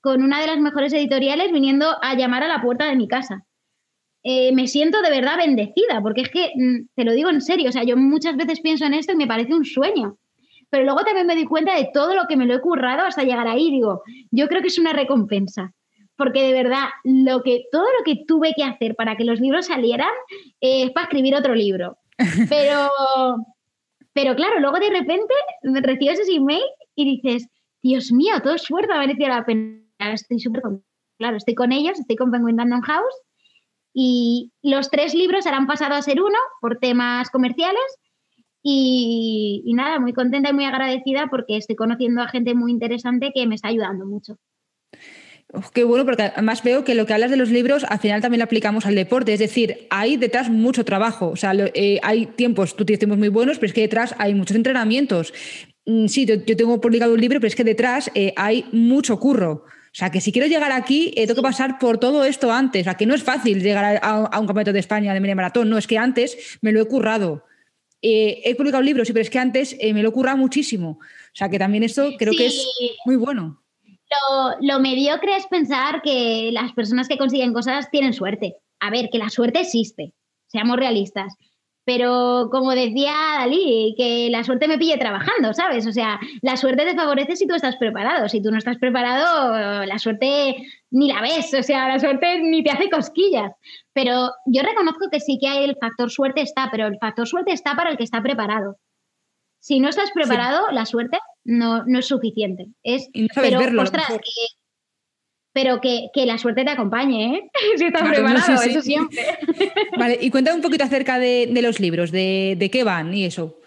con 0.00 0.22
una 0.22 0.40
de 0.40 0.46
las 0.46 0.58
mejores 0.58 0.92
editoriales 0.92 1.50
viniendo 1.50 1.96
a 2.00 2.14
llamar 2.14 2.44
a 2.44 2.48
la 2.48 2.62
puerta 2.62 2.86
de 2.86 2.96
mi 2.96 3.08
casa. 3.08 3.44
Eh, 4.22 4.52
me 4.52 4.66
siento 4.66 5.02
de 5.02 5.10
verdad 5.10 5.36
bendecida, 5.36 6.00
porque 6.02 6.22
es 6.22 6.30
que, 6.30 6.52
mm, 6.54 6.88
te 6.94 7.04
lo 7.04 7.12
digo 7.12 7.30
en 7.30 7.40
serio, 7.40 7.68
o 7.68 7.72
sea, 7.72 7.84
yo 7.84 7.96
muchas 7.96 8.36
veces 8.36 8.60
pienso 8.60 8.84
en 8.84 8.94
esto 8.94 9.12
y 9.12 9.16
me 9.16 9.26
parece 9.26 9.54
un 9.54 9.64
sueño, 9.64 10.16
pero 10.70 10.84
luego 10.84 11.04
también 11.04 11.26
me 11.26 11.36
di 11.36 11.44
cuenta 11.44 11.76
de 11.76 11.90
todo 11.92 12.14
lo 12.14 12.26
que 12.28 12.36
me 12.36 12.46
lo 12.46 12.54
he 12.54 12.60
currado 12.60 13.04
hasta 13.04 13.22
llegar 13.22 13.46
ahí, 13.46 13.70
digo, 13.70 14.02
yo 14.30 14.48
creo 14.48 14.62
que 14.62 14.68
es 14.68 14.78
una 14.78 14.92
recompensa, 14.92 15.72
porque 16.16 16.42
de 16.42 16.52
verdad, 16.52 16.86
lo 17.04 17.42
que, 17.42 17.64
todo 17.70 17.86
lo 17.98 18.04
que 18.04 18.24
tuve 18.26 18.52
que 18.56 18.64
hacer 18.64 18.96
para 18.96 19.16
que 19.16 19.24
los 19.24 19.40
libros 19.40 19.66
salieran 19.66 20.10
eh, 20.60 20.84
es 20.84 20.90
para 20.90 21.04
escribir 21.06 21.34
otro 21.34 21.54
libro. 21.54 21.98
Pero, 22.48 22.90
pero 24.12 24.34
claro, 24.34 24.60
luego 24.60 24.78
de 24.78 24.90
repente 24.90 25.34
recibes 25.62 26.20
ese 26.20 26.34
email 26.34 26.62
y 26.94 27.16
dices, 27.16 27.48
Dios 27.82 28.12
mío, 28.12 28.40
todo 28.42 28.54
esfuerzo 28.54 28.92
ha 28.92 28.98
merecido 28.98 29.28
la 29.28 29.44
pena. 29.44 29.82
estoy 29.98 30.40
súper 30.40 30.62
claro, 31.18 31.36
estoy 31.36 31.54
con 31.54 31.72
ellos, 31.72 31.98
estoy 31.98 32.16
con 32.16 32.30
Penguin 32.30 32.58
Random 32.58 32.80
House 32.82 33.14
y 33.92 34.52
los 34.62 34.90
tres 34.90 35.14
libros 35.14 35.46
han 35.46 35.66
pasado 35.66 35.94
a 35.94 36.02
ser 36.02 36.20
uno 36.20 36.38
por 36.60 36.78
temas 36.78 37.30
comerciales 37.30 37.98
y, 38.62 39.72
nada, 39.74 40.00
muy 40.00 40.12
contenta 40.12 40.50
y 40.50 40.52
muy 40.52 40.64
agradecida 40.64 41.28
porque 41.30 41.56
estoy 41.56 41.76
conociendo 41.76 42.20
a 42.20 42.28
gente 42.28 42.54
muy 42.54 42.72
interesante 42.72 43.30
que 43.32 43.46
me 43.46 43.54
está 43.54 43.68
ayudando 43.68 44.04
mucho. 44.06 44.38
Qué 45.72 45.84
bueno, 45.84 46.04
porque 46.04 46.22
además 46.22 46.62
veo 46.62 46.84
que 46.84 46.94
lo 46.94 47.06
que 47.06 47.14
hablas 47.14 47.30
de 47.30 47.36
los 47.36 47.50
libros 47.50 47.84
al 47.88 47.98
final 47.98 48.20
también 48.20 48.38
lo 48.40 48.44
aplicamos 48.44 48.86
al 48.86 48.94
deporte. 48.94 49.32
Es 49.32 49.40
decir, 49.40 49.86
hay 49.90 50.16
detrás 50.16 50.50
mucho 50.50 50.84
trabajo. 50.84 51.28
O 51.28 51.36
sea, 51.36 51.52
eh, 51.54 51.98
hay 52.02 52.26
tiempos, 52.26 52.76
tú 52.76 52.84
tienes 52.84 52.98
tiempos 52.98 53.18
muy 53.18 53.28
buenos, 53.28 53.58
pero 53.58 53.68
es 53.68 53.72
que 53.72 53.82
detrás 53.82 54.14
hay 54.18 54.34
muchos 54.34 54.56
entrenamientos. 54.56 55.32
Mm, 55.86 56.06
sí, 56.08 56.26
yo, 56.26 56.44
tengo 56.44 56.80
publicado 56.80 57.14
un 57.14 57.20
libro, 57.20 57.40
pero 57.40 57.48
es 57.48 57.56
que 57.56 57.64
detrás 57.64 58.10
eh, 58.14 58.32
hay 58.36 58.66
mucho 58.72 59.18
curro. 59.18 59.64
O 59.64 59.98
sea, 59.98 60.10
que 60.10 60.20
si 60.20 60.30
quiero 60.30 60.46
llegar 60.46 60.72
aquí, 60.72 61.12
eh, 61.16 61.26
tengo 61.26 61.36
que 61.36 61.42
pasar 61.42 61.78
por 61.78 61.98
todo 61.98 62.24
esto 62.24 62.52
antes. 62.52 62.82
O 62.82 62.84
sea, 62.84 62.94
que 62.94 63.06
no 63.06 63.14
es 63.14 63.22
fácil 63.22 63.62
llegar 63.62 63.98
a, 64.02 64.38
un 64.38 64.46
campeonato 64.46 64.72
de 64.72 64.80
España 64.80 65.14
de 65.14 65.20
media 65.20 65.34
maratón. 65.34 65.70
No, 65.70 65.78
es 65.78 65.86
que 65.86 65.96
antes 65.96 66.58
me 66.60 66.72
lo 66.72 66.82
he 66.82 66.84
currado. 66.86 67.44
Eh, 68.02 68.42
he 68.44 68.54
publicado 68.54 68.82
libros, 68.82 69.06
sí, 69.06 69.14
pero 69.14 69.22
es 69.22 69.30
que 69.30 69.38
antes 69.38 69.76
me 69.82 70.02
lo 70.02 70.10
ocurra 70.10 70.36
muchísimo. 70.36 70.98
O 71.00 71.34
sea, 71.34 71.48
que 71.48 71.58
también 71.58 71.82
esto 71.82 72.10
creo 72.18 72.34
que 72.34 72.46
es 72.46 72.66
muy 73.06 73.16
bueno. 73.16 73.62
Lo, 74.10 74.56
lo, 74.60 74.80
mediocre 74.80 75.36
es 75.36 75.46
pensar 75.46 76.00
que 76.02 76.50
las 76.52 76.72
personas 76.72 77.08
que 77.08 77.18
consiguen 77.18 77.52
cosas 77.52 77.90
tienen 77.90 78.12
suerte. 78.12 78.56
A 78.80 78.90
ver, 78.90 79.08
que 79.10 79.18
la 79.18 79.30
suerte 79.30 79.60
existe, 79.60 80.12
seamos 80.46 80.76
realistas. 80.76 81.34
Pero 81.86 82.48
como 82.50 82.72
decía 82.72 83.14
Dalí, 83.38 83.94
que 83.96 84.28
la 84.28 84.42
suerte 84.42 84.66
me 84.66 84.76
pille 84.76 84.98
trabajando, 84.98 85.54
¿sabes? 85.54 85.86
O 85.86 85.92
sea, 85.92 86.18
la 86.42 86.56
suerte 86.56 86.84
te 86.84 86.96
favorece 86.96 87.36
si 87.36 87.46
tú 87.46 87.54
estás 87.54 87.76
preparado. 87.76 88.28
Si 88.28 88.42
tú 88.42 88.50
no 88.50 88.58
estás 88.58 88.76
preparado, 88.78 89.86
la 89.86 89.98
suerte 90.00 90.56
ni 90.90 91.06
la 91.06 91.20
ves, 91.22 91.54
o 91.54 91.62
sea, 91.62 91.86
la 91.86 92.00
suerte 92.00 92.40
ni 92.40 92.64
te 92.64 92.72
hace 92.72 92.90
cosquillas. 92.90 93.52
Pero 93.92 94.32
yo 94.46 94.62
reconozco 94.62 95.08
que 95.12 95.20
sí 95.20 95.38
que 95.40 95.46
hay 95.46 95.62
el 95.62 95.76
factor 95.80 96.10
suerte 96.10 96.40
está, 96.40 96.68
pero 96.72 96.88
el 96.88 96.98
factor 96.98 97.28
suerte 97.28 97.52
está 97.52 97.76
para 97.76 97.90
el 97.90 97.96
que 97.96 98.04
está 98.04 98.20
preparado. 98.20 98.78
Si 99.66 99.80
no 99.80 99.88
estás 99.88 100.12
preparado, 100.12 100.70
la 100.70 100.86
suerte 100.86 101.18
no, 101.42 101.84
no 101.86 101.98
es 101.98 102.06
suficiente. 102.06 102.68
Es, 102.84 103.08
pero, 103.34 103.58
ostras, 103.82 104.06
pero 105.52 105.80
que, 105.80 106.08
la 106.24 106.38
suerte 106.38 106.62
te 106.62 106.70
acompañe, 106.70 107.34
¿eh? 107.34 107.50
si 107.76 107.86
estás 107.86 108.08
preparado, 108.08 108.62
eso 108.62 108.80
siempre. 108.80 109.24
Vale, 109.98 110.20
y 110.20 110.30
cuéntame 110.30 110.58
un 110.58 110.62
poquito 110.62 110.84
acerca 110.84 111.18
de, 111.18 111.50
los 111.62 111.80
libros, 111.80 112.12
de, 112.12 112.68
qué 112.70 112.84
van 112.84 113.12
y 113.12 113.24
eso. 113.24 113.58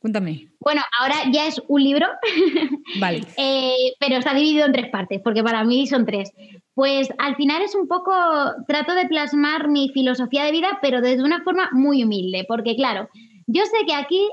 Cuéntame. 0.00 0.48
Bueno, 0.58 0.82
ahora 0.98 1.14
ya 1.32 1.46
es 1.46 1.62
un 1.68 1.84
libro, 1.84 2.08
vale. 3.00 3.22
Eh, 3.36 3.94
pero 4.00 4.16
está 4.16 4.34
dividido 4.34 4.66
en 4.66 4.72
tres 4.72 4.90
partes, 4.90 5.20
porque 5.22 5.44
para 5.44 5.62
mí 5.62 5.86
son 5.86 6.06
tres. 6.06 6.32
Pues 6.74 7.08
al 7.18 7.36
final 7.36 7.62
es 7.62 7.76
un 7.76 7.86
poco, 7.86 8.12
trato 8.66 8.94
de 8.94 9.06
plasmar 9.06 9.68
mi 9.68 9.90
filosofía 9.90 10.42
de 10.42 10.50
vida, 10.50 10.80
pero 10.82 11.00
desde 11.00 11.22
una 11.22 11.44
forma 11.44 11.70
muy 11.70 12.02
humilde, 12.02 12.44
porque 12.48 12.74
claro, 12.74 13.08
yo 13.46 13.64
sé 13.64 13.86
que 13.86 13.94
aquí 13.94 14.28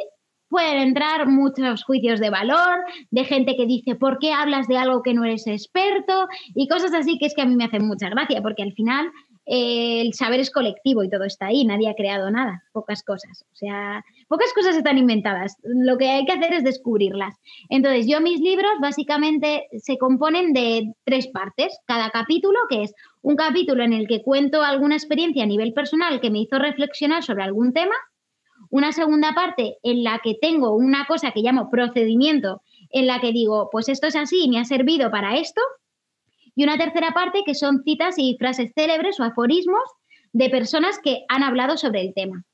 pueden 0.54 0.78
entrar 0.78 1.28
muchos 1.28 1.84
juicios 1.84 2.20
de 2.20 2.30
valor, 2.30 2.86
de 3.10 3.26
gente 3.26 3.56
que 3.56 3.66
dice, 3.66 3.96
¿por 3.96 4.20
qué 4.20 4.32
hablas 4.34 4.68
de 4.68 4.78
algo 4.78 5.02
que 5.02 5.16
no 5.16 5.24
eres 5.26 5.48
experto? 5.48 6.28
Y 6.54 6.68
cosas 6.68 6.94
así 6.94 7.18
que 7.18 7.26
es 7.26 7.34
que 7.34 7.42
a 7.42 7.46
mí 7.46 7.56
me 7.56 7.66
hacen 7.66 7.88
mucha 7.88 8.08
gracia, 8.08 8.40
porque 8.44 8.62
al 8.62 8.74
final 8.74 9.12
eh, 9.48 10.02
el 10.02 10.14
saber 10.14 10.40
es 10.40 10.52
colectivo 10.52 11.04
y 11.04 11.10
todo 11.10 11.24
está 11.24 11.48
ahí, 11.48 11.66
nadie 11.66 11.90
ha 11.90 11.96
creado 11.96 12.30
nada, 12.30 12.64
pocas 12.72 13.02
cosas. 13.02 13.44
O 13.52 13.56
sea, 13.56 14.06
pocas 14.28 14.54
cosas 14.54 14.76
están 14.76 15.00
inventadas, 15.00 15.58
lo 15.64 15.98
que 15.98 16.12
hay 16.12 16.24
que 16.26 16.34
hacer 16.34 16.54
es 16.54 16.64
descubrirlas. 16.64 17.36
Entonces, 17.70 18.06
yo 18.08 18.22
mis 18.22 18.40
libros 18.40 18.74
básicamente 18.80 19.66
se 19.80 19.98
componen 19.98 20.54
de 20.54 20.94
tres 21.04 21.30
partes, 21.30 21.80
cada 21.88 22.12
capítulo, 22.12 22.60
que 22.70 22.84
es 22.84 22.94
un 23.24 23.36
capítulo 23.36 23.84
en 23.84 23.94
el 23.94 24.08
que 24.08 24.22
cuento 24.22 24.62
alguna 24.62 24.98
experiencia 24.98 25.46
a 25.46 25.48
nivel 25.48 25.74
personal 25.74 26.22
que 26.22 26.30
me 26.30 26.42
hizo 26.42 26.60
reflexionar 26.60 27.24
sobre 27.24 27.44
algún 27.44 27.74
tema, 27.74 27.96
una 28.74 28.92
segunda 28.92 29.34
parte 29.36 29.78
en 29.84 30.04
la 30.04 30.20
que 30.24 30.34
tengo 30.42 30.76
una 30.76 31.06
cosa 31.06 31.30
que 31.30 31.42
llamo 31.42 31.70
procedimiento, 31.70 32.64
en 32.90 33.06
la 33.06 33.22
que 33.22 33.32
digo, 33.32 33.70
pues 33.72 33.88
esto 33.88 34.08
es 34.08 34.16
así, 34.16 34.50
me 34.50 34.60
ha 34.60 34.66
servido 34.66 35.12
para 35.12 35.38
esto. 35.38 35.62
Y 36.56 36.64
una 36.64 36.76
tercera 36.76 37.12
parte 37.12 37.44
que 37.46 37.54
son 37.54 37.84
citas 37.84 38.16
y 38.18 38.36
frases 38.40 38.72
célebres 38.74 39.20
o 39.20 39.26
aforismos 39.26 39.84
de 40.32 40.50
personas 40.50 40.98
que 41.04 41.24
han 41.30 41.44
hablado 41.44 41.78
sobre 41.78 42.02
el 42.02 42.16
tema. 42.16 42.46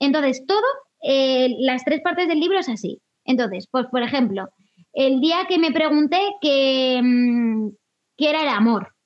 Entonces, 0.00 0.44
todo, 0.48 0.66
eh, 1.00 1.54
las 1.60 1.84
tres 1.84 2.00
partes 2.02 2.26
del 2.26 2.40
libro 2.40 2.58
es 2.58 2.68
así. 2.68 3.00
Entonces, 3.24 3.68
pues 3.70 3.86
por 3.86 4.02
ejemplo, 4.02 4.48
el 4.92 5.20
día 5.20 5.46
que 5.48 5.60
me 5.60 5.70
pregunté 5.70 6.18
qué, 6.40 7.00
mm, 7.00 7.68
qué 8.16 8.30
era 8.30 8.42
el 8.42 8.48
amor, 8.48 8.96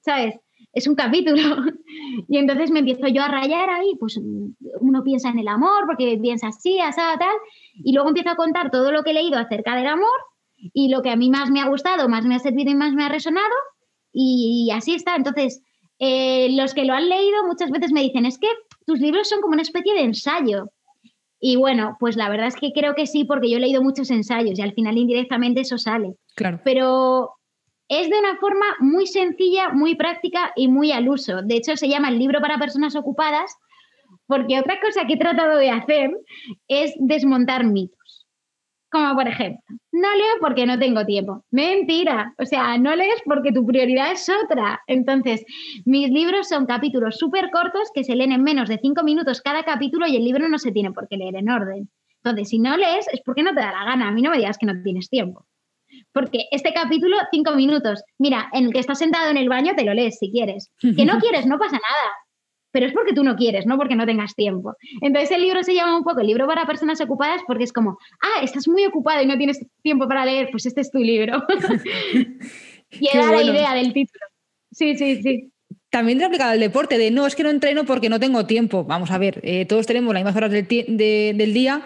¿sabes? 0.00 0.36
Es 0.72 0.86
un 0.86 0.94
capítulo. 0.94 1.42
y 2.28 2.38
entonces 2.38 2.70
me 2.70 2.80
empiezo 2.80 3.08
yo 3.08 3.22
a 3.22 3.28
rayar 3.28 3.70
ahí, 3.70 3.92
pues 3.98 4.20
uno 4.80 5.02
piensa 5.02 5.30
en 5.30 5.38
el 5.38 5.48
amor, 5.48 5.84
porque 5.86 6.18
piensa 6.20 6.48
así, 6.48 6.78
así, 6.80 7.00
tal, 7.18 7.36
y 7.84 7.92
luego 7.92 8.08
empiezo 8.08 8.30
a 8.30 8.36
contar 8.36 8.70
todo 8.70 8.92
lo 8.92 9.02
que 9.02 9.10
he 9.10 9.14
leído 9.14 9.38
acerca 9.38 9.76
del 9.76 9.86
amor 9.86 10.18
y 10.72 10.88
lo 10.88 11.02
que 11.02 11.10
a 11.10 11.16
mí 11.16 11.30
más 11.30 11.50
me 11.50 11.60
ha 11.60 11.68
gustado, 11.68 12.08
más 12.08 12.24
me 12.24 12.34
ha 12.34 12.40
servido 12.40 12.70
y 12.70 12.74
más 12.74 12.92
me 12.92 13.04
ha 13.04 13.08
resonado, 13.08 13.54
y, 14.12 14.70
así 14.72 14.94
está. 14.94 15.16
Entonces, 15.16 15.62
eh, 15.98 16.48
los 16.56 16.74
que 16.74 16.84
lo 16.84 16.94
han 16.94 17.08
leído 17.08 17.46
muchas 17.46 17.70
veces 17.70 17.92
me 17.92 18.02
dicen, 18.02 18.26
es 18.26 18.38
que 18.38 18.48
tus 18.86 19.00
libros 19.00 19.28
son 19.28 19.40
como 19.40 19.52
una 19.52 19.62
especie 19.62 19.94
de 19.94 20.02
ensayo. 20.02 20.70
Y 21.40 21.56
bueno, 21.56 21.96
pues 22.00 22.16
la 22.16 22.28
verdad 22.28 22.48
es 22.48 22.56
que 22.56 22.72
creo 22.72 22.94
que 22.94 23.06
sí, 23.06 23.24
porque 23.24 23.48
yo 23.48 23.58
he 23.58 23.60
leído 23.60 23.82
muchos 23.82 24.10
ensayos 24.10 24.58
y 24.58 24.62
al 24.62 24.72
final 24.72 24.98
indirectamente 24.98 25.60
eso 25.60 25.78
sale. 25.78 26.14
Claro. 26.34 26.60
Pero 26.64 27.30
es 27.88 28.10
de 28.10 28.18
una 28.18 28.36
forma 28.36 28.66
muy 28.80 29.06
sencilla, 29.06 29.70
muy 29.70 29.94
práctica 29.94 30.52
y 30.56 30.68
muy 30.68 30.92
al 30.92 31.08
uso. 31.08 31.42
De 31.42 31.56
hecho, 31.56 31.76
se 31.76 31.88
llama 31.88 32.08
el 32.08 32.18
libro 32.18 32.40
para 32.40 32.58
personas 32.58 32.94
ocupadas 32.96 33.56
porque 34.26 34.58
otra 34.58 34.78
cosa 34.80 35.06
que 35.06 35.14
he 35.14 35.18
tratado 35.18 35.56
de 35.58 35.70
hacer 35.70 36.10
es 36.68 36.94
desmontar 36.98 37.64
mitos. 37.64 38.26
Como 38.90 39.14
por 39.14 39.28
ejemplo, 39.28 39.60
no 39.92 40.14
leo 40.14 40.34
porque 40.40 40.64
no 40.64 40.78
tengo 40.78 41.04
tiempo. 41.04 41.44
Mentira. 41.50 42.34
O 42.38 42.46
sea, 42.46 42.78
no 42.78 42.96
lees 42.96 43.20
porque 43.26 43.52
tu 43.52 43.66
prioridad 43.66 44.12
es 44.12 44.30
otra. 44.44 44.80
Entonces, 44.86 45.44
mis 45.84 46.10
libros 46.10 46.48
son 46.48 46.64
capítulos 46.64 47.18
súper 47.18 47.50
cortos 47.50 47.90
que 47.94 48.04
se 48.04 48.16
leen 48.16 48.32
en 48.32 48.42
menos 48.42 48.68
de 48.68 48.78
cinco 48.78 49.02
minutos 49.02 49.42
cada 49.42 49.62
capítulo 49.64 50.06
y 50.06 50.16
el 50.16 50.24
libro 50.24 50.48
no 50.48 50.58
se 50.58 50.72
tiene 50.72 50.92
por 50.92 51.06
qué 51.08 51.18
leer 51.18 51.36
en 51.36 51.50
orden. 51.50 51.90
Entonces, 52.22 52.48
si 52.48 52.58
no 52.58 52.76
lees 52.76 53.06
es 53.12 53.20
porque 53.24 53.42
no 53.42 53.54
te 53.54 53.60
da 53.60 53.72
la 53.72 53.84
gana. 53.84 54.08
A 54.08 54.12
mí 54.12 54.22
no 54.22 54.30
me 54.30 54.38
digas 54.38 54.56
que 54.56 54.66
no 54.66 54.82
tienes 54.82 55.10
tiempo. 55.10 55.46
Porque 56.12 56.46
este 56.50 56.72
capítulo, 56.72 57.16
cinco 57.30 57.54
minutos. 57.54 58.02
Mira, 58.18 58.48
en 58.52 58.66
el 58.66 58.72
que 58.72 58.80
estás 58.80 58.98
sentado 58.98 59.30
en 59.30 59.36
el 59.36 59.48
baño 59.48 59.74
te 59.76 59.84
lo 59.84 59.94
lees 59.94 60.18
si 60.18 60.30
quieres. 60.30 60.70
Que 60.80 61.04
no 61.04 61.18
quieres, 61.20 61.46
no 61.46 61.58
pasa 61.58 61.72
nada. 61.72 62.12
Pero 62.70 62.86
es 62.86 62.92
porque 62.92 63.14
tú 63.14 63.24
no 63.24 63.36
quieres, 63.36 63.66
no 63.66 63.78
porque 63.78 63.96
no 63.96 64.06
tengas 64.06 64.34
tiempo. 64.34 64.74
Entonces 65.00 65.30
el 65.30 65.42
libro 65.42 65.62
se 65.62 65.74
llama 65.74 65.96
un 65.96 66.04
poco 66.04 66.20
el 66.20 66.26
libro 66.26 66.46
para 66.46 66.66
personas 66.66 67.00
ocupadas 67.00 67.40
porque 67.46 67.64
es 67.64 67.72
como, 67.72 67.98
ah, 68.20 68.42
estás 68.42 68.68
muy 68.68 68.84
ocupado 68.84 69.22
y 69.22 69.26
no 69.26 69.38
tienes 69.38 69.64
tiempo 69.82 70.06
para 70.06 70.24
leer, 70.24 70.48
pues 70.50 70.66
este 70.66 70.82
es 70.82 70.90
tu 70.90 70.98
libro. 70.98 71.42
y 72.90 73.08
era 73.12 73.32
la 73.32 73.42
idea 73.42 73.74
del 73.74 73.92
título. 73.92 74.24
Sí, 74.70 74.96
sí, 74.96 75.22
sí. 75.22 75.50
También 75.90 76.18
te 76.18 76.26
aplicado 76.26 76.50
al 76.50 76.60
deporte, 76.60 76.98
de 76.98 77.10
no, 77.10 77.26
es 77.26 77.34
que 77.34 77.42
no 77.42 77.48
entreno 77.48 77.84
porque 77.84 78.10
no 78.10 78.20
tengo 78.20 78.44
tiempo. 78.44 78.84
Vamos 78.84 79.10
a 79.10 79.16
ver, 79.16 79.40
eh, 79.42 79.64
todos 79.64 79.86
tenemos 79.86 80.12
las 80.12 80.22
mismas 80.22 80.36
horas 80.36 80.50
del, 80.50 80.66
del 80.68 81.54
día 81.54 81.82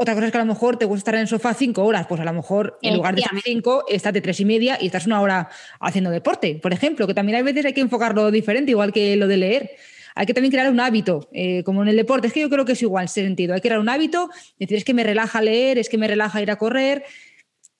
otra 0.00 0.14
cosa 0.14 0.26
es 0.26 0.32
que 0.32 0.38
a 0.38 0.42
lo 0.42 0.46
mejor 0.46 0.76
te 0.76 0.84
gusta 0.84 0.98
estar 0.98 1.14
en 1.16 1.22
el 1.22 1.28
sofá 1.28 1.54
cinco 1.54 1.84
horas, 1.84 2.06
pues 2.06 2.20
a 2.20 2.24
lo 2.24 2.32
mejor 2.32 2.78
en 2.82 2.94
lugar 2.94 3.16
de 3.16 3.22
estar 3.22 3.40
cinco, 3.42 3.84
estás 3.88 4.12
de 4.12 4.20
tres 4.20 4.38
y 4.38 4.44
media 4.44 4.78
y 4.80 4.86
estás 4.86 5.06
una 5.06 5.20
hora 5.20 5.48
haciendo 5.80 6.10
deporte, 6.10 6.54
por 6.54 6.72
ejemplo, 6.72 7.08
que 7.08 7.14
también 7.14 7.38
a 7.38 7.42
veces 7.42 7.66
hay 7.66 7.72
que 7.72 7.80
enfocarlo 7.80 8.30
diferente, 8.30 8.70
igual 8.70 8.92
que 8.92 9.16
lo 9.16 9.26
de 9.26 9.36
leer. 9.36 9.70
Hay 10.14 10.26
que 10.26 10.34
también 10.34 10.52
crear 10.52 10.70
un 10.70 10.78
hábito, 10.78 11.28
eh, 11.32 11.64
como 11.64 11.82
en 11.82 11.88
el 11.88 11.96
deporte. 11.96 12.28
Es 12.28 12.32
que 12.32 12.40
yo 12.40 12.48
creo 12.48 12.64
que 12.64 12.72
es 12.72 12.82
igual, 12.82 13.06
ese 13.06 13.22
sentido. 13.22 13.54
Hay 13.54 13.60
que 13.60 13.68
crear 13.68 13.80
un 13.80 13.88
hábito, 13.88 14.30
decir, 14.58 14.76
es 14.76 14.84
que 14.84 14.94
me 14.94 15.04
relaja 15.04 15.42
leer, 15.42 15.78
es 15.78 15.88
que 15.88 15.98
me 15.98 16.08
relaja 16.08 16.42
ir 16.42 16.50
a 16.50 16.56
correr. 16.56 17.04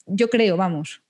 Yo 0.07 0.29
creo, 0.29 0.57
vamos. 0.57 1.03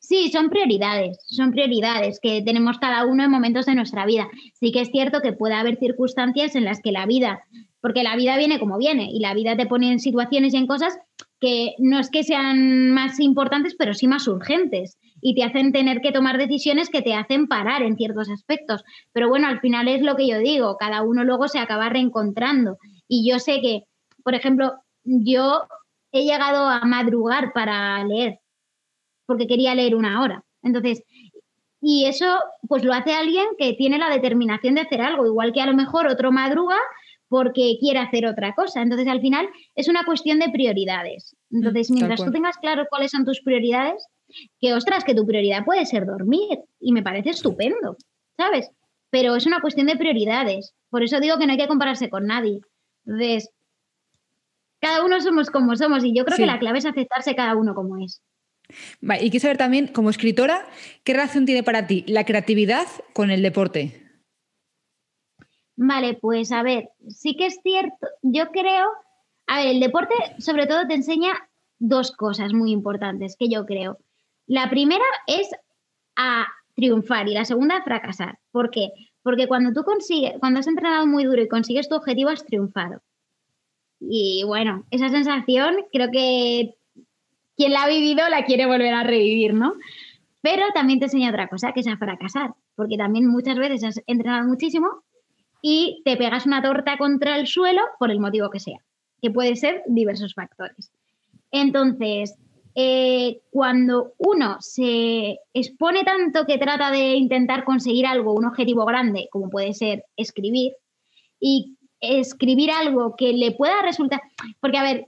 Sí, 0.00 0.30
son 0.30 0.48
prioridades, 0.48 1.18
son 1.26 1.50
prioridades 1.50 2.18
que 2.20 2.42
tenemos 2.42 2.78
cada 2.78 3.04
uno 3.04 3.24
en 3.24 3.30
momentos 3.30 3.66
de 3.66 3.74
nuestra 3.74 4.06
vida. 4.06 4.28
Sí 4.54 4.72
que 4.72 4.80
es 4.80 4.90
cierto 4.90 5.20
que 5.20 5.32
puede 5.32 5.54
haber 5.54 5.78
circunstancias 5.78 6.54
en 6.54 6.64
las 6.64 6.80
que 6.80 6.92
la 6.92 7.04
vida 7.04 7.44
porque 7.84 8.02
la 8.02 8.16
vida 8.16 8.38
viene 8.38 8.58
como 8.58 8.78
viene 8.78 9.10
y 9.12 9.20
la 9.20 9.34
vida 9.34 9.58
te 9.58 9.66
pone 9.66 9.92
en 9.92 10.00
situaciones 10.00 10.54
y 10.54 10.56
en 10.56 10.66
cosas 10.66 10.98
que 11.38 11.74
no 11.78 11.98
es 11.98 12.08
que 12.08 12.24
sean 12.24 12.92
más 12.92 13.20
importantes, 13.20 13.76
pero 13.78 13.92
sí 13.92 14.08
más 14.08 14.26
urgentes 14.26 14.96
y 15.20 15.34
te 15.34 15.44
hacen 15.44 15.70
tener 15.70 16.00
que 16.00 16.10
tomar 16.10 16.38
decisiones 16.38 16.88
que 16.88 17.02
te 17.02 17.12
hacen 17.12 17.46
parar 17.46 17.82
en 17.82 17.96
ciertos 17.96 18.30
aspectos. 18.30 18.84
Pero 19.12 19.28
bueno, 19.28 19.48
al 19.48 19.60
final 19.60 19.86
es 19.88 20.00
lo 20.00 20.16
que 20.16 20.26
yo 20.26 20.38
digo, 20.38 20.78
cada 20.78 21.02
uno 21.02 21.24
luego 21.24 21.46
se 21.46 21.58
acaba 21.58 21.90
reencontrando. 21.90 22.78
Y 23.06 23.30
yo 23.30 23.38
sé 23.38 23.60
que, 23.60 23.82
por 24.22 24.34
ejemplo, 24.34 24.72
yo 25.04 25.64
he 26.10 26.24
llegado 26.24 26.66
a 26.66 26.86
madrugar 26.86 27.52
para 27.52 28.02
leer, 28.02 28.38
porque 29.26 29.46
quería 29.46 29.74
leer 29.74 29.94
una 29.94 30.22
hora. 30.22 30.42
Entonces, 30.62 31.02
y 31.82 32.06
eso 32.06 32.38
pues 32.66 32.82
lo 32.82 32.94
hace 32.94 33.12
alguien 33.12 33.44
que 33.58 33.74
tiene 33.74 33.98
la 33.98 34.08
determinación 34.08 34.74
de 34.74 34.80
hacer 34.80 35.02
algo, 35.02 35.26
igual 35.26 35.52
que 35.52 35.60
a 35.60 35.66
lo 35.66 35.74
mejor 35.74 36.06
otro 36.06 36.32
madruga 36.32 36.78
porque 37.34 37.78
quiere 37.80 37.98
hacer 37.98 38.26
otra 38.26 38.54
cosa. 38.54 38.80
Entonces, 38.80 39.08
al 39.08 39.20
final, 39.20 39.48
es 39.74 39.88
una 39.88 40.04
cuestión 40.04 40.38
de 40.38 40.50
prioridades. 40.50 41.34
Entonces, 41.50 41.90
mientras 41.90 42.24
tú 42.24 42.30
tengas 42.30 42.58
claro 42.58 42.86
cuáles 42.88 43.10
son 43.10 43.24
tus 43.24 43.40
prioridades, 43.40 44.06
que, 44.60 44.72
ostras, 44.72 45.02
que 45.02 45.16
tu 45.16 45.26
prioridad 45.26 45.64
puede 45.64 45.84
ser 45.84 46.06
dormir 46.06 46.60
y 46.78 46.92
me 46.92 47.02
parece 47.02 47.30
estupendo, 47.30 47.96
¿sabes? 48.36 48.70
Pero 49.10 49.34
es 49.34 49.46
una 49.46 49.60
cuestión 49.60 49.88
de 49.88 49.96
prioridades. 49.96 50.74
Por 50.90 51.02
eso 51.02 51.18
digo 51.18 51.36
que 51.36 51.46
no 51.46 51.52
hay 51.54 51.58
que 51.58 51.66
compararse 51.66 52.08
con 52.08 52.24
nadie. 52.26 52.60
Entonces, 53.04 53.50
cada 54.80 55.04
uno 55.04 55.20
somos 55.20 55.50
como 55.50 55.74
somos 55.74 56.04
y 56.04 56.16
yo 56.16 56.24
creo 56.24 56.38
que 56.38 56.46
la 56.46 56.60
clave 56.60 56.78
es 56.78 56.86
aceptarse 56.86 57.34
cada 57.34 57.56
uno 57.56 57.74
como 57.74 57.98
es. 57.98 58.22
y 59.00 59.30
quiero 59.30 59.40
saber 59.40 59.58
también, 59.58 59.88
como 59.88 60.08
escritora, 60.08 60.68
¿qué 61.02 61.14
relación 61.14 61.46
tiene 61.46 61.64
para 61.64 61.88
ti 61.88 62.04
la 62.06 62.24
creatividad 62.24 62.86
con 63.12 63.32
el 63.32 63.42
deporte? 63.42 64.03
Vale, 65.76 66.14
pues 66.14 66.52
a 66.52 66.62
ver, 66.62 66.90
sí 67.08 67.36
que 67.36 67.46
es 67.46 67.60
cierto, 67.62 68.06
yo 68.22 68.50
creo, 68.50 68.88
a 69.46 69.58
ver, 69.58 69.68
el 69.68 69.80
deporte 69.80 70.14
sobre 70.38 70.66
todo 70.66 70.86
te 70.86 70.94
enseña 70.94 71.48
dos 71.78 72.12
cosas 72.12 72.52
muy 72.52 72.70
importantes 72.70 73.36
que 73.36 73.48
yo 73.48 73.66
creo. 73.66 73.98
La 74.46 74.70
primera 74.70 75.04
es 75.26 75.50
a 76.16 76.46
triunfar 76.76 77.28
y 77.28 77.34
la 77.34 77.44
segunda 77.44 77.78
a 77.78 77.82
fracasar. 77.82 78.38
¿Por 78.52 78.70
qué? 78.70 78.90
Porque 79.22 79.48
cuando 79.48 79.72
tú 79.72 79.84
consigues, 79.84 80.34
cuando 80.38 80.60
has 80.60 80.66
entrenado 80.66 81.06
muy 81.06 81.24
duro 81.24 81.42
y 81.42 81.48
consigues 81.48 81.88
tu 81.88 81.96
objetivo, 81.96 82.30
has 82.30 82.44
triunfado. 82.44 83.02
Y 84.00 84.44
bueno, 84.46 84.84
esa 84.90 85.08
sensación 85.08 85.76
creo 85.92 86.10
que 86.10 86.74
quien 87.56 87.72
la 87.72 87.84
ha 87.84 87.88
vivido 87.88 88.28
la 88.28 88.44
quiere 88.44 88.66
volver 88.66 88.92
a 88.92 89.02
revivir, 89.02 89.54
¿no? 89.54 89.74
Pero 90.42 90.66
también 90.74 90.98
te 90.98 91.06
enseña 91.06 91.30
otra 91.30 91.48
cosa, 91.48 91.72
que 91.72 91.80
es 91.80 91.86
a 91.86 91.96
fracasar, 91.96 92.54
porque 92.76 92.98
también 92.98 93.26
muchas 93.26 93.56
veces 93.56 93.82
has 93.84 94.02
entrenado 94.06 94.46
muchísimo 94.46 95.03
y 95.66 96.02
te 96.04 96.18
pegas 96.18 96.44
una 96.44 96.60
torta 96.60 96.98
contra 96.98 97.38
el 97.38 97.46
suelo 97.46 97.80
por 97.98 98.10
el 98.10 98.20
motivo 98.20 98.50
que 98.50 98.60
sea, 98.60 98.84
que 99.22 99.30
puede 99.30 99.56
ser 99.56 99.82
diversos 99.86 100.34
factores. 100.34 100.92
Entonces, 101.50 102.34
eh, 102.74 103.40
cuando 103.50 104.12
uno 104.18 104.58
se 104.60 105.38
expone 105.54 106.04
tanto 106.04 106.44
que 106.44 106.58
trata 106.58 106.90
de 106.90 107.14
intentar 107.14 107.64
conseguir 107.64 108.04
algo, 108.04 108.34
un 108.34 108.44
objetivo 108.44 108.84
grande, 108.84 109.28
como 109.32 109.48
puede 109.48 109.72
ser 109.72 110.04
escribir, 110.18 110.74
y 111.40 111.78
escribir 111.98 112.70
algo 112.70 113.16
que 113.16 113.32
le 113.32 113.52
pueda 113.52 113.80
resultar, 113.80 114.20
porque 114.60 114.76
a 114.76 114.82
ver, 114.82 115.06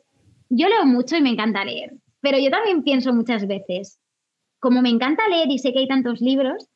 yo 0.48 0.70
leo 0.70 0.86
mucho 0.86 1.18
y 1.18 1.20
me 1.20 1.32
encanta 1.32 1.66
leer, 1.66 1.92
pero 2.22 2.38
yo 2.38 2.50
también 2.50 2.82
pienso 2.82 3.12
muchas 3.12 3.46
veces, 3.46 4.00
como 4.58 4.80
me 4.80 4.88
encanta 4.88 5.28
leer 5.28 5.50
y 5.50 5.58
sé 5.58 5.74
que 5.74 5.80
hay 5.80 5.86
tantos 5.86 6.22
libros, 6.22 6.70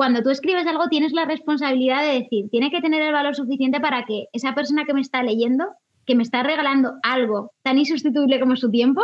cuando 0.00 0.22
tú 0.22 0.30
escribes 0.30 0.66
algo 0.66 0.88
tienes 0.88 1.12
la 1.12 1.26
responsabilidad 1.26 2.00
de 2.00 2.20
decir, 2.20 2.48
tiene 2.50 2.70
que 2.70 2.80
tener 2.80 3.02
el 3.02 3.12
valor 3.12 3.34
suficiente 3.34 3.80
para 3.80 4.06
que 4.06 4.28
esa 4.32 4.54
persona 4.54 4.86
que 4.86 4.94
me 4.94 5.02
está 5.02 5.22
leyendo, 5.22 5.66
que 6.06 6.14
me 6.14 6.22
está 6.22 6.42
regalando 6.42 6.94
algo 7.02 7.52
tan 7.62 7.76
insustituible 7.76 8.40
como 8.40 8.56
su 8.56 8.70
tiempo, 8.70 9.02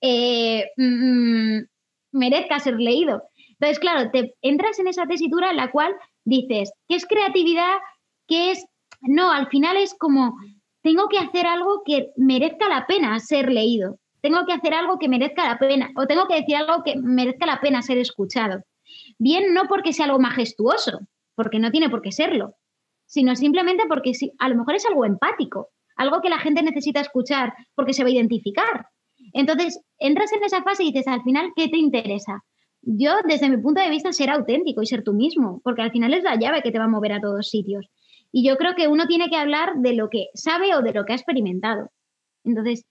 eh, 0.00 0.64
mm, 0.78 1.58
merezca 2.12 2.60
ser 2.60 2.80
leído. 2.80 3.24
Entonces, 3.50 3.78
claro, 3.78 4.10
te 4.10 4.36
entras 4.40 4.78
en 4.78 4.86
esa 4.86 5.04
tesitura 5.04 5.50
en 5.50 5.58
la 5.58 5.70
cual 5.70 5.94
dices, 6.24 6.72
¿qué 6.88 6.96
es 6.96 7.04
creatividad? 7.04 7.76
¿Qué 8.26 8.52
es...? 8.52 8.64
No, 9.02 9.30
al 9.30 9.48
final 9.48 9.76
es 9.76 9.94
como, 9.98 10.38
tengo 10.80 11.10
que 11.10 11.18
hacer 11.18 11.46
algo 11.46 11.82
que 11.84 12.08
merezca 12.16 12.70
la 12.70 12.86
pena 12.86 13.18
ser 13.18 13.52
leído. 13.52 13.98
Tengo 14.22 14.46
que 14.46 14.54
hacer 14.54 14.72
algo 14.72 14.98
que 14.98 15.10
merezca 15.10 15.46
la 15.46 15.58
pena, 15.58 15.90
o 15.94 16.06
tengo 16.06 16.26
que 16.26 16.36
decir 16.36 16.56
algo 16.56 16.82
que 16.84 16.96
merezca 16.96 17.44
la 17.44 17.60
pena 17.60 17.82
ser 17.82 17.98
escuchado. 17.98 18.62
Bien, 19.18 19.52
no 19.52 19.66
porque 19.68 19.92
sea 19.92 20.06
algo 20.06 20.18
majestuoso, 20.18 21.00
porque 21.34 21.58
no 21.58 21.70
tiene 21.70 21.90
por 21.90 22.02
qué 22.02 22.12
serlo, 22.12 22.54
sino 23.06 23.34
simplemente 23.36 23.84
porque 23.88 24.12
a 24.38 24.48
lo 24.48 24.56
mejor 24.56 24.76
es 24.76 24.86
algo 24.86 25.04
empático, 25.04 25.70
algo 25.96 26.20
que 26.20 26.28
la 26.28 26.38
gente 26.38 26.62
necesita 26.62 27.00
escuchar 27.00 27.52
porque 27.74 27.92
se 27.92 28.04
va 28.04 28.08
a 28.08 28.12
identificar. 28.12 28.86
Entonces, 29.32 29.80
entras 29.98 30.32
en 30.32 30.44
esa 30.44 30.62
fase 30.62 30.84
y 30.84 30.92
dices, 30.92 31.08
al 31.08 31.22
final, 31.22 31.52
¿qué 31.56 31.68
te 31.68 31.76
interesa? 31.76 32.44
Yo, 32.82 33.12
desde 33.26 33.50
mi 33.50 33.58
punto 33.58 33.82
de 33.82 33.90
vista, 33.90 34.12
ser 34.12 34.30
auténtico 34.30 34.82
y 34.82 34.86
ser 34.86 35.02
tú 35.02 35.12
mismo, 35.12 35.60
porque 35.64 35.82
al 35.82 35.90
final 35.90 36.14
es 36.14 36.22
la 36.22 36.36
llave 36.36 36.62
que 36.62 36.70
te 36.70 36.78
va 36.78 36.84
a 36.84 36.88
mover 36.88 37.12
a 37.12 37.20
todos 37.20 37.48
sitios. 37.48 37.88
Y 38.30 38.46
yo 38.46 38.56
creo 38.56 38.74
que 38.74 38.88
uno 38.88 39.06
tiene 39.06 39.28
que 39.28 39.36
hablar 39.36 39.74
de 39.76 39.94
lo 39.94 40.08
que 40.10 40.26
sabe 40.34 40.74
o 40.74 40.82
de 40.82 40.92
lo 40.92 41.04
que 41.04 41.12
ha 41.12 41.16
experimentado. 41.16 41.90
Entonces, 42.44 42.84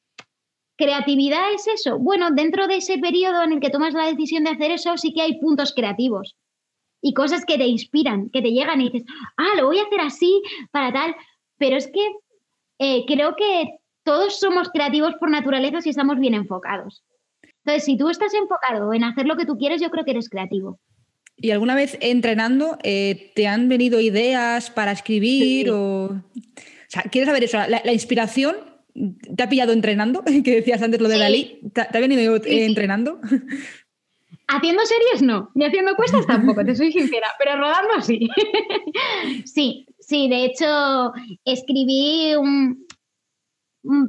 ¿Creatividad 0.77 1.53
es 1.53 1.67
eso? 1.67 1.97
Bueno, 1.97 2.29
dentro 2.31 2.67
de 2.67 2.77
ese 2.77 2.99
periodo 2.99 3.41
en 3.41 3.53
el 3.53 3.59
que 3.59 3.71
tomas 3.71 3.95
la 3.95 4.05
decisión 4.05 4.43
de 4.43 4.51
hacer 4.51 4.69
eso, 4.69 4.95
sí 4.97 5.11
que 5.11 5.23
hay 5.23 5.39
puntos 5.39 5.73
creativos 5.73 6.35
y 7.01 7.13
cosas 7.13 7.45
que 7.45 7.57
te 7.57 7.65
inspiran, 7.65 8.29
que 8.29 8.43
te 8.43 8.51
llegan 8.51 8.81
y 8.81 8.89
dices, 8.89 9.07
ah, 9.37 9.55
lo 9.57 9.65
voy 9.65 9.79
a 9.79 9.83
hacer 9.83 10.01
así 10.01 10.41
para 10.71 10.93
tal. 10.93 11.15
Pero 11.57 11.77
es 11.77 11.87
que 11.87 12.05
eh, 12.77 13.05
creo 13.07 13.35
que 13.35 13.79
todos 14.03 14.39
somos 14.39 14.69
creativos 14.69 15.15
por 15.15 15.31
naturaleza 15.31 15.81
si 15.81 15.89
estamos 15.89 16.19
bien 16.19 16.35
enfocados. 16.35 17.03
Entonces, 17.65 17.83
si 17.83 17.97
tú 17.97 18.09
estás 18.09 18.33
enfocado 18.35 18.93
en 18.93 19.03
hacer 19.03 19.25
lo 19.25 19.35
que 19.35 19.45
tú 19.45 19.57
quieres, 19.57 19.81
yo 19.81 19.89
creo 19.89 20.05
que 20.05 20.11
eres 20.11 20.29
creativo. 20.29 20.79
¿Y 21.37 21.51
alguna 21.51 21.73
vez 21.73 21.97
entrenando 22.01 22.77
eh, 22.83 23.31
te 23.35 23.47
han 23.47 23.67
venido 23.67 23.99
ideas 23.99 24.69
para 24.69 24.91
escribir 24.91 25.71
o... 25.71 26.05
o 26.05 26.21
sea, 26.87 27.03
¿quieres 27.03 27.27
saber 27.27 27.43
eso? 27.43 27.57
la 27.67 27.93
inspiración 27.93 28.55
¿Te 29.35 29.43
ha 29.43 29.49
pillado 29.49 29.73
entrenando? 29.73 30.23
Que 30.43 30.55
decías 30.55 30.81
antes 30.81 31.01
lo 31.01 31.09
de 31.09 31.17
Dalí. 31.17 31.59
¿Te, 31.73 31.81
ha 31.81 31.99
venido 31.99 32.35
eh, 32.37 32.65
entrenando? 32.65 33.19
Haciendo 34.49 34.81
series 34.85 35.21
no, 35.21 35.51
ni 35.55 35.65
haciendo 35.65 35.95
cuestas 35.95 36.25
tampoco, 36.27 36.63
te 36.63 36.73
soy 36.73 36.93
sincera, 36.93 37.27
pero 37.37 37.57
rodando 37.57 38.01
sí. 38.01 38.29
sí, 39.43 39.85
sí, 39.99 40.29
de 40.29 40.45
hecho 40.45 41.11
escribí 41.43 42.33
un, 42.35 42.87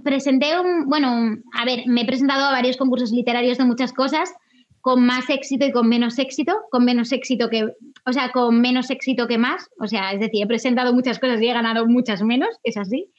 presenté 0.05 0.59
un, 0.61 0.87
bueno, 0.87 1.37
a 1.55 1.65
ver, 1.65 1.81
me 1.87 2.03
he 2.03 2.07
presentado 2.07 2.45
a 2.45 2.53
varios 2.53 2.77
concursos 2.77 3.11
literarios 3.11 3.59
de 3.59 3.65
muchas 3.65 3.93
cosas, 3.93 4.33
con 4.81 5.05
más 5.05 5.29
éxito 5.29 5.67
y 5.67 5.73
con 5.73 5.89
menos 5.89 6.21
éxito, 6.21 6.57
con 6.71 6.85
menos 6.85 7.11
éxito 7.11 7.51
que, 7.51 7.65
o 8.07 8.13
sea, 8.13 8.31
con 8.31 8.61
menos 8.61 8.91
éxito 8.91 9.27
que 9.27 9.39
más, 9.39 9.69
o 9.81 9.89
sea, 9.89 10.13
es 10.13 10.21
decir, 10.21 10.45
he 10.45 10.47
presentado 10.47 10.95
muchas 10.95 11.19
cosas 11.19 11.43
y 11.43 11.49
he 11.49 11.53
ganado 11.53 11.85
muchas 11.87 12.23
menos, 12.23 12.51
es 12.63 12.77
así 12.77 13.11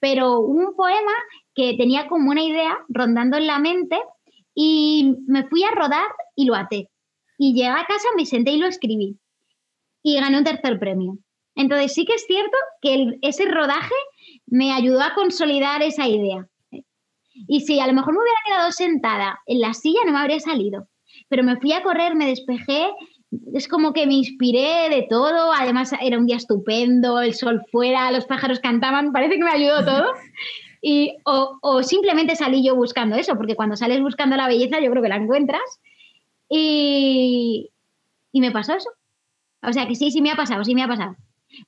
pero 0.00 0.40
un 0.40 0.74
poema 0.76 1.12
que 1.54 1.74
tenía 1.76 2.06
como 2.08 2.30
una 2.30 2.42
idea 2.42 2.78
rondando 2.88 3.36
en 3.36 3.46
la 3.46 3.58
mente 3.58 3.98
y 4.54 5.14
me 5.26 5.46
fui 5.48 5.62
a 5.64 5.70
rodar 5.70 6.06
y 6.34 6.46
lo 6.46 6.54
até. 6.54 6.88
Y 7.38 7.54
llegué 7.54 7.68
a 7.68 7.86
casa, 7.86 8.08
me 8.16 8.26
senté 8.26 8.52
y 8.52 8.58
lo 8.58 8.66
escribí. 8.66 9.18
Y 10.02 10.20
gané 10.20 10.38
un 10.38 10.44
tercer 10.44 10.78
premio. 10.78 11.18
Entonces 11.54 11.94
sí 11.94 12.04
que 12.04 12.14
es 12.14 12.24
cierto 12.26 12.56
que 12.80 13.18
ese 13.22 13.46
rodaje 13.46 13.94
me 14.46 14.72
ayudó 14.72 15.02
a 15.02 15.14
consolidar 15.14 15.82
esa 15.82 16.06
idea. 16.06 16.46
Y 17.48 17.60
si 17.60 17.80
a 17.80 17.86
lo 17.86 17.92
mejor 17.92 18.14
me 18.14 18.20
hubiera 18.20 18.40
quedado 18.46 18.72
sentada 18.72 19.40
en 19.46 19.60
la 19.60 19.74
silla, 19.74 20.00
no 20.06 20.12
me 20.12 20.18
habría 20.18 20.40
salido. 20.40 20.88
Pero 21.28 21.42
me 21.44 21.58
fui 21.58 21.72
a 21.72 21.82
correr, 21.82 22.14
me 22.14 22.26
despejé 22.26 22.90
es 23.54 23.68
como 23.68 23.92
que 23.92 24.06
me 24.06 24.14
inspiré 24.14 24.88
de 24.88 25.06
todo, 25.08 25.52
además 25.52 25.92
era 26.00 26.18
un 26.18 26.26
día 26.26 26.36
estupendo, 26.36 27.20
el 27.20 27.34
sol 27.34 27.62
fuera, 27.70 28.10
los 28.12 28.26
pájaros 28.26 28.60
cantaban, 28.60 29.12
parece 29.12 29.36
que 29.36 29.44
me 29.44 29.50
ayudó 29.50 29.84
todo. 29.84 30.06
Y, 30.82 31.16
o, 31.24 31.82
simplemente 31.82 32.36
salí 32.36 32.64
yo 32.64 32.76
buscando 32.76 33.16
eso, 33.16 33.36
porque 33.36 33.56
cuando 33.56 33.76
sales 33.76 34.00
buscando 34.00 34.36
la 34.36 34.46
belleza 34.46 34.78
yo 34.80 34.90
creo 34.90 35.02
que 35.02 35.08
la 35.08 35.16
encuentras. 35.16 35.80
Y, 36.48 37.70
y 38.30 38.40
me 38.40 38.52
pasó 38.52 38.74
eso. 38.74 38.90
O 39.62 39.72
sea 39.72 39.88
que 39.88 39.96
sí, 39.96 40.12
sí 40.12 40.22
me 40.22 40.30
ha 40.30 40.36
pasado, 40.36 40.62
sí 40.62 40.74
me 40.74 40.84
ha 40.84 40.88
pasado. 40.88 41.16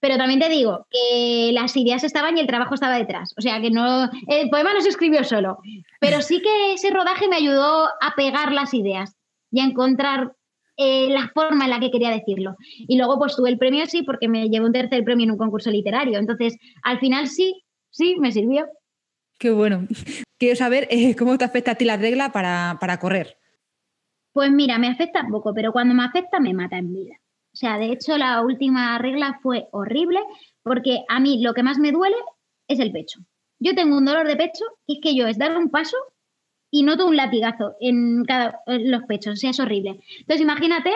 Pero 0.01 0.17
también 0.17 0.41
te 0.41 0.49
digo 0.49 0.87
que 0.91 1.51
las 1.53 1.77
ideas 1.77 2.05
estaban 2.05 2.37
y 2.37 2.41
el 2.41 2.47
trabajo 2.47 2.75
estaba 2.75 2.97
detrás. 2.97 3.35
O 3.37 3.41
sea 3.41 3.61
que 3.61 3.71
no. 3.71 4.09
El 4.29 4.51
poema 4.51 4.73
no 4.73 4.81
se 4.81 4.91
escribió 4.91 5.25
solo. 5.25 5.59
Pero 6.01 6.21
sí 6.21 6.41
que 6.41 6.75
ese 6.75 6.91
rodaje 6.91 7.27
me 7.29 7.37
ayudó 7.37 7.87
a 8.01 8.15
pegar 8.15 8.53
las 8.53 8.75
ideas 8.75 9.17
y 9.51 9.61
a 9.61 9.65
encontrar 9.65 10.35
eh, 10.79 11.09
la 11.11 11.29
forma 11.35 11.65
en 11.65 11.71
la 11.71 11.81
que 11.81 11.91
quería 11.91 12.11
decirlo. 12.11 12.57
Y 12.79 12.97
luego 12.97 13.19
pues 13.19 13.35
tuve 13.35 13.51
el 13.51 13.59
premio 13.59 13.85
sí 13.87 14.03
porque 14.03 14.29
me 14.29 14.49
llevo 14.49 14.67
un 14.67 14.73
tercer 14.73 15.03
premio 15.03 15.25
en 15.25 15.33
un 15.33 15.39
concurso 15.39 15.71
literario. 15.71 16.19
Entonces, 16.19 16.57
al 16.85 17.01
final 17.01 17.27
sí, 17.27 17.65
sí, 17.91 18.17
me 18.19 18.31
sirvió. 18.31 18.67
Qué 19.39 19.51
bueno. 19.51 19.87
Quiero 20.39 20.55
saber 20.55 20.87
eh, 20.91 21.17
cómo 21.17 21.37
te 21.37 21.45
afecta 21.45 21.73
a 21.73 21.75
ti 21.75 21.85
la 21.85 21.97
regla 21.97 22.31
para, 22.31 22.79
para 22.81 22.99
correr. 23.01 23.37
Pues 24.33 24.53
mira, 24.53 24.79
me 24.79 24.87
afecta 24.87 25.27
poco, 25.29 25.53
pero 25.53 25.73
cuando 25.73 25.95
me 25.95 26.05
afecta 26.05 26.39
me 26.39 26.55
mata 26.55 26.79
en 26.79 26.93
vida. 26.93 27.17
O 27.53 27.57
sea, 27.57 27.77
de 27.77 27.91
hecho 27.91 28.17
la 28.17 28.41
última 28.43 28.97
regla 28.99 29.41
fue 29.43 29.67
horrible 29.73 30.21
porque 30.63 31.03
a 31.09 31.19
mí 31.19 31.43
lo 31.43 31.55
que 31.55 31.65
más 31.65 31.79
me 31.79 31.91
duele 31.91 32.17
es 32.69 32.79
el 32.79 32.93
pecho. 32.93 33.19
Yo 33.59 33.75
tengo 33.75 33.99
un 33.99 34.05
dolor 34.05 34.29
de 34.29 34.37
pecho 34.37 34.65
que 34.87 34.95
es 34.95 34.99
que 35.03 35.17
yo 35.17 35.27
es 35.27 35.39
dar 35.39 35.57
un 35.57 35.71
paso 35.71 35.97
y 36.71 36.83
noto 36.83 37.07
un 37.07 37.17
latigazo 37.17 37.77
en, 37.81 38.25
cada, 38.25 38.61
los 38.67 39.03
pechos, 39.05 39.35
o 39.35 39.37
sea, 39.37 39.51
es 39.51 39.61
horrible. 39.61 40.01
Entonces, 40.21 40.41
imagínate 40.41 40.93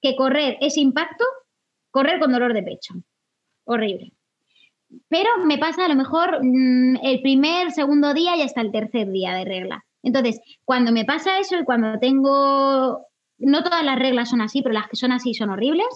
que 0.00 0.16
correr 0.16 0.58
ese 0.60 0.80
impacto, 0.80 1.24
correr 1.90 2.20
con 2.20 2.32
dolor 2.32 2.54
de 2.54 2.62
pecho. 2.62 2.94
Horrible. 3.64 4.12
Pero 5.08 5.30
me 5.44 5.58
pasa 5.58 5.86
a 5.86 5.88
lo 5.88 5.94
mejor 5.94 6.40
mm, 6.42 6.96
el 7.02 7.22
primer, 7.22 7.70
segundo 7.72 8.12
día 8.14 8.36
y 8.36 8.42
hasta 8.42 8.60
el 8.60 8.72
tercer 8.72 9.10
día 9.10 9.34
de 9.34 9.44
regla. 9.44 9.84
Entonces, 10.02 10.40
cuando 10.64 10.92
me 10.92 11.04
pasa 11.04 11.38
eso 11.38 11.58
y 11.58 11.64
cuando 11.64 11.98
tengo, 11.98 13.06
no 13.38 13.62
todas 13.62 13.84
las 13.84 13.98
reglas 13.98 14.30
son 14.30 14.40
así, 14.40 14.62
pero 14.62 14.74
las 14.74 14.88
que 14.88 14.96
son 14.96 15.12
así 15.12 15.34
son 15.34 15.50
horribles, 15.50 15.86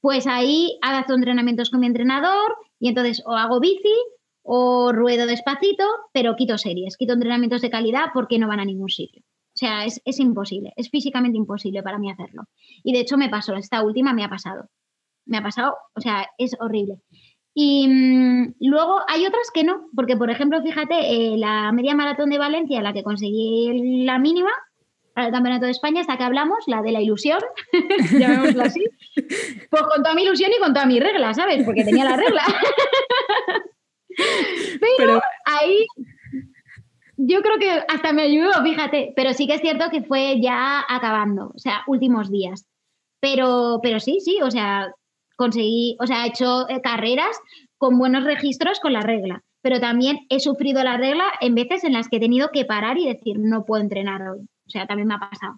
pues 0.00 0.26
ahí 0.26 0.78
hago 0.82 1.14
entrenamientos 1.14 1.70
con 1.70 1.80
mi 1.80 1.86
entrenador 1.86 2.56
y 2.78 2.88
entonces 2.88 3.22
o 3.26 3.32
hago 3.32 3.60
bici 3.60 3.94
o 4.42 4.92
ruedo 4.92 5.26
despacito, 5.26 5.84
pero 6.12 6.36
quito 6.36 6.58
series, 6.58 6.96
quito 6.96 7.12
entrenamientos 7.14 7.62
de 7.62 7.70
calidad 7.70 8.06
porque 8.12 8.38
no 8.38 8.48
van 8.48 8.60
a 8.60 8.64
ningún 8.64 8.88
sitio. 8.88 9.22
O 9.54 9.58
sea, 9.58 9.84
es, 9.84 10.00
es, 10.04 10.18
imposible, 10.18 10.72
es 10.76 10.90
físicamente 10.90 11.36
imposible 11.36 11.82
para 11.82 11.98
mí 11.98 12.10
hacerlo. 12.10 12.44
Y 12.82 12.92
de 12.92 13.00
hecho 13.00 13.18
me 13.18 13.28
pasó, 13.28 13.54
esta 13.54 13.82
última 13.82 14.14
me 14.14 14.24
ha 14.24 14.28
pasado. 14.28 14.68
Me 15.26 15.36
ha 15.36 15.42
pasado, 15.42 15.76
o 15.94 16.00
sea, 16.00 16.26
es 16.38 16.56
horrible. 16.58 16.96
Y 17.54 17.86
mm, 17.86 18.54
luego 18.60 19.00
hay 19.08 19.26
otras 19.26 19.50
que 19.52 19.62
no, 19.62 19.88
porque 19.94 20.16
por 20.16 20.30
ejemplo, 20.30 20.62
fíjate, 20.62 20.94
eh, 20.94 21.36
la 21.36 21.70
media 21.72 21.94
maratón 21.94 22.30
de 22.30 22.38
Valencia, 22.38 22.80
la 22.80 22.92
que 22.92 23.02
conseguí 23.02 24.04
la 24.04 24.18
mínima 24.18 24.50
para 25.14 25.26
el 25.26 25.32
Campeonato 25.32 25.66
de 25.66 25.72
España, 25.72 26.00
hasta 26.00 26.16
que 26.16 26.24
hablamos, 26.24 26.64
la 26.66 26.80
de 26.80 26.92
la 26.92 27.02
ilusión, 27.02 27.40
llamémoslo 28.18 28.62
así, 28.62 28.82
pues 29.70 29.82
con 29.82 30.02
toda 30.02 30.14
mi 30.14 30.22
ilusión 30.22 30.50
y 30.56 30.60
con 30.60 30.72
toda 30.72 30.86
mi 30.86 30.98
regla, 30.98 31.34
¿sabes? 31.34 31.62
Porque 31.64 31.84
tenía 31.84 32.04
la 32.04 32.16
regla. 32.16 32.42
Pero, 34.98 35.20
ahí 35.44 35.86
yo 37.16 37.42
creo 37.42 37.58
que 37.58 37.70
hasta 37.88 38.12
me 38.12 38.22
ayudó, 38.22 38.50
fíjate, 38.62 39.12
pero 39.14 39.32
sí 39.32 39.46
que 39.46 39.54
es 39.54 39.60
cierto 39.60 39.90
que 39.90 40.02
fue 40.02 40.40
ya 40.40 40.84
acabando, 40.88 41.52
o 41.54 41.58
sea, 41.58 41.82
últimos 41.86 42.30
días. 42.30 42.66
Pero, 43.20 43.78
pero 43.82 44.00
sí, 44.00 44.18
sí, 44.20 44.38
o 44.42 44.50
sea, 44.50 44.92
conseguí, 45.36 45.96
o 46.00 46.06
sea, 46.06 46.24
he 46.24 46.28
hecho 46.28 46.68
eh, 46.68 46.80
carreras 46.82 47.38
con 47.78 47.98
buenos 47.98 48.24
registros 48.24 48.80
con 48.80 48.92
la 48.92 49.02
regla, 49.02 49.42
pero 49.62 49.78
también 49.78 50.20
he 50.30 50.40
sufrido 50.40 50.82
la 50.82 50.96
regla 50.96 51.26
en 51.40 51.54
veces 51.54 51.84
en 51.84 51.92
las 51.92 52.08
que 52.08 52.16
he 52.16 52.20
tenido 52.20 52.48
que 52.52 52.64
parar 52.64 52.98
y 52.98 53.06
decir, 53.06 53.36
no 53.38 53.64
puedo 53.64 53.82
entrenar 53.82 54.22
hoy. 54.22 54.40
O 54.66 54.70
sea, 54.70 54.86
también 54.86 55.08
me 55.08 55.14
ha 55.14 55.18
pasado. 55.18 55.56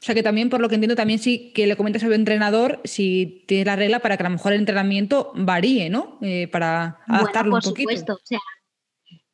O 0.00 0.04
sea 0.04 0.14
que 0.14 0.22
también, 0.22 0.48
por 0.48 0.60
lo 0.60 0.68
que 0.68 0.76
entiendo, 0.76 0.94
también 0.94 1.18
sí 1.18 1.52
que 1.52 1.66
le 1.66 1.76
comentas 1.76 2.04
al 2.04 2.12
entrenador 2.12 2.80
si 2.84 3.44
tiene 3.46 3.64
la 3.64 3.76
regla 3.76 3.98
para 3.98 4.16
que 4.16 4.22
a 4.22 4.28
lo 4.28 4.34
mejor 4.36 4.52
el 4.52 4.60
entrenamiento 4.60 5.32
varíe, 5.34 5.90
¿no? 5.90 6.18
Eh, 6.22 6.48
para 6.48 7.00
adaptarlo 7.06 7.52
por 7.52 7.66
un 7.66 7.70
poquito. 7.70 7.90
Supuesto. 7.90 8.14
O 8.14 8.20
sea, 8.24 8.40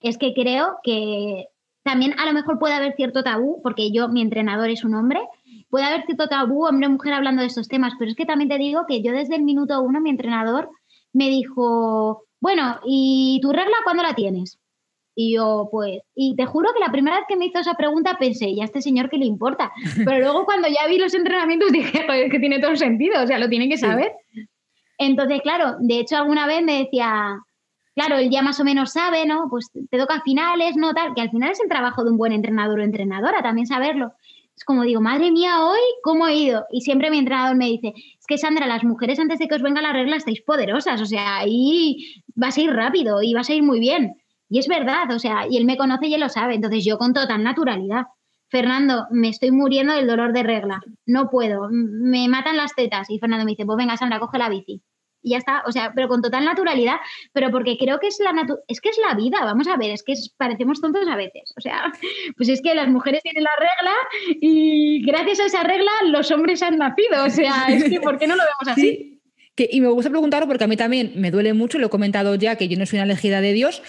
es 0.00 0.18
que 0.18 0.32
creo 0.34 0.76
que 0.82 1.46
también 1.82 2.18
a 2.18 2.24
lo 2.26 2.32
mejor 2.32 2.58
puede 2.58 2.74
haber 2.74 2.94
cierto 2.96 3.22
tabú, 3.22 3.60
porque 3.62 3.92
yo, 3.92 4.08
mi 4.08 4.22
entrenador 4.22 4.70
es 4.70 4.84
un 4.84 4.94
hombre, 4.94 5.20
puede 5.68 5.84
haber 5.84 6.04
cierto 6.06 6.28
tabú 6.28 6.64
hombre 6.64 6.88
mujer 6.88 7.12
hablando 7.12 7.42
de 7.42 7.48
estos 7.48 7.68
temas, 7.68 7.92
pero 7.98 8.10
es 8.10 8.16
que 8.16 8.26
también 8.26 8.48
te 8.48 8.58
digo 8.58 8.86
que 8.88 9.02
yo 9.02 9.12
desde 9.12 9.36
el 9.36 9.42
minuto 9.42 9.80
uno, 9.82 10.00
mi 10.00 10.10
entrenador 10.10 10.70
me 11.12 11.28
dijo, 11.28 12.24
bueno, 12.40 12.80
¿y 12.84 13.38
tu 13.42 13.52
regla 13.52 13.76
cuándo 13.84 14.02
la 14.02 14.14
tienes? 14.14 14.58
Y 15.14 15.34
yo, 15.34 15.68
pues, 15.70 16.00
y 16.14 16.34
te 16.34 16.44
juro 16.44 16.72
que 16.72 16.80
la 16.80 16.90
primera 16.90 17.16
vez 17.16 17.26
que 17.28 17.36
me 17.36 17.46
hizo 17.46 17.60
esa 17.60 17.74
pregunta 17.74 18.16
pensé, 18.18 18.48
¿y 18.48 18.60
a 18.60 18.64
este 18.64 18.82
señor 18.82 19.08
qué 19.08 19.16
le 19.16 19.26
importa? 19.26 19.72
Pero 20.04 20.18
luego 20.18 20.44
cuando 20.44 20.68
ya 20.68 20.88
vi 20.88 20.98
los 20.98 21.14
entrenamientos 21.14 21.70
dije, 21.72 22.04
joder, 22.06 22.24
es 22.24 22.32
que 22.32 22.40
tiene 22.40 22.58
todo 22.58 22.74
sentido, 22.76 23.22
o 23.22 23.26
sea, 23.26 23.38
lo 23.38 23.48
tiene 23.48 23.68
que 23.68 23.78
saber. 23.78 24.12
Entonces, 24.98 25.40
claro, 25.42 25.76
de 25.80 26.00
hecho 26.00 26.16
alguna 26.16 26.46
vez 26.46 26.62
me 26.62 26.78
decía, 26.78 27.38
claro, 27.94 28.16
él 28.16 28.30
ya 28.30 28.42
más 28.42 28.58
o 28.60 28.64
menos 28.64 28.92
sabe, 28.92 29.26
¿no? 29.26 29.46
Pues 29.50 29.70
te 29.90 29.98
toca 29.98 30.20
finales, 30.22 30.76
¿no? 30.76 30.92
Tal, 30.94 31.14
que 31.14 31.20
al 31.20 31.30
final 31.30 31.50
es 31.50 31.60
el 31.60 31.68
trabajo 31.68 32.04
de 32.04 32.10
un 32.10 32.16
buen 32.16 32.32
entrenador 32.32 32.80
o 32.80 32.82
entrenadora, 32.82 33.42
también 33.42 33.66
saberlo 33.66 34.12
es 34.56 34.64
como 34.64 34.84
digo, 34.84 35.00
madre 35.00 35.30
mía, 35.32 35.64
hoy, 35.64 35.80
¿cómo 36.02 36.28
he 36.28 36.36
ido? 36.36 36.64
Y 36.70 36.82
siempre 36.82 37.10
mi 37.10 37.18
entrenador 37.18 37.56
me 37.56 37.66
dice, 37.66 37.92
es 37.96 38.26
que 38.26 38.38
Sandra, 38.38 38.66
las 38.66 38.84
mujeres 38.84 39.18
antes 39.18 39.38
de 39.38 39.48
que 39.48 39.54
os 39.56 39.62
venga 39.62 39.82
la 39.82 39.92
regla 39.92 40.16
estáis 40.16 40.42
poderosas, 40.42 41.00
o 41.00 41.06
sea, 41.06 41.38
ahí 41.38 42.22
vas 42.34 42.56
a 42.56 42.60
ir 42.60 42.70
rápido 42.70 43.22
y 43.22 43.34
vas 43.34 43.50
a 43.50 43.54
ir 43.54 43.62
muy 43.62 43.80
bien. 43.80 44.14
Y 44.48 44.58
es 44.58 44.68
verdad, 44.68 45.10
o 45.10 45.18
sea, 45.18 45.46
y 45.48 45.56
él 45.56 45.64
me 45.64 45.76
conoce 45.76 46.06
y 46.06 46.14
él 46.14 46.20
lo 46.20 46.28
sabe, 46.28 46.54
entonces 46.54 46.84
yo 46.84 46.98
con 46.98 47.12
total 47.12 47.42
naturalidad. 47.42 48.04
Fernando, 48.48 49.06
me 49.10 49.30
estoy 49.30 49.50
muriendo 49.50 49.94
del 49.94 50.06
dolor 50.06 50.32
de 50.32 50.42
regla, 50.42 50.80
no 51.06 51.28
puedo, 51.30 51.68
me 51.70 52.28
matan 52.28 52.56
las 52.56 52.74
tetas. 52.74 53.10
Y 53.10 53.18
Fernando 53.18 53.44
me 53.44 53.52
dice, 53.52 53.64
pues 53.64 53.76
venga, 53.76 53.96
Sandra, 53.96 54.20
coge 54.20 54.38
la 54.38 54.48
bici 54.48 54.82
y 55.24 55.30
ya 55.30 55.38
está, 55.38 55.64
o 55.66 55.72
sea, 55.72 55.92
pero 55.94 56.06
con 56.06 56.22
total 56.22 56.44
naturalidad, 56.44 56.96
pero 57.32 57.50
porque 57.50 57.76
creo 57.78 57.98
que 57.98 58.08
es 58.08 58.20
la 58.20 58.30
es 58.68 58.80
que 58.80 58.90
es 58.90 58.98
la 58.98 59.14
vida, 59.14 59.38
vamos 59.42 59.66
a 59.66 59.76
ver, 59.76 59.90
es 59.90 60.02
que 60.04 60.12
parecemos 60.36 60.80
tontos 60.80 61.08
a 61.08 61.16
veces, 61.16 61.52
o 61.56 61.60
sea, 61.60 61.90
pues 62.36 62.48
es 62.50 62.60
que 62.60 62.74
las 62.74 62.88
mujeres 62.88 63.22
tienen 63.22 63.42
la 63.42 63.50
regla 63.58 63.94
y 64.40 65.04
gracias 65.04 65.40
a 65.40 65.46
esa 65.46 65.62
regla 65.64 65.90
los 66.06 66.30
hombres 66.30 66.62
han 66.62 66.76
nacido, 66.76 67.24
o 67.24 67.30
sea, 67.30 67.66
es 67.70 67.84
que 67.84 68.00
¿por 68.00 68.18
qué 68.18 68.26
no 68.26 68.36
lo 68.36 68.42
vemos 68.42 68.78
así? 68.78 69.22
Que, 69.56 69.68
y 69.70 69.80
me 69.80 69.88
gusta 69.88 70.10
preguntarlo 70.10 70.48
porque 70.48 70.64
a 70.64 70.66
mí 70.66 70.76
también 70.76 71.12
me 71.16 71.30
duele 71.30 71.54
mucho, 71.54 71.78
lo 71.78 71.86
he 71.86 71.90
comentado 71.90 72.34
ya 72.34 72.56
que 72.56 72.68
yo 72.68 72.76
no 72.76 72.86
soy 72.86 72.98
una 72.98 73.04
elegida 73.04 73.40
de 73.40 73.52
Dios 73.52 73.82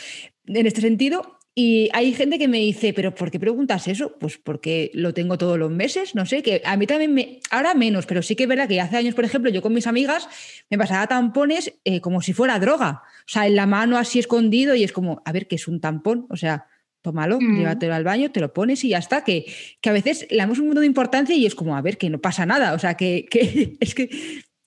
en 0.48 0.68
este 0.68 0.82
sentido, 0.82 1.40
y 1.58 1.90
hay 1.94 2.14
gente 2.14 2.38
que 2.38 2.50
me 2.50 2.58
dice, 2.58 2.92
pero 2.92 3.16
¿por 3.16 3.32
qué 3.32 3.40
preguntas 3.40 3.88
eso? 3.88 4.18
Pues 4.20 4.38
porque 4.38 4.92
lo 4.94 5.14
tengo 5.14 5.38
todos 5.38 5.58
los 5.58 5.72
meses, 5.72 6.14
no 6.14 6.26
sé, 6.26 6.44
que 6.44 6.62
a 6.66 6.76
mí 6.76 6.86
también 6.86 7.14
me, 7.14 7.40
ahora 7.50 7.74
menos, 7.74 8.06
pero 8.06 8.22
sí 8.22 8.36
que 8.36 8.44
es 8.44 8.50
verdad 8.50 8.68
que 8.68 8.82
hace 8.82 8.98
años, 8.98 9.16
por 9.16 9.24
ejemplo, 9.24 9.50
yo 9.50 9.62
con 9.62 9.74
mis 9.74 9.88
amigas 9.88 10.28
me 10.70 10.78
pasaba 10.78 11.08
tampones 11.08 11.74
eh, 11.86 12.02
como 12.02 12.22
si 12.22 12.34
fuera 12.34 12.60
droga, 12.60 13.04
o 13.20 13.28
sea, 13.28 13.48
en 13.48 13.56
la 13.56 13.68
mano 13.68 13.98
así 13.98 14.20
escondido 14.20 14.76
y 14.76 14.84
es 14.84 14.92
como, 14.92 15.22
a 15.24 15.32
ver, 15.32 15.48
¿qué 15.48 15.56
es 15.56 15.70
un 15.70 15.80
tampón? 15.80 16.26
O 16.30 16.36
sea, 16.36 16.68
tómalo, 17.02 17.40
mm. 17.40 17.58
llévatelo 17.58 17.94
al 17.94 18.04
baño, 18.04 18.32
te 18.34 18.42
lo 18.42 18.52
pones 18.52 18.84
y 18.84 18.90
ya 18.90 18.98
está, 18.98 19.24
que, 19.24 19.46
que 19.80 19.90
a 19.90 19.94
veces 19.94 20.28
le 20.30 20.38
damos 20.38 20.60
un 20.60 20.66
mundo 20.66 20.82
de 20.82 20.88
importancia 20.88 21.38
y 21.38 21.46
es 21.46 21.56
como, 21.56 21.78
a 21.78 21.82
ver, 21.82 21.98
que 21.98 22.10
no 22.10 22.20
pasa 22.20 22.46
nada, 22.46 22.74
o 22.74 22.80
sea, 22.80 22.96
que, 22.96 23.28
que 23.32 23.78
es 23.80 23.96
que, 23.96 24.10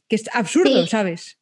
que 0.08 0.16
es 0.16 0.24
absurdo, 0.32 0.86
¿sabes? 0.86 1.37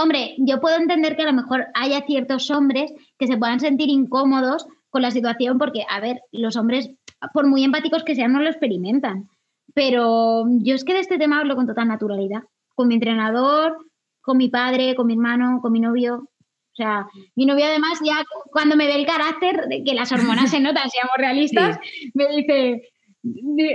Hombre, 0.00 0.34
yo 0.38 0.60
puedo 0.60 0.76
entender 0.76 1.16
que 1.16 1.22
a 1.22 1.26
lo 1.26 1.32
mejor 1.32 1.66
haya 1.74 2.02
ciertos 2.06 2.50
hombres 2.50 2.92
que 3.18 3.26
se 3.26 3.36
puedan 3.36 3.60
sentir 3.60 3.88
incómodos 3.88 4.66
con 4.90 5.02
la 5.02 5.10
situación 5.10 5.58
porque, 5.58 5.84
a 5.88 6.00
ver, 6.00 6.20
los 6.32 6.56
hombres, 6.56 6.90
por 7.32 7.46
muy 7.46 7.64
empáticos 7.64 8.04
que 8.04 8.14
sean, 8.14 8.32
no 8.32 8.40
lo 8.40 8.48
experimentan. 8.48 9.28
Pero 9.74 10.46
yo 10.48 10.74
es 10.74 10.84
que 10.84 10.94
de 10.94 11.00
este 11.00 11.18
tema 11.18 11.40
hablo 11.40 11.56
con 11.56 11.66
total 11.66 11.88
naturalidad. 11.88 12.42
Con 12.74 12.88
mi 12.88 12.94
entrenador, 12.94 13.76
con 14.20 14.36
mi 14.36 14.48
padre, 14.48 14.94
con 14.94 15.06
mi 15.06 15.14
hermano, 15.14 15.60
con 15.60 15.72
mi 15.72 15.80
novio. 15.80 16.16
O 16.16 16.74
sea, 16.74 17.08
mi 17.34 17.44
novio 17.44 17.64
además 17.66 17.98
ya 18.04 18.24
cuando 18.52 18.76
me 18.76 18.86
ve 18.86 18.94
el 18.94 19.06
carácter, 19.06 19.66
de 19.68 19.82
que 19.82 19.94
las 19.94 20.12
hormonas 20.12 20.50
se 20.50 20.60
notan, 20.60 20.88
seamos 20.88 21.14
realistas, 21.16 21.78
me 22.14 22.28
dice, 22.28 22.88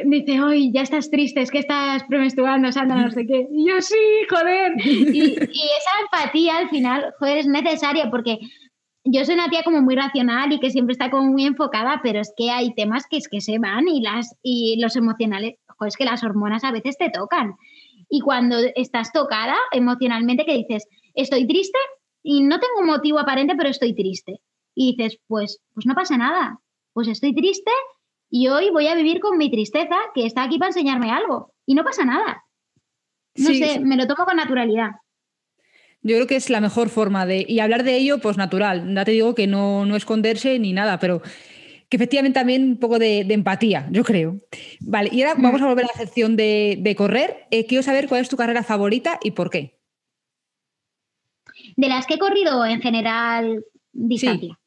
dice, 0.05 0.41
hoy 0.41 0.71
ya 0.71 0.81
estás 0.81 1.09
triste, 1.09 1.41
es 1.41 1.51
que 1.51 1.59
estás 1.59 2.03
premenstruando, 2.05 2.71
Sandra, 2.71 3.01
no 3.01 3.11
sé 3.11 3.25
qué. 3.25 3.47
Y 3.51 3.67
yo, 3.67 3.81
sí, 3.81 3.95
joder. 4.29 4.73
Y, 4.85 5.33
esa 5.33 6.01
empatía 6.01 6.57
al 6.57 6.69
final, 6.69 7.13
joder, 7.19 7.37
es 7.37 7.47
necesaria 7.47 8.09
porque 8.09 8.39
yo 9.03 9.25
soy 9.25 9.35
una 9.35 9.49
tía 9.49 9.63
como 9.63 9.81
muy 9.81 9.95
racional 9.95 10.51
y 10.51 10.59
que 10.59 10.69
siempre 10.69 10.93
está 10.93 11.09
como 11.09 11.31
muy 11.31 11.45
enfocada, 11.45 11.99
pero 12.03 12.19
es 12.19 12.33
que 12.37 12.51
hay 12.51 12.73
temas 12.73 13.05
que 13.07 13.17
es 13.17 13.27
que 13.27 13.41
se 13.41 13.59
van 13.59 13.87
y, 13.87 14.01
las, 14.01 14.35
y 14.41 14.79
los 14.81 14.95
emocionales, 14.95 15.55
joder, 15.67 15.89
es 15.89 15.97
que 15.97 16.05
las 16.05 16.23
hormonas 16.23 16.63
a 16.63 16.71
veces 16.71 16.97
te 16.97 17.09
tocan. 17.09 17.55
Y 18.09 18.21
cuando 18.21 18.57
estás 18.75 19.11
tocada 19.11 19.55
emocionalmente, 19.71 20.45
que 20.45 20.57
dices, 20.57 20.87
estoy 21.15 21.47
triste 21.47 21.79
y 22.21 22.43
no 22.43 22.59
tengo 22.59 22.79
un 22.79 22.87
motivo 22.87 23.19
aparente, 23.19 23.55
pero 23.55 23.69
estoy 23.69 23.93
triste. 23.93 24.39
Y 24.75 24.95
dices, 24.95 25.19
pues, 25.27 25.61
pues 25.73 25.85
no 25.85 25.93
pasa 25.93 26.17
nada. 26.17 26.59
Pues 26.93 27.07
estoy 27.07 27.33
triste 27.33 27.71
y 28.35 28.47
hoy 28.47 28.71
voy 28.71 28.87
a 28.87 28.95
vivir 28.95 29.19
con 29.19 29.37
mi 29.37 29.51
tristeza, 29.51 29.95
que 30.15 30.25
está 30.25 30.41
aquí 30.41 30.57
para 30.57 30.69
enseñarme 30.69 31.11
algo. 31.11 31.53
Y 31.67 31.75
no 31.75 31.83
pasa 31.83 32.03
nada. 32.03 32.43
No 33.35 33.49
sé, 33.49 33.79
me 33.79 33.95
lo 33.95 34.07
tomo 34.07 34.25
con 34.25 34.37
naturalidad. 34.37 34.89
Yo 36.01 36.15
creo 36.15 36.25
que 36.25 36.37
es 36.37 36.49
la 36.49 36.59
mejor 36.59 36.89
forma 36.89 37.27
de. 37.27 37.45
Y 37.47 37.59
hablar 37.59 37.83
de 37.83 37.95
ello, 37.95 38.17
pues 38.17 38.35
natural. 38.35 38.91
Ya 38.91 39.05
te 39.05 39.11
digo 39.11 39.35
que 39.35 39.45
no, 39.45 39.85
no 39.85 39.95
esconderse 39.95 40.57
ni 40.57 40.73
nada, 40.73 40.97
pero 40.97 41.21
que 41.89 41.97
efectivamente 41.97 42.39
también 42.39 42.63
un 42.63 42.79
poco 42.79 42.97
de, 42.97 43.19
empatía, 43.19 43.87
yo 43.91 44.03
creo. 44.03 44.39
Vale, 44.79 45.09
y 45.11 45.21
ahora 45.21 45.39
vamos 45.39 45.61
a 45.61 45.67
volver 45.67 45.85
a 45.85 45.89
la 45.89 46.03
sección 46.03 46.35
de, 46.35 46.95
correr. 46.97 47.45
Eh, 47.51 47.67
quiero 47.67 47.83
saber 47.83 48.07
cuál 48.07 48.21
es 48.21 48.29
tu 48.29 48.35
carrera 48.35 48.63
favorita 48.63 49.19
y 49.21 49.29
por 49.29 49.51
qué. 49.51 49.77
De 51.75 51.87
las 51.87 52.07
que 52.07 52.15
he 52.15 52.19
corrido 52.19 52.65
en 52.65 52.81
general, 52.81 53.63
distancia. 53.91 54.57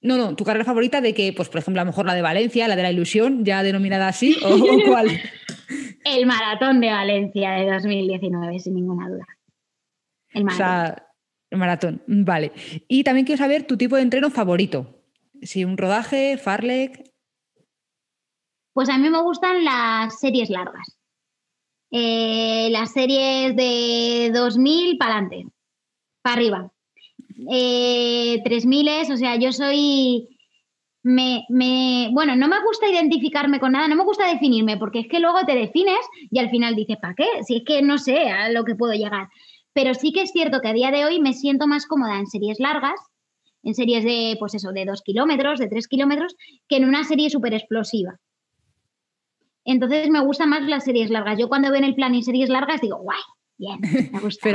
No, 0.00 0.16
no, 0.16 0.36
tu 0.36 0.44
carrera 0.44 0.64
favorita 0.64 1.00
de 1.00 1.12
que, 1.12 1.32
pues 1.32 1.48
por 1.48 1.60
ejemplo, 1.60 1.80
a 1.80 1.84
lo 1.84 1.90
mejor 1.90 2.06
la 2.06 2.14
de 2.14 2.22
Valencia, 2.22 2.68
la 2.68 2.76
de 2.76 2.82
la 2.82 2.92
ilusión, 2.92 3.44
ya 3.44 3.62
denominada 3.62 4.08
así, 4.08 4.36
o, 4.44 4.48
cuál. 4.86 5.08
El 6.04 6.26
maratón 6.26 6.80
de 6.80 6.88
Valencia 6.88 7.52
de 7.52 7.70
2019, 7.70 8.58
sin 8.60 8.74
ninguna 8.74 9.08
duda. 9.08 9.26
El 10.30 10.44
maratón. 10.44 10.54
O 10.54 10.56
sea, 10.56 11.08
el 11.50 11.58
maratón, 11.58 12.02
vale. 12.06 12.52
Y 12.86 13.02
también 13.02 13.26
quiero 13.26 13.38
saber 13.38 13.66
tu 13.66 13.76
tipo 13.76 13.96
de 13.96 14.02
entreno 14.02 14.30
favorito. 14.30 15.02
Si 15.42 15.64
un 15.64 15.76
rodaje, 15.76 16.38
farlek. 16.38 17.10
Pues 18.72 18.88
a 18.88 18.98
mí 18.98 19.10
me 19.10 19.22
gustan 19.22 19.64
las 19.64 20.20
series 20.20 20.50
largas. 20.50 20.96
Eh, 21.90 22.68
las 22.70 22.92
series 22.92 23.56
de 23.56 24.30
2000 24.32 24.98
para 24.98 25.14
adelante, 25.14 25.46
para 26.22 26.36
arriba 26.36 26.72
eh, 27.50 28.40
3000, 28.44 28.88
o 29.12 29.16
sea, 29.16 29.36
yo 29.36 29.52
soy... 29.52 30.28
Me, 31.04 31.44
me, 31.48 32.10
bueno, 32.12 32.36
no 32.36 32.48
me 32.48 32.60
gusta 32.62 32.88
identificarme 32.88 33.60
con 33.60 33.72
nada, 33.72 33.88
no 33.88 33.94
me 33.94 34.04
gusta 34.04 34.26
definirme, 34.26 34.76
porque 34.76 34.98
es 34.98 35.06
que 35.08 35.20
luego 35.20 35.38
te 35.46 35.54
defines 35.54 36.00
y 36.30 36.38
al 36.38 36.50
final 36.50 36.74
dices, 36.74 36.98
¿para 37.00 37.14
qué? 37.14 37.24
Si 37.46 37.58
es 37.58 37.62
que 37.64 37.80
no 37.82 37.98
sé 37.98 38.28
a 38.28 38.50
lo 38.50 38.64
que 38.64 38.74
puedo 38.74 38.92
llegar. 38.92 39.28
Pero 39.72 39.94
sí 39.94 40.12
que 40.12 40.22
es 40.22 40.32
cierto 40.32 40.60
que 40.60 40.68
a 40.68 40.72
día 40.72 40.90
de 40.90 41.04
hoy 41.06 41.20
me 41.20 41.32
siento 41.32 41.66
más 41.66 41.86
cómoda 41.86 42.18
en 42.18 42.26
series 42.26 42.58
largas, 42.58 43.00
en 43.62 43.74
series 43.74 44.04
de, 44.04 44.36
pues 44.38 44.54
eso, 44.54 44.72
de 44.72 44.84
dos 44.84 45.02
kilómetros, 45.02 45.60
de 45.60 45.68
tres 45.68 45.88
kilómetros, 45.88 46.34
que 46.68 46.76
en 46.76 46.84
una 46.84 47.04
serie 47.04 47.30
súper 47.30 47.54
explosiva. 47.54 48.18
Entonces 49.64 50.08
me 50.10 50.20
gustan 50.20 50.48
más 50.50 50.62
las 50.62 50.84
series 50.84 51.10
largas. 51.10 51.38
Yo 51.38 51.48
cuando 51.48 51.70
veo 51.70 51.78
en 51.78 51.84
el 51.84 51.94
plan 51.94 52.14
y 52.14 52.22
series 52.22 52.48
largas 52.48 52.80
digo, 52.80 52.98
guay, 52.98 53.20
bien, 53.56 53.78
me 54.12 54.20
gusta 54.20 54.54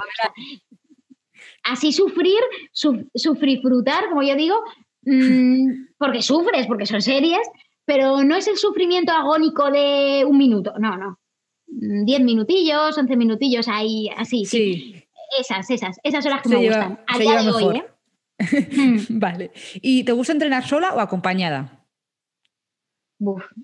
así 1.64 1.92
sufrir, 1.92 2.40
sufrir 2.72 3.62
frutar, 3.62 4.10
como 4.10 4.24
yo 4.24 4.36
digo, 4.36 4.56
mm, 5.04 5.68
porque 5.98 6.22
sufres, 6.22 6.68
porque 6.68 6.86
son 6.86 7.02
series, 7.02 7.48
pero 7.86 8.24
no 8.24 8.36
es 8.36 8.48
el 8.48 8.58
sufrimiento 8.58 9.12
agónico 9.12 9.72
de 9.72 10.26
un 10.28 10.38
minuto, 10.38 10.74
no, 10.80 10.98
no. 10.98 11.20
Diez 11.66 12.22
minutillos, 12.22 12.98
once 12.98 13.16
minutillos 13.16 13.68
ahí, 13.68 14.10
así. 14.16 14.46
Sí. 14.46 15.04
Esas, 15.40 15.68
esas, 15.72 15.98
esas 16.04 16.24
son 16.24 16.34
las 16.34 16.44
que 16.44 16.50
me 16.50 16.58
gustan. 16.58 17.00
A 17.08 17.18
día 17.18 17.42
de 17.42 17.50
hoy, 17.50 17.78
¿eh? 17.78 17.86
vale. 19.10 19.52
¿Y 19.82 20.04
te 20.04 20.12
gusta 20.12 20.34
entrenar 20.34 20.68
sola 20.68 20.94
o 20.94 21.00
acompañada? 21.00 21.80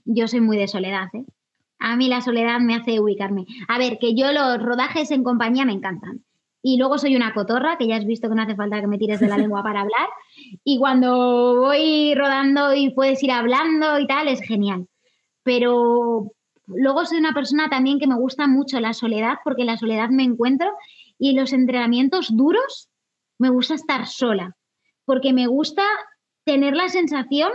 yo 0.05 0.27
soy 0.27 0.39
muy 0.39 0.57
de 0.57 0.69
soledad, 0.69 1.07
¿eh? 1.13 1.25
A 1.79 1.95
mí 1.95 2.07
la 2.07 2.21
soledad 2.21 2.59
me 2.59 2.75
hace 2.75 2.99
ubicarme. 2.99 3.45
A 3.67 3.77
ver, 3.77 3.99
que 3.99 4.15
yo 4.15 4.31
los 4.31 4.61
rodajes 4.61 5.11
en 5.11 5.23
compañía 5.23 5.65
me 5.65 5.73
encantan. 5.73 6.23
Y 6.61 6.77
luego 6.77 6.97
soy 6.97 7.15
una 7.15 7.33
cotorra, 7.33 7.77
que 7.77 7.87
ya 7.87 7.95
has 7.95 8.05
visto 8.05 8.27
que 8.27 8.35
no 8.35 8.41
hace 8.41 8.55
falta 8.55 8.81
que 8.81 8.87
me 8.87 8.97
tires 8.97 9.19
de 9.19 9.27
la 9.27 9.37
lengua 9.37 9.63
para 9.63 9.81
hablar. 9.81 10.07
Y 10.63 10.77
cuando 10.77 11.61
voy 11.61 12.13
rodando 12.15 12.73
y 12.73 12.89
puedes 12.89 13.23
ir 13.23 13.31
hablando 13.31 13.97
y 13.99 14.07
tal, 14.07 14.27
es 14.27 14.41
genial. 14.41 14.87
Pero 15.43 16.31
luego 16.67 17.05
soy 17.05 17.17
una 17.17 17.33
persona 17.33 17.69
también 17.69 17.99
que 17.99 18.07
me 18.07 18.15
gusta 18.15 18.47
mucho 18.47 18.79
la 18.79 18.93
soledad, 18.93 19.35
porque 19.43 19.63
la 19.63 19.77
soledad 19.77 20.09
me 20.09 20.23
encuentro. 20.23 20.69
Y 21.17 21.33
los 21.33 21.53
entrenamientos 21.53 22.27
duros, 22.35 22.89
me 23.37 23.49
gusta 23.49 23.75
estar 23.75 24.05
sola, 24.05 24.55
porque 25.05 25.33
me 25.33 25.47
gusta 25.47 25.83
tener 26.45 26.75
la 26.75 26.89
sensación 26.89 27.51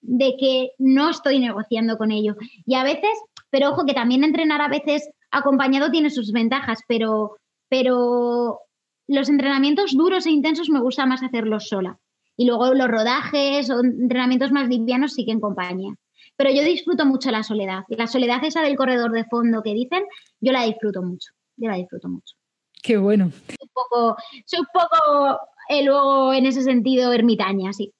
de 0.00 0.36
que 0.38 0.70
no 0.78 1.10
estoy 1.10 1.38
negociando 1.38 1.96
con 1.96 2.10
ello. 2.10 2.36
Y 2.66 2.74
a 2.74 2.82
veces, 2.84 3.10
pero 3.50 3.70
ojo 3.70 3.84
que 3.86 3.94
también 3.94 4.24
entrenar 4.24 4.60
a 4.60 4.68
veces 4.68 5.08
acompañado 5.30 5.90
tiene 5.90 6.10
sus 6.10 6.32
ventajas, 6.32 6.80
pero, 6.88 7.36
pero 7.68 8.60
los 9.06 9.28
entrenamientos 9.28 9.96
duros 9.96 10.26
e 10.26 10.30
intensos 10.30 10.68
me 10.70 10.80
gusta 10.80 11.06
más 11.06 11.22
hacerlos 11.22 11.68
sola. 11.68 11.98
Y 12.36 12.46
luego 12.46 12.72
los 12.74 12.88
rodajes 12.88 13.68
o 13.70 13.80
entrenamientos 13.80 14.52
más 14.52 14.68
livianos 14.68 15.14
sí 15.14 15.24
que 15.24 15.32
en 15.32 15.40
compañía. 15.40 15.94
Pero 16.36 16.50
yo 16.50 16.62
disfruto 16.62 17.04
mucho 17.04 17.30
la 17.30 17.42
soledad. 17.42 17.82
Y 17.88 17.96
la 17.96 18.06
soledad 18.06 18.44
esa 18.44 18.62
del 18.62 18.76
corredor 18.76 19.10
de 19.10 19.24
fondo 19.24 19.62
que 19.62 19.74
dicen, 19.74 20.04
yo 20.40 20.52
la 20.52 20.64
disfruto 20.64 21.02
mucho. 21.02 21.32
Yo 21.56 21.68
la 21.68 21.76
disfruto 21.76 22.08
mucho. 22.08 22.36
Qué 22.80 22.96
bueno. 22.96 23.30
Soy 23.30 23.56
un 23.60 23.70
poco, 23.72 24.16
soy 24.46 24.60
un 24.60 24.66
poco 24.72 25.40
eh, 25.68 25.84
luego 25.84 26.32
en 26.32 26.46
ese 26.46 26.62
sentido 26.62 27.12
ermitaña, 27.12 27.72
sí. 27.72 27.92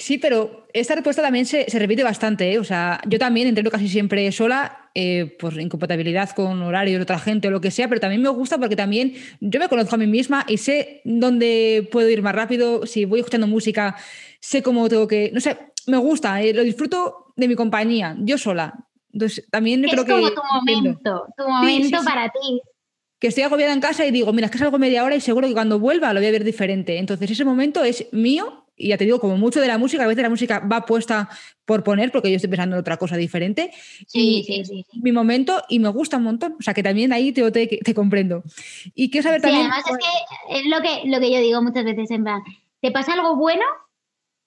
Sí, 0.00 0.16
pero 0.16 0.66
esta 0.72 0.94
respuesta 0.94 1.20
también 1.20 1.44
se, 1.44 1.66
repite 1.78 2.02
bastante. 2.02 2.50
¿eh? 2.50 2.58
O 2.58 2.64
sea, 2.64 3.02
yo 3.06 3.18
también 3.18 3.46
entreno 3.46 3.70
casi 3.70 3.86
siempre 3.86 4.32
sola, 4.32 4.90
eh, 4.94 5.36
por 5.38 5.60
incompatibilidad 5.60 6.30
con 6.30 6.62
horarios 6.62 6.96
de 6.96 7.02
otra 7.02 7.18
gente 7.18 7.48
o 7.48 7.50
lo 7.50 7.60
que 7.60 7.70
sea, 7.70 7.86
pero 7.86 8.00
también 8.00 8.22
me 8.22 8.30
gusta 8.30 8.56
porque 8.56 8.76
también 8.76 9.12
yo 9.40 9.60
me 9.60 9.68
conozco 9.68 9.96
a 9.96 9.98
mí 9.98 10.06
misma 10.06 10.46
y 10.48 10.56
sé 10.56 11.02
dónde 11.04 11.86
puedo 11.92 12.08
ir 12.08 12.22
más 12.22 12.34
rápido. 12.34 12.86
Si 12.86 13.04
voy 13.04 13.20
escuchando 13.20 13.46
música, 13.46 13.94
sé 14.40 14.62
cómo 14.62 14.88
tengo 14.88 15.06
que. 15.06 15.30
No 15.34 15.40
sé, 15.40 15.58
me 15.86 15.98
gusta, 15.98 16.40
eh, 16.40 16.54
lo 16.54 16.62
disfruto 16.62 17.34
de 17.36 17.46
mi 17.46 17.54
compañía, 17.54 18.16
yo 18.20 18.38
sola. 18.38 18.72
Entonces, 19.12 19.46
también 19.50 19.84
es 19.84 19.90
creo 19.90 20.06
como 20.06 20.30
que. 20.30 20.34
tu 20.34 20.42
momento, 20.50 21.26
tu 21.36 21.46
momento 21.46 21.98
para 22.02 22.30
ti 22.30 22.62
que 23.18 23.28
estoy 23.28 23.44
agobiada 23.44 23.74
en 23.74 23.80
casa 23.80 24.06
y 24.06 24.10
digo, 24.10 24.32
mira, 24.32 24.46
es 24.46 24.50
que 24.50 24.56
salgo 24.56 24.78
media 24.78 25.04
hora 25.04 25.14
y 25.14 25.20
seguro 25.20 25.46
que 25.46 25.52
cuando 25.52 25.78
vuelva 25.78 26.14
lo 26.14 26.20
voy 26.20 26.28
a 26.28 26.32
ver 26.32 26.42
diferente. 26.42 26.96
Entonces 26.96 27.30
ese 27.30 27.44
momento 27.44 27.84
es 27.84 28.06
mío 28.12 28.59
ya 28.88 28.96
te 28.96 29.04
digo, 29.04 29.20
como 29.20 29.36
mucho 29.36 29.60
de 29.60 29.68
la 29.68 29.78
música, 29.78 30.04
a 30.04 30.06
veces 30.06 30.22
la 30.22 30.30
música 30.30 30.60
va 30.60 30.86
puesta 30.86 31.28
por 31.64 31.84
poner 31.84 32.10
porque 32.10 32.30
yo 32.30 32.36
estoy 32.36 32.50
pensando 32.50 32.76
en 32.76 32.80
otra 32.80 32.96
cosa 32.96 33.16
diferente. 33.16 33.70
Sí, 34.06 34.42
sí, 34.46 34.64
sí, 34.64 34.86
Mi 35.02 35.12
momento 35.12 35.62
y 35.68 35.78
me 35.78 35.88
gusta 35.88 36.16
un 36.16 36.24
montón. 36.24 36.56
O 36.58 36.62
sea, 36.62 36.74
que 36.74 36.82
también 36.82 37.12
ahí 37.12 37.32
te, 37.32 37.50
te, 37.50 37.94
comprendo. 37.94 38.42
Y 38.94 39.10
quiero 39.10 39.24
saber 39.24 39.40
también... 39.40 39.62
además 39.62 39.84
es 39.88 39.98
que 39.98 40.58
es 40.58 40.66
lo 40.66 40.80
que, 40.80 41.08
lo 41.08 41.20
que 41.20 41.32
yo 41.32 41.40
digo 41.40 41.62
muchas 41.62 41.84
veces 41.84 42.10
en 42.10 42.24
plan, 42.24 42.42
te 42.80 42.90
pasa 42.90 43.12
algo 43.12 43.36
bueno 43.36 43.64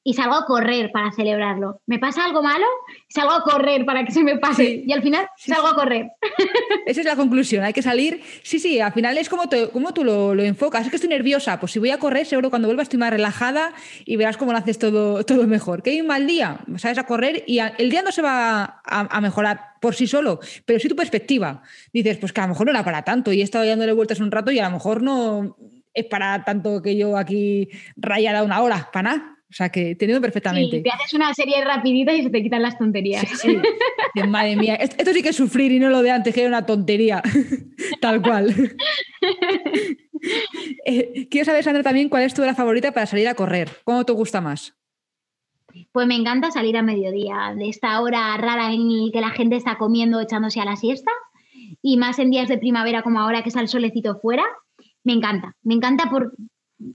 y 0.03 0.13
salgo 0.13 0.35
a 0.35 0.45
correr 0.45 0.91
para 0.91 1.11
celebrarlo. 1.11 1.81
Me 1.87 1.97
pasa 1.97 2.25
algo 2.25 2.43
malo, 2.43 2.65
salgo 3.07 3.31
a 3.31 3.43
correr 3.43 3.85
para 3.85 4.03
que 4.05 4.11
se 4.11 4.23
me 4.23 4.37
pase. 4.37 4.83
y 4.85 4.91
al 4.91 5.01
final 5.01 5.27
salgo 5.37 5.67
a 5.67 5.75
correr. 5.75 6.11
Esa 6.85 7.01
es 7.01 7.05
la 7.05 7.15
conclusión, 7.15 7.63
hay 7.63 7.73
que 7.73 7.81
salir. 7.81 8.21
Sí, 8.43 8.59
sí, 8.59 8.81
al 8.81 8.91
final 8.91 9.17
es 9.17 9.29
como, 9.29 9.43
como 9.71 9.93
tú 9.93 10.03
lo, 10.03 10.33
enfocas. 10.41 10.83
Es 10.83 10.89
que 10.89 10.97
estoy 10.97 11.09
nerviosa, 11.09 11.59
pues 11.59 11.71
si 11.71 11.79
voy 11.79 11.91
a 11.91 11.99
correr, 11.99 12.25
seguro 12.25 12.49
cuando 12.49 12.67
vuelva 12.67 12.83
estoy 12.83 12.99
más 12.99 13.11
relajada 13.11 13.73
y 14.05 14.17
verás 14.17 14.35
cómo 14.35 14.51
lo 14.51 14.57
haces 14.57 14.77
todo, 14.77 15.23
todo 15.23 15.47
mejor. 15.47 15.81
Que 15.81 15.91
hay 15.91 16.01
un 16.01 16.07
mal 16.07 16.27
día, 16.27 16.59
sales 16.77 16.97
a 16.97 17.05
correr 17.05 17.43
y 17.47 17.59
el 17.59 17.89
día 17.89 18.01
no 18.01 18.11
se 18.11 18.21
va 18.21 18.81
a, 18.83 19.21
mejorar 19.21 19.73
por 19.79 19.95
sí 19.95 20.07
solo, 20.07 20.39
pero 20.65 20.79
sí 20.79 20.89
tu 20.89 20.95
perspectiva. 20.95 21.63
Dices, 21.93 22.17
pues 22.17 22.33
que 22.33 22.41
a 22.41 22.43
lo 22.43 22.49
mejor 22.49 22.65
no 22.65 22.71
era 22.71 22.83
para 22.83 23.03
tanto 23.03 23.31
y 23.31 23.39
he 23.39 23.43
estado 23.43 23.65
dándole 23.65 23.93
vueltas 23.93 24.19
un 24.19 24.31
rato 24.31 24.51
y 24.51 24.59
a 24.59 24.65
lo 24.65 24.71
mejor 24.71 25.01
no 25.01 25.55
es 25.93 26.05
para 26.05 26.43
tanto 26.43 26.81
que 26.81 26.97
yo 26.97 27.17
aquí 27.17 27.69
rayada 27.95 28.43
una 28.43 28.61
hora, 28.61 28.89
para 28.91 29.09
nada. 29.09 29.32
O 29.53 29.55
sea, 29.55 29.69
que 29.69 29.93
te 29.93 30.19
perfectamente. 30.19 30.77
Sí, 30.77 30.81
te 30.81 30.89
haces 30.89 31.13
una 31.13 31.31
serie 31.31 31.63
rapidita 31.63 32.11
y 32.11 32.23
se 32.23 32.31
te 32.31 32.41
quitan 32.41 32.63
las 32.63 32.75
tonterías. 32.75 33.23
Sí, 33.39 33.55
Madre 34.27 34.55
mía, 34.55 34.73
esto 34.73 35.13
sí 35.13 35.21
que 35.21 35.29
es 35.29 35.35
sufrir 35.35 35.71
y 35.71 35.79
no 35.79 35.89
lo 35.89 36.01
de 36.01 36.09
antes, 36.09 36.33
que 36.33 36.41
era 36.41 36.49
una 36.49 36.65
tontería. 36.65 37.21
Tal 38.01 38.19
cual. 38.23 38.51
eh, 40.87 41.27
quiero 41.29 41.45
saber, 41.45 41.63
Sandra, 41.63 41.83
también 41.83 42.09
cuál 42.09 42.23
es 42.23 42.33
tu 42.33 42.41
hora 42.41 42.55
favorita 42.55 42.93
para 42.93 43.05
salir 43.05 43.27
a 43.27 43.35
correr. 43.35 43.69
¿Cómo 43.83 44.03
te 44.03 44.13
gusta 44.13 44.41
más? 44.41 44.73
Pues 45.91 46.07
me 46.07 46.15
encanta 46.15 46.49
salir 46.49 46.75
a 46.75 46.81
mediodía, 46.81 47.53
de 47.55 47.69
esta 47.69 48.01
hora 48.01 48.35
rara 48.37 48.73
en 48.73 49.11
que 49.11 49.21
la 49.21 49.29
gente 49.29 49.55
está 49.55 49.77
comiendo, 49.77 50.19
echándose 50.19 50.61
a 50.61 50.65
la 50.65 50.77
siesta, 50.77 51.11
y 51.83 51.97
más 51.97 52.17
en 52.17 52.31
días 52.31 52.47
de 52.47 52.57
primavera 52.57 53.03
como 53.03 53.19
ahora 53.19 53.43
que 53.43 53.49
está 53.49 53.61
el 53.61 53.67
solecito 53.67 54.19
fuera. 54.19 54.45
Me 55.03 55.13
encanta, 55.13 55.55
me 55.61 55.75
encanta 55.75 56.09
por, 56.09 56.33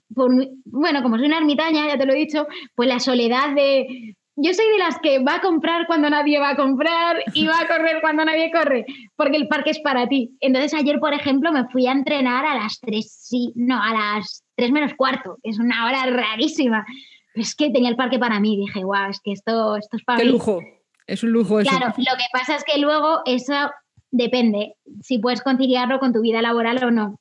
bueno, 0.09 1.03
como 1.03 1.17
soy 1.17 1.27
una 1.27 1.39
ermitaña, 1.39 1.87
ya 1.87 1.99
te 1.99 2.07
lo 2.07 2.13
he 2.13 2.19
dicho, 2.19 2.47
pues 2.75 2.89
la 2.89 3.01
soledad 3.01 3.55
de... 3.55 4.15
Yo 4.41 4.55
soy 4.55 4.67
de 4.71 4.79
las 4.79 5.01
que 5.01 5.19
va 5.19 5.37
a 5.37 5.41
comprar 5.41 5.89
cuando 5.89 6.09
nadie 6.09 6.39
va 6.39 6.51
a 6.51 6.57
comprar 6.57 7.25
y 7.35 7.49
va 7.49 7.61
a 7.61 7.67
correr 7.67 8.01
cuando 8.01 8.25
nadie 8.25 8.53
corre, 8.53 8.87
porque 9.17 9.37
el 9.37 9.49
parque 9.49 9.71
es 9.71 9.81
para 9.81 10.07
ti. 10.07 10.37
Entonces 10.41 10.75
ayer, 10.75 11.01
por 11.01 11.13
ejemplo, 11.13 11.51
me 11.51 11.67
fui 11.71 11.89
a 11.89 11.93
entrenar 11.93 12.47
a 12.47 12.55
las 12.55 12.79
3, 12.79 13.05
sí, 13.11 13.53
no, 13.57 13.83
a 13.83 13.93
las 13.93 14.45
3 14.55 14.71
menos 14.71 14.95
cuarto, 14.95 15.39
que 15.43 15.51
es 15.51 15.59
una 15.59 15.87
hora 15.87 16.07
rarísima. 16.07 16.87
es 17.35 17.57
que 17.57 17.71
tenía 17.71 17.89
el 17.89 17.97
parque 17.97 18.21
para 18.21 18.39
mí, 18.39 18.57
dije, 18.57 18.85
guau, 18.85 19.11
es 19.11 19.21
que 19.21 19.33
esto, 19.33 19.77
esto 19.77 19.97
es 19.97 20.05
para 20.05 20.21
Qué 20.21 20.27
lujo, 20.27 20.61
es 21.09 21.25
un 21.25 21.33
lujo 21.33 21.59
eso. 21.59 21.71
Claro, 21.71 21.87
lo 21.97 22.17
que 22.17 22.27
pasa 22.33 22.55
es 22.55 22.63
que 22.63 22.79
luego 22.79 23.23
eso 23.25 23.73
depende, 24.13 24.77
si 25.03 25.19
puedes 25.19 25.43
conciliarlo 25.43 25.99
con 25.99 26.13
tu 26.13 26.21
vida 26.21 26.43
laboral 26.43 26.83
o 26.85 26.93
no. 26.93 27.19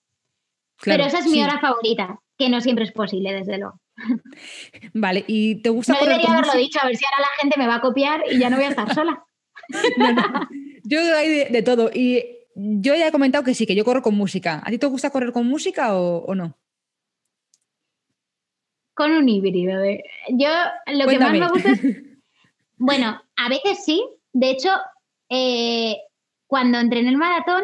Pero 0.84 1.04
esa 1.04 1.18
es 1.18 1.26
mi 1.26 1.44
hora 1.44 1.60
favorita 1.60 2.20
que 2.38 2.50
no 2.50 2.62
siempre 2.62 2.86
es 2.86 2.92
posible, 2.92 3.34
desde 3.34 3.58
luego. 3.58 3.80
Vale, 4.94 5.24
¿y 5.28 5.62
te 5.62 5.70
gusta 5.70 5.94
no 5.94 6.00
debería 6.00 6.32
haberlo 6.32 6.54
dicho, 6.54 6.80
a 6.82 6.86
ver 6.86 6.96
si 6.96 7.04
ahora 7.06 7.28
la 7.28 7.42
gente 7.42 7.60
me 7.60 7.68
va 7.68 7.76
a 7.76 7.82
copiar 7.82 8.24
y 8.30 8.40
ya 8.40 8.50
no 8.50 8.58
voy 8.58 8.66
a 8.66 8.70
estar 8.70 8.94
sola. 8.94 9.24
Yo 10.84 11.00
hay 11.16 11.46
de, 11.50 11.62
todo. 11.64 11.90
Y 11.94 12.24
yo 12.56 12.96
ya 12.96 13.08
he 13.08 13.12
comentado 13.12 13.44
que 13.44 13.54
sí, 13.54 13.66
que 13.68 13.76
yo 13.76 13.84
corro 13.84 14.02
con 14.02 14.16
música. 14.16 14.62
¿A 14.64 14.70
ti 14.70 14.78
te 14.78 14.86
gusta 14.88 15.10
correr 15.10 15.34
con 15.34 15.46
música 15.46 15.94
o, 15.98 16.34
no? 16.34 16.58
Con 18.94 19.12
un 19.12 19.28
híbrido. 19.28 19.84
Yo 20.30 20.50
lo 20.88 21.08
que 21.08 21.20
más 21.20 21.32
me 21.34 21.48
gusta 21.50 21.72
es. 21.72 21.82
Bueno, 22.80 23.22
a 23.36 23.50
veces 23.50 23.84
sí. 23.84 24.02
De 24.32 24.52
hecho, 24.52 24.70
eh, 25.30 25.98
cuando 26.46 26.80
entrené 26.80 27.10
el 27.10 27.18
maratón, 27.18 27.64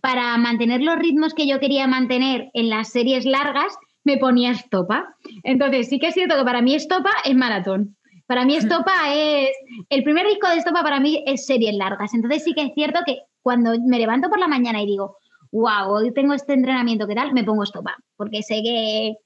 para 0.00 0.36
mantener 0.38 0.80
los 0.80 0.98
ritmos 0.98 1.34
que 1.34 1.46
yo 1.46 1.60
quería 1.60 1.86
mantener 1.86 2.50
en 2.54 2.70
las 2.70 2.88
series 2.90 3.24
largas, 3.24 3.76
me 4.06 4.18
ponía 4.18 4.52
estopa. 4.52 5.16
Entonces, 5.42 5.88
sí 5.88 5.98
que 5.98 6.06
es 6.08 6.14
cierto 6.14 6.36
que 6.36 6.44
para 6.44 6.62
mí 6.62 6.74
estopa 6.74 7.10
es 7.24 7.34
maratón. 7.34 7.96
Para 8.26 8.44
mí 8.44 8.56
estopa 8.56 9.12
es... 9.12 9.50
El 9.90 10.04
primer 10.04 10.26
disco 10.26 10.48
de 10.48 10.56
estopa 10.56 10.82
para 10.82 11.00
mí 11.00 11.22
es 11.26 11.44
series 11.44 11.74
largas. 11.74 12.14
Entonces 12.14 12.44
sí 12.44 12.54
que 12.54 12.62
es 12.62 12.72
cierto 12.74 13.00
que 13.04 13.18
cuando 13.42 13.72
me 13.84 13.98
levanto 13.98 14.28
por 14.28 14.38
la 14.38 14.46
mañana 14.48 14.80
y 14.80 14.86
digo, 14.86 15.16
wow, 15.50 15.90
hoy 15.90 16.12
tengo 16.12 16.34
este 16.34 16.52
entrenamiento, 16.52 17.08
¿qué 17.08 17.16
tal? 17.16 17.32
Me 17.32 17.44
pongo 17.44 17.64
estopa, 17.64 17.96
porque 18.16 18.42
sé 18.42 18.62
que 18.62 19.16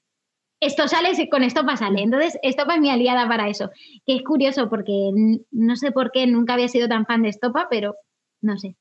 esto 0.59 0.87
sale 0.87 1.11
y 1.15 1.29
con 1.29 1.43
estopa 1.43 1.77
sale. 1.77 2.01
Entonces, 2.01 2.39
estopa 2.41 2.75
es 2.75 2.81
mi 2.81 2.89
aliada 2.89 3.27
para 3.27 3.49
eso. 3.49 3.69
Que 4.05 4.15
es 4.15 4.23
curioso 4.23 4.67
porque 4.67 5.11
no 5.51 5.75
sé 5.75 5.91
por 5.91 6.11
qué 6.11 6.25
nunca 6.25 6.53
había 6.53 6.67
sido 6.67 6.87
tan 6.87 7.05
fan 7.05 7.21
de 7.21 7.29
estopa, 7.29 7.67
pero 7.69 7.95
no 8.41 8.57
sé. 8.57 8.75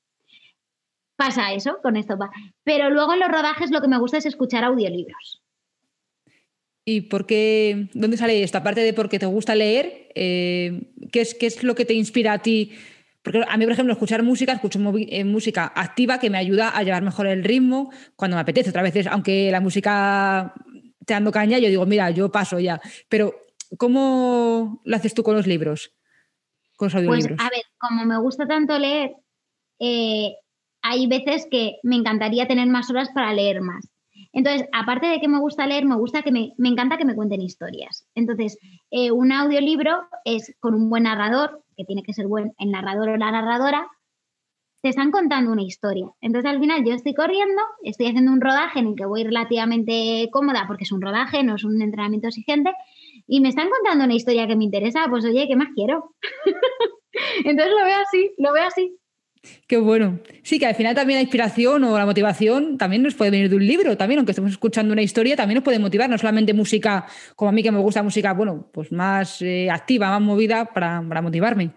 Pasa 1.17 1.53
eso 1.53 1.79
con 1.83 1.97
estopa. 1.97 2.31
Pero 2.65 2.89
luego 2.89 3.13
en 3.13 3.21
los 3.21 3.29
rodajes 3.29 3.71
lo 3.71 3.83
que 3.83 3.89
me 3.89 3.99
gusta 3.99 4.17
es 4.17 4.27
escuchar 4.27 4.65
audiolibros. 4.65 5.40
¿Y 6.85 7.03
por 7.03 7.27
qué? 7.27 7.89
¿Dónde 7.95 8.17
sale 8.17 8.43
esta 8.43 8.63
parte 8.63 8.81
de 8.81 8.93
por 8.93 9.09
qué 9.09 9.19
te 9.19 9.27
gusta 9.27 9.55
leer? 9.55 10.09
Eh, 10.15 10.93
¿qué, 11.13 11.21
es, 11.21 11.35
¿Qué 11.35 11.47
es 11.47 11.63
lo 11.63 11.75
que 11.75 11.85
te 11.85 11.95
inspira 11.95 12.33
a 12.33 12.43
ti? 12.43 12.73
Porque 13.23 13.43
a 13.47 13.57
mí, 13.57 13.65
por 13.65 13.73
ejemplo, 13.73 13.93
escuchar 13.93 14.23
música, 14.23 14.53
escucho 14.53 14.81
eh, 14.97 15.25
música 15.25 15.73
activa 15.75 16.19
que 16.19 16.31
me 16.31 16.39
ayuda 16.39 16.71
a 16.71 16.83
llevar 16.83 17.03
mejor 17.03 17.27
el 17.27 17.45
ritmo 17.45 17.91
cuando 18.17 18.37
me 18.37 18.41
apetece. 18.41 18.71
Otra 18.71 18.83
veces, 18.83 19.07
aunque 19.07 19.51
la 19.51 19.61
música 19.61 20.55
te 21.05 21.13
dando 21.13 21.31
caña, 21.31 21.59
yo 21.59 21.69
digo, 21.69 21.85
mira, 21.85 22.11
yo 22.11 22.33
paso 22.33 22.59
ya. 22.59 22.81
Pero, 23.09 23.35
¿cómo 23.77 24.81
lo 24.85 24.97
haces 24.97 25.13
tú 25.13 25.23
con 25.23 25.37
los 25.37 25.47
libros? 25.47 25.93
Con 26.77 26.87
los 26.87 26.95
pues, 26.95 26.95
audiolibros. 26.95 27.37
Pues, 27.37 27.47
a 27.47 27.51
ver, 27.51 27.63
como 27.79 28.07
me 28.07 28.19
gusta 28.19 28.47
tanto 28.47 28.79
leer, 28.79 29.13
eh, 29.81 30.33
hay 30.83 31.07
veces 31.07 31.47
que 31.51 31.75
me 31.83 31.97
encantaría 31.97 32.49
tener 32.49 32.69
más 32.69 32.89
horas 32.91 33.11
para 33.15 33.35
leer 33.35 33.61
más. 33.61 33.90
Entonces, 34.33 34.69
aparte 34.73 35.07
de 35.07 35.21
que 35.21 35.29
me 35.29 35.39
gusta 35.39 35.67
leer, 35.67 35.85
me 35.85 35.97
gusta 35.97 36.23
que 36.23 36.33
me, 36.33 36.53
me 36.57 36.69
encanta 36.69 36.97
que 36.97 37.05
me 37.05 37.15
cuenten 37.15 37.41
historias. 37.41 38.07
Entonces, 38.15 38.59
eh, 38.91 39.11
un 39.11 39.33
audiolibro 39.33 40.03
es 40.25 40.55
con 40.61 40.75
un 40.75 40.89
buen 40.89 41.05
narrador, 41.05 41.65
que 41.77 41.85
tiene 41.85 42.03
que 42.03 42.13
ser 42.13 42.27
buen 42.27 42.53
el 42.59 42.71
narrador 42.71 43.09
o 43.09 43.17
la 43.17 43.33
narradora, 43.33 43.89
te 44.83 44.89
están 44.89 45.11
contando 45.11 45.53
una 45.53 45.63
historia. 45.63 46.07
Entonces, 46.21 46.51
al 46.51 46.61
final, 46.61 46.85
yo 46.85 46.95
estoy 46.95 47.13
corriendo, 47.13 47.61
estoy 47.83 48.07
haciendo 48.07 48.33
un 48.33 48.41
rodaje 48.41 48.79
en 48.79 48.87
el 48.89 48.95
que 48.95 49.05
voy 49.05 49.25
relativamente 49.25 50.29
cómoda, 50.33 50.65
porque 50.67 50.85
es 50.85 50.93
un 50.93 51.03
rodaje, 51.03 51.43
no 51.43 51.57
es 51.57 51.65
un 51.65 51.83
entrenamiento 51.83 52.29
exigente, 52.29 52.73
y 53.27 53.41
me 53.41 53.51
están 53.51 53.69
contando 53.69 54.05
una 54.05 54.15
historia 54.15 54.47
que 54.47 54.57
me 54.57 54.65
interesa, 54.65 55.07
pues 55.11 55.25
oye, 55.25 55.47
¿qué 55.49 55.57
más 55.57 55.69
quiero? 55.75 56.15
Entonces 57.45 57.75
lo 57.79 57.85
veo 57.85 57.99
así, 57.99 58.31
lo 58.39 58.53
veo 58.53 58.65
así. 58.65 59.00
Qué 59.67 59.79
bueno. 59.79 60.21
Sí, 60.43 60.59
que 60.59 60.67
al 60.67 60.75
final 60.75 60.95
también 60.95 61.19
la 61.19 61.23
inspiración 61.23 61.83
o 61.85 61.97
la 61.97 62.05
motivación 62.05 62.77
también 62.77 63.03
nos 63.03 63.15
puede 63.15 63.31
venir 63.31 63.49
de 63.49 63.57
un 63.57 63.67
libro, 63.67 63.97
también, 63.97 64.19
aunque 64.19 64.33
estemos 64.33 64.51
escuchando 64.51 64.93
una 64.93 65.03
historia, 65.03 65.37
también 65.37 65.57
nos 65.57 65.65
puede 65.65 65.79
motivar, 65.79 66.11
no 66.11 66.19
solamente 66.19 66.53
música, 66.53 67.07
como 67.37 67.49
a 67.49 67.53
mí 67.53 67.63
que 67.63 67.73
me 67.73 67.79
gusta 67.79 68.03
música, 68.03 68.35
bueno, 68.35 68.69
pues 68.73 68.93
más 68.93 69.41
eh, 69.41 69.71
activa, 69.71 70.11
más 70.11 70.21
movida 70.21 70.67
para, 70.67 71.01
motivarme. 71.01 71.73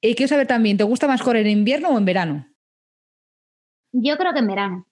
Y 0.00 0.10
eh, 0.10 0.14
quiero 0.14 0.28
saber 0.28 0.46
también, 0.46 0.76
¿te 0.76 0.84
gusta 0.84 1.06
más 1.06 1.22
correr 1.22 1.46
en 1.46 1.58
invierno 1.58 1.90
o 1.90 1.98
en 1.98 2.04
verano? 2.04 2.46
Yo 3.92 4.16
creo 4.16 4.32
que 4.32 4.40
en 4.40 4.46
verano. 4.46 4.86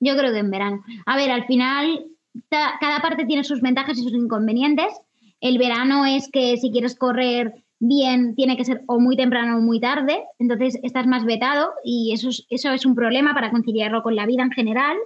Yo 0.00 0.16
creo 0.16 0.32
que 0.32 0.40
en 0.40 0.50
verano. 0.50 0.84
A 1.06 1.16
ver, 1.16 1.30
al 1.30 1.46
final, 1.46 2.04
cada 2.50 3.00
parte 3.00 3.24
tiene 3.26 3.44
sus 3.44 3.60
ventajas 3.60 3.96
y 3.98 4.02
sus 4.02 4.12
inconvenientes. 4.12 4.92
El 5.40 5.58
verano 5.58 6.04
es 6.04 6.28
que 6.30 6.56
si 6.56 6.70
quieres 6.70 6.96
correr 6.96 7.61
bien 7.84 8.36
tiene 8.36 8.56
que 8.56 8.64
ser 8.64 8.82
o 8.86 9.00
muy 9.00 9.16
temprano 9.16 9.58
o 9.58 9.60
muy 9.60 9.80
tarde, 9.80 10.22
entonces 10.38 10.78
estás 10.84 11.08
más 11.08 11.24
vetado 11.24 11.72
y 11.82 12.12
eso 12.12 12.28
es, 12.28 12.46
eso 12.48 12.70
es 12.70 12.86
un 12.86 12.94
problema 12.94 13.34
para 13.34 13.50
conciliarlo 13.50 14.04
con 14.04 14.14
la 14.14 14.24
vida 14.24 14.44
en 14.44 14.52
general. 14.52 14.96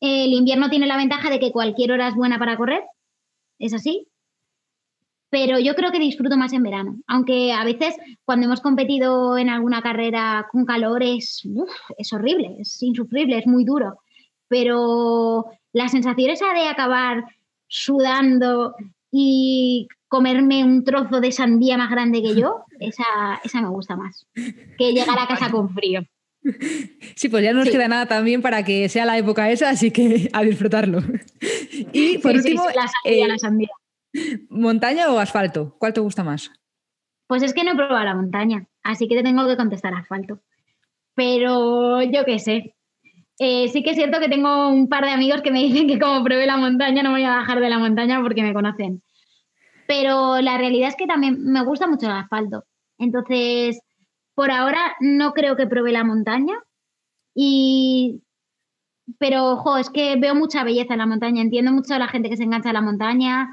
El 0.00 0.32
invierno 0.32 0.68
tiene 0.68 0.88
la 0.88 0.96
ventaja 0.96 1.30
de 1.30 1.38
que 1.38 1.52
cualquier 1.52 1.92
hora 1.92 2.08
es 2.08 2.16
buena 2.16 2.40
para 2.40 2.56
correr, 2.56 2.82
es 3.60 3.72
así, 3.72 4.08
pero 5.30 5.60
yo 5.60 5.76
creo 5.76 5.92
que 5.92 6.00
disfruto 6.00 6.36
más 6.36 6.52
en 6.52 6.64
verano, 6.64 6.96
aunque 7.06 7.52
a 7.52 7.62
veces 7.62 7.94
cuando 8.24 8.46
hemos 8.46 8.60
competido 8.60 9.38
en 9.38 9.48
alguna 9.48 9.80
carrera 9.80 10.48
con 10.50 10.64
calor 10.64 11.04
es, 11.04 11.40
es 11.96 12.12
horrible, 12.12 12.56
es 12.58 12.82
insufrible, 12.82 13.38
es 13.38 13.46
muy 13.46 13.64
duro, 13.64 14.00
pero 14.48 15.46
la 15.72 15.88
sensación 15.88 16.30
esa 16.30 16.52
de 16.52 16.66
acabar 16.66 17.24
sudando 17.68 18.74
y 19.12 19.86
comerme 20.08 20.64
un 20.64 20.82
trozo 20.82 21.20
de 21.20 21.30
sandía 21.30 21.76
más 21.76 21.90
grande 21.90 22.22
que 22.22 22.34
yo, 22.34 22.64
esa, 22.80 23.04
esa 23.44 23.60
me 23.60 23.68
gusta 23.68 23.94
más. 23.94 24.26
Que 24.34 24.92
llegar 24.92 25.18
a 25.18 25.28
casa 25.28 25.50
con 25.50 25.72
frío. 25.72 26.02
Sí, 27.14 27.28
pues 27.28 27.44
ya 27.44 27.52
no 27.52 27.60
nos 27.60 27.70
queda 27.70 27.86
nada 27.86 28.06
también 28.06 28.42
para 28.42 28.64
que 28.64 28.88
sea 28.88 29.04
la 29.04 29.16
época 29.16 29.50
esa, 29.50 29.70
así 29.70 29.92
que 29.92 30.28
a 30.32 30.42
disfrutarlo. 30.42 30.98
Y 31.92 32.18
por 32.18 32.34
último, 32.34 32.64
la, 32.74 32.88
sandía, 32.88 33.28
la 33.28 33.34
eh, 33.34 33.38
sandía. 33.38 33.68
¿montaña 34.48 35.12
o 35.12 35.18
asfalto? 35.18 35.76
¿Cuál 35.78 35.92
te 35.92 36.00
gusta 36.00 36.24
más? 36.24 36.50
Pues 37.28 37.44
es 37.44 37.54
que 37.54 37.62
no 37.62 37.72
he 37.72 37.76
probado 37.76 38.04
la 38.04 38.14
montaña, 38.16 38.66
así 38.82 39.06
que 39.08 39.14
te 39.14 39.22
tengo 39.22 39.46
que 39.46 39.56
contestar 39.56 39.94
asfalto. 39.94 40.40
Pero 41.14 42.02
yo 42.02 42.24
qué 42.24 42.38
sé. 42.38 42.74
Eh, 43.44 43.68
sí 43.68 43.82
que 43.82 43.90
es 43.90 43.96
cierto 43.96 44.20
que 44.20 44.28
tengo 44.28 44.68
un 44.68 44.88
par 44.88 45.04
de 45.04 45.10
amigos 45.10 45.42
que 45.42 45.50
me 45.50 45.62
dicen 45.62 45.88
que 45.88 45.98
como 45.98 46.22
pruebe 46.22 46.46
la 46.46 46.56
montaña 46.56 47.02
no 47.02 47.10
voy 47.10 47.24
a 47.24 47.36
bajar 47.36 47.58
de 47.60 47.70
la 47.70 47.78
montaña 47.78 48.20
porque 48.22 48.42
me 48.42 48.54
conocen 48.54 49.02
pero 49.92 50.40
la 50.40 50.56
realidad 50.56 50.88
es 50.88 50.96
que 50.96 51.06
también 51.06 51.44
me 51.44 51.62
gusta 51.64 51.86
mucho 51.86 52.06
el 52.06 52.12
asfalto. 52.12 52.64
Entonces, 52.96 53.78
por 54.34 54.50
ahora 54.50 54.96
no 55.00 55.32
creo 55.34 55.54
que 55.54 55.66
pruebe 55.66 55.92
la 55.92 56.02
montaña. 56.02 56.54
Y 57.34 58.22
pero 59.18 59.50
ojo, 59.52 59.76
es 59.76 59.90
que 59.90 60.16
veo 60.16 60.34
mucha 60.34 60.64
belleza 60.64 60.94
en 60.94 61.00
la 61.00 61.06
montaña, 61.06 61.42
entiendo 61.42 61.72
mucho 61.72 61.94
a 61.94 61.98
la 61.98 62.08
gente 62.08 62.30
que 62.30 62.38
se 62.38 62.44
engancha 62.44 62.70
a 62.70 62.72
la 62.72 62.80
montaña, 62.80 63.50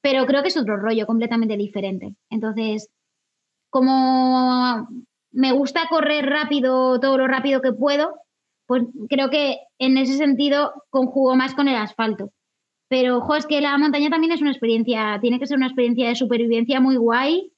pero 0.00 0.24
creo 0.26 0.42
que 0.42 0.48
es 0.48 0.56
otro 0.56 0.76
rollo 0.76 1.04
completamente 1.06 1.56
diferente. 1.56 2.14
Entonces, 2.30 2.88
como 3.70 4.86
me 5.32 5.50
gusta 5.50 5.88
correr 5.88 6.26
rápido, 6.26 7.00
todo 7.00 7.18
lo 7.18 7.26
rápido 7.26 7.60
que 7.60 7.72
puedo, 7.72 8.14
pues 8.66 8.84
creo 9.08 9.30
que 9.30 9.58
en 9.78 9.98
ese 9.98 10.16
sentido 10.16 10.72
conjugo 10.90 11.36
más 11.36 11.54
con 11.54 11.68
el 11.68 11.76
asfalto. 11.76 12.30
Pero, 12.88 13.18
ojo, 13.18 13.34
es 13.36 13.46
que 13.46 13.60
la 13.60 13.78
montaña 13.78 14.10
también 14.10 14.32
es 14.32 14.42
una 14.42 14.50
experiencia, 14.50 15.18
tiene 15.20 15.38
que 15.38 15.46
ser 15.46 15.56
una 15.56 15.66
experiencia 15.66 16.08
de 16.08 16.14
supervivencia 16.14 16.80
muy 16.80 16.96
guay. 16.96 17.52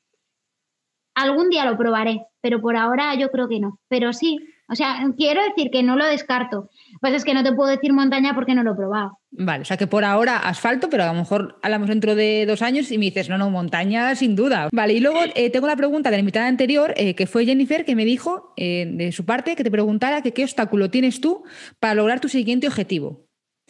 Algún 1.16 1.50
día 1.50 1.64
lo 1.64 1.76
probaré, 1.76 2.26
pero 2.40 2.61
por 2.61 2.76
ahora 2.76 3.14
yo 3.16 3.30
creo 3.30 3.48
que 3.48 3.59
no. 3.59 3.78
Pero 3.88 4.12
sí, 4.12 4.38
o 4.68 4.74
sea, 4.76 5.05
quiero 5.16 5.42
decir 5.42 5.70
que 5.70 5.82
no 5.82 5.96
lo 5.96 6.07
descarto. 6.07 6.70
Pues 7.00 7.14
es 7.14 7.24
que 7.24 7.34
no 7.34 7.42
te 7.42 7.52
puedo 7.52 7.70
decir 7.70 7.92
montaña 7.92 8.34
porque 8.34 8.55
no 8.55 8.62
lo 8.62 8.72
he 8.72 8.76
probado. 8.76 9.18
Vale, 9.37 9.62
o 9.62 9.64
sea 9.64 9.76
que 9.76 9.89
por 9.89 10.05
ahora 10.05 10.39
asfalto, 10.39 10.89
pero 10.89 11.03
a 11.03 11.07
lo 11.09 11.14
mejor 11.14 11.59
hablamos 11.61 11.89
dentro 11.89 12.14
de 12.14 12.47
dos 12.47 12.62
años 12.62 12.93
y 12.93 12.99
me 12.99 13.07
dices, 13.07 13.28
no, 13.28 13.37
no, 13.37 13.51
montaña 13.51 14.14
sin 14.14 14.37
duda. 14.37 14.68
Vale, 14.72 14.93
y 14.95 15.01
luego 15.01 15.18
eh, 15.35 15.51
tengo 15.51 15.66
la 15.66 15.74
pregunta 15.74 16.11
de 16.11 16.16
la 16.16 16.20
invitada 16.20 16.47
anterior, 16.47 16.95
eh, 16.97 17.16
que 17.16 17.26
fue 17.26 17.45
Jennifer, 17.45 17.85
que 17.85 17.97
me 17.97 18.05
dijo 18.05 18.53
eh, 18.57 18.87
de 18.89 19.11
su 19.11 19.24
parte 19.24 19.57
que 19.57 19.64
te 19.64 19.72
preguntara 19.72 20.22
que 20.22 20.32
qué 20.32 20.45
obstáculo 20.45 20.89
tienes 20.89 21.20
tú 21.20 21.43
para 21.80 21.95
lograr 21.95 22.20
tu 22.20 22.28
siguiente 22.28 22.68
objetivo. 22.68 23.26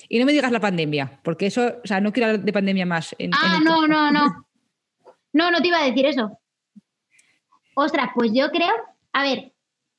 Y 0.08 0.18
no 0.18 0.26
me 0.26 0.32
digas 0.32 0.52
la 0.52 0.60
pandemia, 0.60 1.20
porque 1.22 1.46
eso, 1.46 1.76
o 1.82 1.86
sea, 1.86 2.00
no 2.00 2.12
quiero 2.12 2.26
hablar 2.26 2.44
de 2.44 2.52
pandemia 2.52 2.84
más. 2.84 3.16
ah, 3.32 3.60
no, 3.64 3.86
no, 3.86 4.10
no. 4.10 4.46
No, 5.32 5.50
no 5.50 5.60
te 5.60 5.66
iba 5.66 5.80
a 5.80 5.84
decir 5.84 6.06
eso. 6.06 6.38
Ostras, 7.74 8.10
pues 8.14 8.30
yo 8.32 8.50
creo, 8.52 8.72
a 9.12 9.24
ver, 9.24 9.52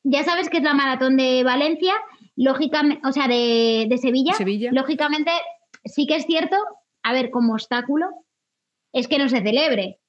ya 0.03 0.23
sabes 0.23 0.49
que 0.49 0.57
es 0.57 0.63
la 0.63 0.73
maratón 0.73 1.17
de 1.17 1.43
Valencia, 1.43 1.93
lógicamente, 2.35 3.05
o 3.05 3.11
sea, 3.11 3.27
de, 3.27 3.93
Sevilla, 4.01 4.33
Sevilla. 4.33 4.69
Lógicamente, 4.71 5.31
sí 5.85 6.07
que 6.07 6.15
es 6.15 6.25
cierto, 6.25 6.57
a 7.03 7.13
ver, 7.13 7.29
como 7.29 7.53
obstáculo, 7.53 8.07
es 8.91 9.07
que 9.07 9.17
no 9.17 9.29
se 9.29 9.41
celebre. 9.41 9.99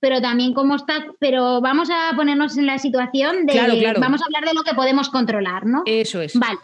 Pero 0.00 0.20
también 0.20 0.54
como 0.54 0.76
está, 0.76 1.06
pero 1.18 1.60
vamos 1.60 1.90
a 1.90 2.14
ponernos 2.14 2.56
en 2.56 2.66
la 2.66 2.78
situación 2.78 3.46
de, 3.46 3.94
vamos 3.98 4.22
a 4.22 4.26
hablar 4.26 4.44
de 4.44 4.54
lo 4.54 4.62
que 4.62 4.74
podemos 4.74 5.08
controlar, 5.08 5.66
¿no? 5.66 5.82
Eso 5.86 6.20
es. 6.20 6.38
Vale. 6.38 6.58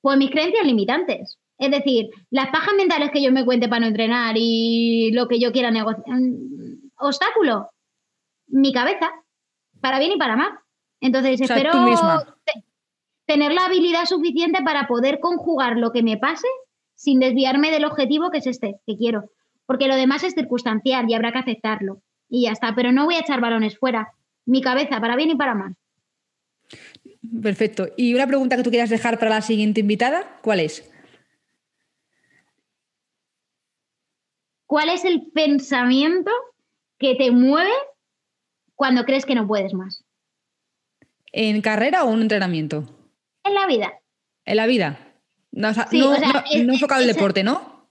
Pues 0.00 0.16
mis 0.16 0.30
creencias 0.30 0.64
limitantes. 0.64 1.38
Es 1.58 1.70
decir, 1.70 2.10
las 2.30 2.50
pajas 2.50 2.74
mentales 2.76 3.10
que 3.10 3.22
yo 3.22 3.32
me 3.32 3.44
cuente 3.44 3.68
para 3.68 3.80
no 3.80 3.86
entrenar 3.86 4.36
y 4.38 5.10
lo 5.12 5.26
que 5.26 5.40
yo 5.40 5.50
quiera 5.50 5.70
negociar. 5.70 6.04
Mm, 6.06 6.90
obstáculo, 6.98 7.70
mi 8.46 8.72
cabeza, 8.72 9.10
para 9.80 9.98
bien 9.98 10.12
y 10.12 10.16
para 10.16 10.36
mal. 10.36 10.52
Entonces, 11.00 11.40
espero 11.40 11.72
tener 13.26 13.52
la 13.52 13.64
habilidad 13.64 14.04
suficiente 14.04 14.62
para 14.62 14.86
poder 14.86 15.18
conjugar 15.18 15.76
lo 15.76 15.90
que 15.90 16.02
me 16.02 16.16
pase 16.16 16.46
sin 16.96 17.20
desviarme 17.20 17.70
del 17.70 17.84
objetivo 17.84 18.30
que 18.30 18.38
es 18.38 18.46
este, 18.48 18.76
que 18.86 18.96
quiero. 18.96 19.30
Porque 19.66 19.86
lo 19.86 19.94
demás 19.94 20.24
es 20.24 20.34
circunstancial 20.34 21.06
y 21.08 21.14
habrá 21.14 21.30
que 21.30 21.38
aceptarlo. 21.38 22.02
Y 22.28 22.44
ya 22.44 22.52
está, 22.52 22.74
pero 22.74 22.90
no 22.90 23.04
voy 23.04 23.14
a 23.14 23.20
echar 23.20 23.40
balones 23.40 23.78
fuera. 23.78 24.12
Mi 24.44 24.60
cabeza, 24.60 25.00
para 25.00 25.16
bien 25.16 25.30
y 25.30 25.36
para 25.36 25.54
mal. 25.54 25.76
Perfecto. 27.42 27.88
¿Y 27.96 28.14
una 28.14 28.26
pregunta 28.26 28.56
que 28.56 28.62
tú 28.62 28.70
quieras 28.70 28.90
dejar 28.90 29.18
para 29.18 29.30
la 29.30 29.42
siguiente 29.42 29.80
invitada? 29.80 30.38
¿Cuál 30.42 30.60
es? 30.60 30.90
¿Cuál 34.66 34.88
es 34.88 35.04
el 35.04 35.30
pensamiento 35.32 36.30
que 36.98 37.14
te 37.14 37.30
mueve 37.30 37.70
cuando 38.74 39.04
crees 39.04 39.24
que 39.24 39.34
no 39.34 39.46
puedes 39.46 39.74
más? 39.74 40.04
¿En 41.32 41.60
carrera 41.60 42.04
o 42.04 42.12
en 42.14 42.22
entrenamiento? 42.22 42.84
En 43.44 43.54
la 43.54 43.66
vida. 43.66 43.92
En 44.44 44.56
la 44.56 44.66
vida. 44.66 45.05
No, 45.56 46.72
enfocado 46.72 47.00
el 47.00 47.08
deporte, 47.08 47.42
¿no? 47.42 47.88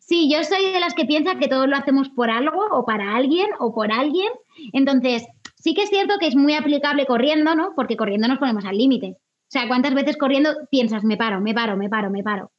Sí, 0.00 0.30
yo 0.30 0.44
soy 0.44 0.72
de 0.72 0.80
las 0.80 0.94
que 0.94 1.06
piensan 1.06 1.38
que 1.38 1.48
todos 1.48 1.66
lo 1.68 1.76
hacemos 1.76 2.10
por 2.10 2.30
algo 2.30 2.66
o 2.72 2.84
para 2.84 3.16
alguien 3.16 3.46
o 3.58 3.74
por 3.74 3.90
alguien. 3.90 4.28
Entonces, 4.72 5.24
Sí 5.64 5.72
que 5.72 5.84
es 5.84 5.88
cierto 5.88 6.18
que 6.20 6.26
es 6.26 6.36
muy 6.36 6.52
aplicable 6.54 7.06
corriendo, 7.06 7.54
¿no? 7.54 7.72
Porque 7.74 7.96
corriendo 7.96 8.28
nos 8.28 8.38
ponemos 8.38 8.66
al 8.66 8.76
límite. 8.76 9.16
O 9.16 9.48
sea, 9.48 9.66
¿cuántas 9.66 9.94
veces 9.94 10.18
corriendo 10.18 10.50
piensas, 10.70 11.04
me 11.04 11.16
paro, 11.16 11.40
me 11.40 11.54
paro, 11.54 11.74
me 11.78 11.88
paro, 11.88 12.10
me 12.10 12.22
paro? 12.22 12.52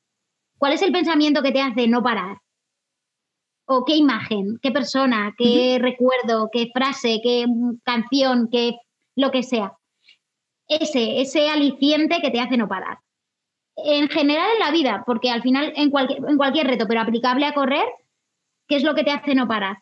¿Cuál 0.58 0.74
es 0.74 0.82
el 0.82 0.92
pensamiento 0.92 1.44
que 1.44 1.52
te 1.52 1.62
hace 1.62 1.88
no 1.88 2.02
parar? 2.02 2.38
¿O 3.66 3.86
qué 3.86 3.96
imagen, 3.96 4.58
qué 4.60 4.72
persona, 4.72 5.36
qué 5.38 5.78
recuerdo, 5.80 6.50
qué 6.52 6.72
frase, 6.74 7.20
qué 7.22 7.46
canción, 7.84 8.50
qué 8.52 8.74
lo 9.16 9.30
que 9.30 9.44
sea? 9.44 9.74
Ese, 10.68 11.22
ese 11.22 11.48
aliciente 11.48 12.22
que 12.24 12.32
te 12.32 12.40
hace 12.40 12.58
no 12.58 12.68
parar. 12.68 12.98
En 13.78 14.08
general 14.08 14.48
en 14.54 14.60
la 14.60 14.72
vida, 14.72 15.04
porque 15.06 15.30
al 15.30 15.42
final 15.42 15.74
en 15.76 15.90
cualquier, 15.90 16.20
en 16.28 16.38
cualquier 16.38 16.68
reto, 16.68 16.88
pero 16.88 17.02
aplicable 17.02 17.46
a 17.46 17.54
correr, 17.54 17.86
¿qué 18.68 18.78
es 18.78 18.84
lo 18.84 18.96
que 18.96 19.04
te 19.04 19.12
hace 19.12 19.36
no 19.36 19.48
parar? 19.48 19.78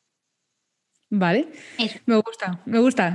Vale. 1.15 1.45
Me 2.07 2.15
gusta, 2.15 2.59
me 2.65 2.79
gusta. 2.79 3.13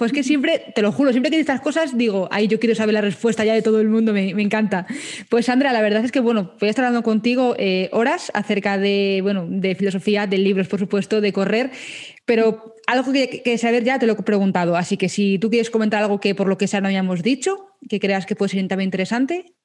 es 0.00 0.12
que 0.12 0.24
siempre, 0.24 0.64
te 0.74 0.82
lo 0.82 0.90
juro, 0.90 1.12
siempre 1.12 1.30
que 1.30 1.38
estas 1.38 1.60
cosas 1.60 1.96
digo, 1.96 2.28
ay, 2.32 2.48
yo 2.48 2.58
quiero 2.58 2.74
saber 2.74 2.92
la 2.92 3.00
respuesta 3.00 3.44
ya 3.44 3.54
de 3.54 3.62
todo 3.62 3.80
el 3.80 3.88
mundo, 3.88 4.12
me, 4.12 4.30
encanta. 4.30 4.84
Pues 5.30 5.46
Sandra, 5.46 5.72
la 5.72 5.80
verdad 5.80 6.04
es 6.04 6.10
que, 6.10 6.18
bueno, 6.18 6.54
voy 6.58 6.66
a 6.66 6.70
estar 6.70 6.84
hablando 6.84 7.04
contigo 7.04 7.54
eh, 7.56 7.88
horas 7.92 8.32
acerca 8.34 8.78
de, 8.78 9.20
bueno, 9.22 9.46
de 9.48 9.76
filosofía, 9.76 10.26
de 10.26 10.38
libros, 10.38 10.66
por 10.66 10.80
supuesto, 10.80 11.20
de 11.20 11.32
correr, 11.32 11.70
pero 12.24 12.74
algo 12.88 13.12
que, 13.12 13.42
que, 13.44 13.58
saber 13.58 13.84
ya 13.84 14.00
te 14.00 14.06
lo 14.06 14.14
he 14.14 14.22
preguntado, 14.24 14.76
así 14.76 14.96
que 14.96 15.08
si 15.08 15.38
tú 15.38 15.48
quieres 15.48 15.70
comentar 15.70 16.02
algo 16.02 16.18
que 16.18 16.34
por 16.34 16.48
lo 16.48 16.58
que 16.58 16.66
sea 16.66 16.80
no 16.80 16.88
habíamos 16.88 17.22
dicho, 17.22 17.68
que 17.88 18.00
creas 18.00 18.26
que 18.26 18.34
puede 18.34 18.50
ser 18.50 18.66
también 18.66 18.88
interesante. 18.88 19.55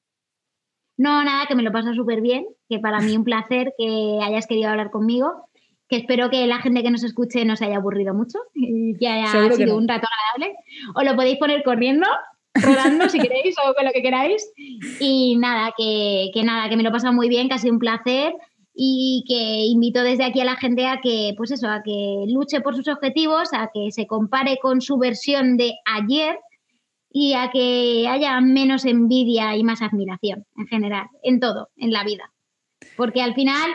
No, 1.02 1.24
nada, 1.24 1.48
que 1.48 1.56
me 1.56 1.64
lo 1.64 1.72
paso 1.72 1.96
súper 1.96 2.22
bien, 2.22 2.46
que 2.70 2.78
para 2.78 3.00
mí 3.00 3.18
un 3.18 3.24
placer 3.24 3.74
que 3.76 4.20
hayas 4.22 4.46
querido 4.46 4.70
hablar 4.70 4.92
conmigo, 4.92 5.48
que 5.90 5.96
espero 5.96 6.30
que 6.30 6.46
la 6.46 6.60
gente 6.60 6.84
que 6.84 6.92
nos 6.92 7.04
escuche 7.04 7.44
no 7.44 7.56
se 7.56 7.66
haya 7.66 7.78
aburrido 7.78 8.14
mucho, 8.14 8.38
que 9.00 9.08
haya 9.08 9.52
sido 9.52 9.78
un 9.78 9.88
rato 9.88 10.08
agradable. 10.08 10.60
O 10.94 11.02
lo 11.02 11.16
podéis 11.16 11.40
poner 11.40 11.64
corriendo, 11.64 12.06
rodando 12.54 13.10
si 13.10 13.18
queréis 13.20 13.56
o 13.58 13.74
con 13.74 13.84
lo 13.84 13.92
que 13.94 14.04
queráis. 14.04 14.48
Y 15.00 15.38
nada, 15.38 15.74
que, 15.76 16.30
que 16.36 16.44
nada, 16.44 16.70
que 16.70 16.78
me 16.78 16.84
lo 16.84 16.90
he 16.90 16.92
pasado 16.92 17.14
muy 17.14 17.30
bien, 17.30 17.50
que 17.50 17.56
ha 17.56 17.58
sido 17.58 17.74
un 17.74 17.80
placer 17.80 18.36
y 18.76 19.24
que 19.28 19.66
invito 19.66 20.04
desde 20.04 20.26
aquí 20.26 20.40
a 20.42 20.46
la 20.46 20.56
gente 20.56 20.86
a 20.86 21.00
que, 21.02 21.34
pues 21.36 21.50
eso, 21.50 21.68
a 21.68 21.82
que 21.82 22.26
luche 22.28 22.62
por 22.62 22.76
sus 22.76 22.88
objetivos, 22.88 23.50
a 23.54 23.72
que 23.74 23.92
se 23.92 24.06
compare 24.06 24.60
con 24.62 24.82
su 24.82 25.00
versión 25.00 25.58
de 25.58 25.74
ayer 25.84 26.38
y 27.12 27.34
a 27.34 27.52
que 27.52 28.08
haya 28.08 28.40
menos 28.40 28.86
envidia 28.86 29.56
y 29.56 29.64
más 29.64 29.82
admiración 29.82 30.46
en 30.56 30.68
general, 30.68 31.08
en 31.24 31.40
todo, 31.40 31.70
en 31.76 31.92
la 31.92 32.04
vida. 32.04 32.32
Porque 32.96 33.22
al 33.22 33.34
final 33.34 33.70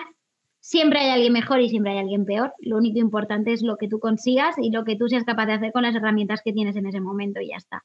siempre 0.61 1.01
hay 1.01 1.11
alguien 1.11 1.33
mejor 1.33 1.61
y 1.61 1.69
siempre 1.69 1.93
hay 1.93 1.99
alguien 1.99 2.25
peor. 2.25 2.55
Lo 2.61 2.77
único 2.79 2.99
importante 2.99 3.53
es 3.53 3.63
lo 3.63 3.77
que 3.77 3.89
tú 3.89 4.01
consigas 4.01 4.57
y 4.59 4.71
lo 4.71 4.85
que 4.85 4.97
tú 4.97 5.09
seas 5.09 5.25
capaz 5.25 5.47
de 5.47 5.53
hacer 5.53 5.73
con 5.73 5.83
las 5.83 5.95
herramientas 5.95 6.41
que 6.43 6.53
tienes 6.53 6.77
en 6.77 6.87
ese 6.87 7.01
momento 7.01 7.41
y 7.41 7.49
ya 7.49 7.57
está. 7.57 7.85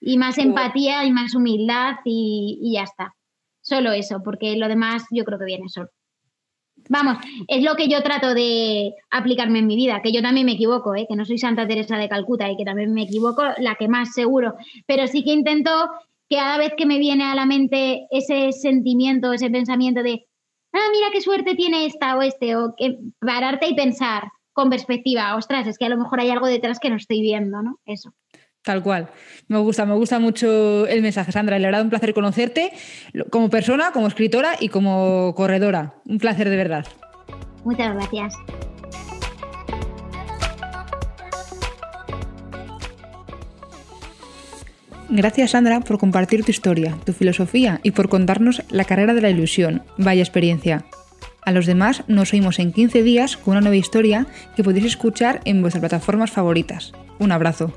Y 0.00 0.18
más 0.18 0.38
empatía 0.38 1.04
y 1.04 1.12
más 1.12 1.34
humildad 1.34 1.96
y, 2.04 2.58
y 2.62 2.74
ya 2.74 2.82
está. 2.82 3.14
Solo 3.62 3.92
eso, 3.92 4.22
porque 4.22 4.56
lo 4.56 4.68
demás 4.68 5.06
yo 5.10 5.24
creo 5.24 5.38
que 5.38 5.44
viene 5.46 5.68
solo. 5.68 5.88
Vamos, 6.88 7.18
es 7.46 7.62
lo 7.62 7.76
que 7.76 7.88
yo 7.88 8.02
trato 8.02 8.34
de 8.34 8.94
aplicarme 9.10 9.58
en 9.58 9.66
mi 9.66 9.76
vida, 9.76 10.00
que 10.02 10.12
yo 10.12 10.22
también 10.22 10.46
me 10.46 10.52
equivoco, 10.52 10.94
¿eh? 10.94 11.06
que 11.08 11.16
no 11.16 11.24
soy 11.24 11.38
Santa 11.38 11.68
Teresa 11.68 11.98
de 11.98 12.08
Calcuta 12.08 12.50
y 12.50 12.56
que 12.56 12.64
también 12.64 12.92
me 12.92 13.02
equivoco, 13.02 13.42
la 13.58 13.74
que 13.74 13.88
más 13.88 14.14
seguro, 14.14 14.54
pero 14.86 15.06
sí 15.06 15.22
que 15.22 15.32
intento 15.32 15.70
que 16.28 16.36
cada 16.36 16.58
vez 16.58 16.72
que 16.76 16.86
me 16.86 16.98
viene 16.98 17.24
a 17.24 17.34
la 17.34 17.46
mente 17.46 18.06
ese 18.10 18.52
sentimiento, 18.52 19.32
ese 19.32 19.50
pensamiento 19.50 20.02
de, 20.02 20.26
ah, 20.72 20.88
mira 20.92 21.08
qué 21.12 21.20
suerte 21.20 21.54
tiene 21.54 21.86
esta 21.86 22.16
o 22.16 22.22
este, 22.22 22.56
o 22.56 22.74
que 22.76 22.98
pararte 23.20 23.68
y 23.68 23.74
pensar 23.74 24.24
con 24.52 24.70
perspectiva, 24.70 25.36
ostras, 25.36 25.66
es 25.66 25.78
que 25.78 25.84
a 25.86 25.90
lo 25.90 25.98
mejor 25.98 26.20
hay 26.20 26.30
algo 26.30 26.46
detrás 26.46 26.80
que 26.80 26.90
no 26.90 26.96
estoy 26.96 27.20
viendo, 27.20 27.62
¿no? 27.62 27.78
Eso. 27.84 28.12
Tal 28.62 28.82
cual. 28.82 29.08
Me 29.48 29.58
gusta, 29.58 29.86
me 29.86 29.94
gusta 29.94 30.18
mucho 30.18 30.86
el 30.86 31.02
mensaje, 31.02 31.32
Sandra. 31.32 31.58
Le 31.58 31.68
ha 31.68 31.70
dado 31.70 31.84
un 31.84 31.90
placer 31.90 32.12
conocerte 32.12 32.72
como 33.30 33.48
persona, 33.48 33.92
como 33.92 34.08
escritora 34.08 34.56
y 34.60 34.68
como 34.68 35.34
corredora. 35.34 35.94
Un 36.06 36.18
placer 36.18 36.48
de 36.50 36.56
verdad. 36.56 36.86
Muchas 37.64 37.94
gracias. 37.94 38.34
Gracias 45.10 45.52
Sandra 45.52 45.80
por 45.80 45.98
compartir 45.98 46.44
tu 46.44 46.50
historia, 46.50 46.98
tu 47.06 47.14
filosofía 47.14 47.80
y 47.82 47.92
por 47.92 48.10
contarnos 48.10 48.62
la 48.68 48.84
carrera 48.84 49.14
de 49.14 49.22
la 49.22 49.30
ilusión. 49.30 49.82
Vaya 49.96 50.22
experiencia. 50.22 50.84
A 51.42 51.52
los 51.52 51.64
demás 51.64 52.04
nos 52.08 52.34
oímos 52.34 52.58
en 52.58 52.72
15 52.72 53.02
días 53.02 53.38
con 53.38 53.52
una 53.52 53.62
nueva 53.62 53.76
historia 53.76 54.26
que 54.54 54.62
podéis 54.62 54.84
escuchar 54.84 55.40
en 55.46 55.62
vuestras 55.62 55.80
plataformas 55.80 56.30
favoritas. 56.30 56.92
Un 57.18 57.32
abrazo. 57.32 57.72